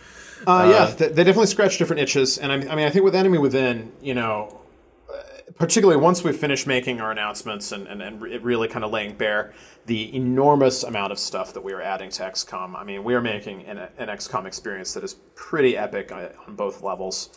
[0.46, 3.16] Uh, yeah, they, they definitely scratch different itches, and I, I mean, I think with
[3.16, 4.62] Enemy Within, you know,
[5.10, 5.22] uh,
[5.58, 9.16] particularly once we finish making our announcements and, and, and it really kind of laying
[9.16, 9.54] bare
[9.86, 12.76] the enormous amount of stuff that we are adding to XCOM.
[12.76, 16.56] I mean, we are making an, an XCOM experience that is pretty epic on, on
[16.56, 17.30] both levels.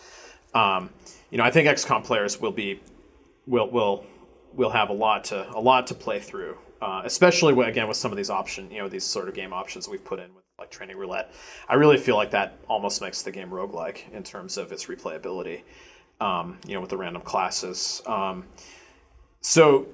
[0.54, 0.90] Um,
[1.30, 2.80] you know, I think XCOM players will be
[3.46, 4.04] will will
[4.54, 7.96] will have a lot to a lot to play through, uh, especially when, again with
[7.96, 10.34] some of these option you know these sort of game options that we've put in
[10.34, 11.32] with like training roulette.
[11.68, 15.62] I really feel like that almost makes the game roguelike in terms of its replayability.
[16.20, 18.02] Um, you know, with the random classes.
[18.04, 18.44] Um,
[19.40, 19.86] so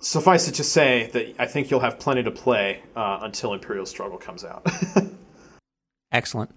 [0.00, 3.86] suffice it to say that I think you'll have plenty to play uh, until Imperial
[3.86, 4.66] Struggle comes out.
[6.12, 6.54] Excellent.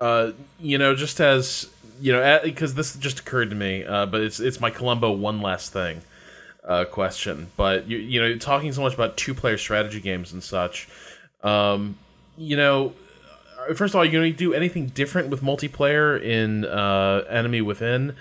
[0.00, 1.68] Uh, you know, just as
[2.02, 5.40] you know, because this just occurred to me, uh, but it's it's my Columbo one
[5.40, 6.02] last thing
[6.64, 7.46] uh, question.
[7.56, 10.88] But you you know, talking so much about two player strategy games and such,
[11.44, 11.96] um,
[12.36, 12.92] you know,
[13.76, 18.16] first of all, you know, you do anything different with multiplayer in uh, Enemy Within,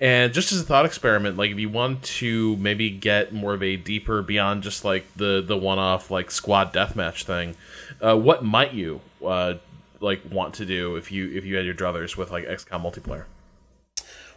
[0.00, 3.62] and just as a thought experiment, like if you want to maybe get more of
[3.62, 7.54] a deeper beyond just like the the one off like squad deathmatch thing,
[8.00, 9.54] uh, what might you uh,
[10.00, 13.24] like want to do if you if you had your druthers with like XCOM multiplayer?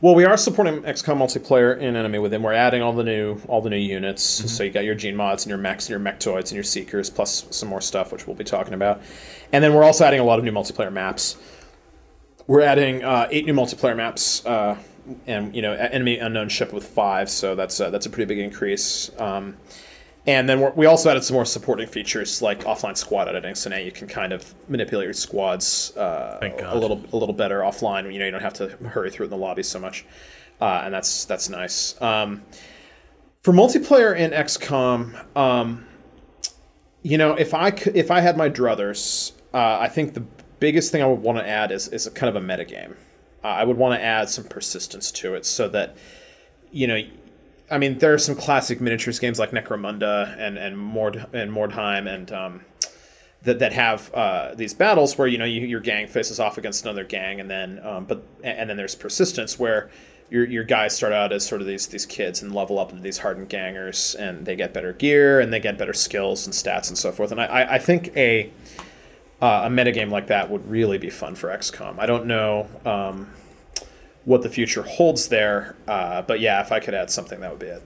[0.02, 2.44] Well, we are supporting XCOM multiplayer in Enemy Within.
[2.44, 4.22] We're adding all the new all the new units.
[4.23, 7.10] So you got your gene mods and your mechs and your mechtoids and your seekers,
[7.10, 9.02] plus some more stuff, which we'll be talking about.
[9.53, 11.38] And then we're also adding a lot of new multiplayer maps.
[12.48, 14.77] We're adding uh, eight new multiplayer maps, uh,
[15.26, 17.30] and you know, enemy unknown ship with five.
[17.30, 19.10] So that's uh, that's a pretty big increase.
[19.18, 19.56] Um,
[20.25, 23.55] and then we're, we also added some more supporting features like offline squad editing.
[23.55, 27.59] So now you can kind of manipulate your squads uh, a little a little better
[27.59, 28.11] offline.
[28.11, 30.05] You know, you don't have to hurry through it in the lobby so much,
[30.61, 32.01] uh, and that's that's nice.
[32.01, 32.41] Um,
[33.41, 35.85] for multiplayer in XCOM, um,
[37.01, 40.23] you know, if I could, if I had my druthers, uh, I think the
[40.59, 42.95] biggest thing I would want to add is is a kind of a metagame.
[43.43, 45.97] Uh, I would want to add some persistence to it so that
[46.71, 47.01] you know.
[47.73, 52.07] I mean, there are some classic miniatures games like Necromunda and and Mord and Mordheim
[52.07, 52.61] and um,
[53.41, 56.85] that that have uh, these battles where you know you, your gang faces off against
[56.85, 59.89] another gang, and then um, but and then there's persistence where
[60.29, 63.01] your your guys start out as sort of these these kids and level up into
[63.01, 66.89] these hardened gangers, and they get better gear and they get better skills and stats
[66.89, 67.31] and so forth.
[67.31, 68.51] And I I, think a
[69.41, 71.97] uh, a metagame like that would really be fun for XCOM.
[71.97, 73.29] I don't know um,
[74.25, 77.59] what the future holds there, uh, but yeah, if I could add something, that would
[77.59, 77.83] be it.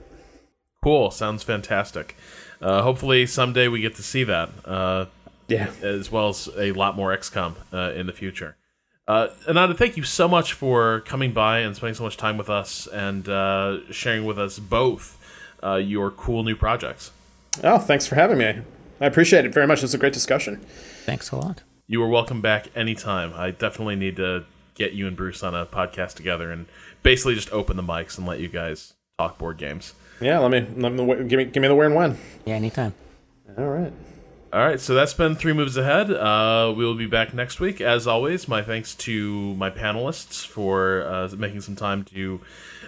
[0.82, 1.10] Cool.
[1.10, 2.16] Sounds fantastic.
[2.62, 4.50] Uh, hopefully someday we get to see that.
[4.64, 5.06] Uh,
[5.48, 5.70] Yeah.
[5.82, 8.56] as well as a lot more XCOM uh, in the future.
[9.08, 12.50] Uh, Ananda, thank you so much for coming by and spending so much time with
[12.50, 15.16] us and uh, sharing with us both
[15.64, 17.10] uh, your cool new projects.
[17.64, 18.58] Oh, thanks for having me.
[19.00, 19.78] I appreciate it very much.
[19.78, 20.56] It was a great discussion.
[21.06, 21.62] Thanks a lot.
[21.86, 23.32] You are welcome back anytime.
[23.34, 24.44] I definitely need to
[24.78, 26.66] get you and Bruce on a podcast together and
[27.02, 29.94] basically just open the mics and let you guys talk board games.
[30.20, 32.18] Yeah, let me, let me give me give me the where and when.
[32.44, 32.94] Yeah, anytime.
[33.56, 33.92] All right.
[34.50, 36.10] All right, so that's been three moves ahead.
[36.10, 37.82] Uh, we will be back next week.
[37.82, 42.40] As always, my thanks to my panelists for uh, making some time to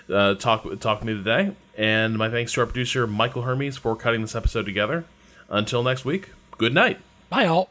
[0.09, 3.95] uh, talk talk with me today, and my thanks to our producer Michael Hermes for
[3.95, 5.05] cutting this episode together.
[5.51, 6.99] Until next week, good night.
[7.29, 7.69] Bye, all.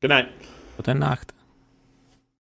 [0.00, 0.30] Good night.
[0.76, 1.32] Gute Nacht.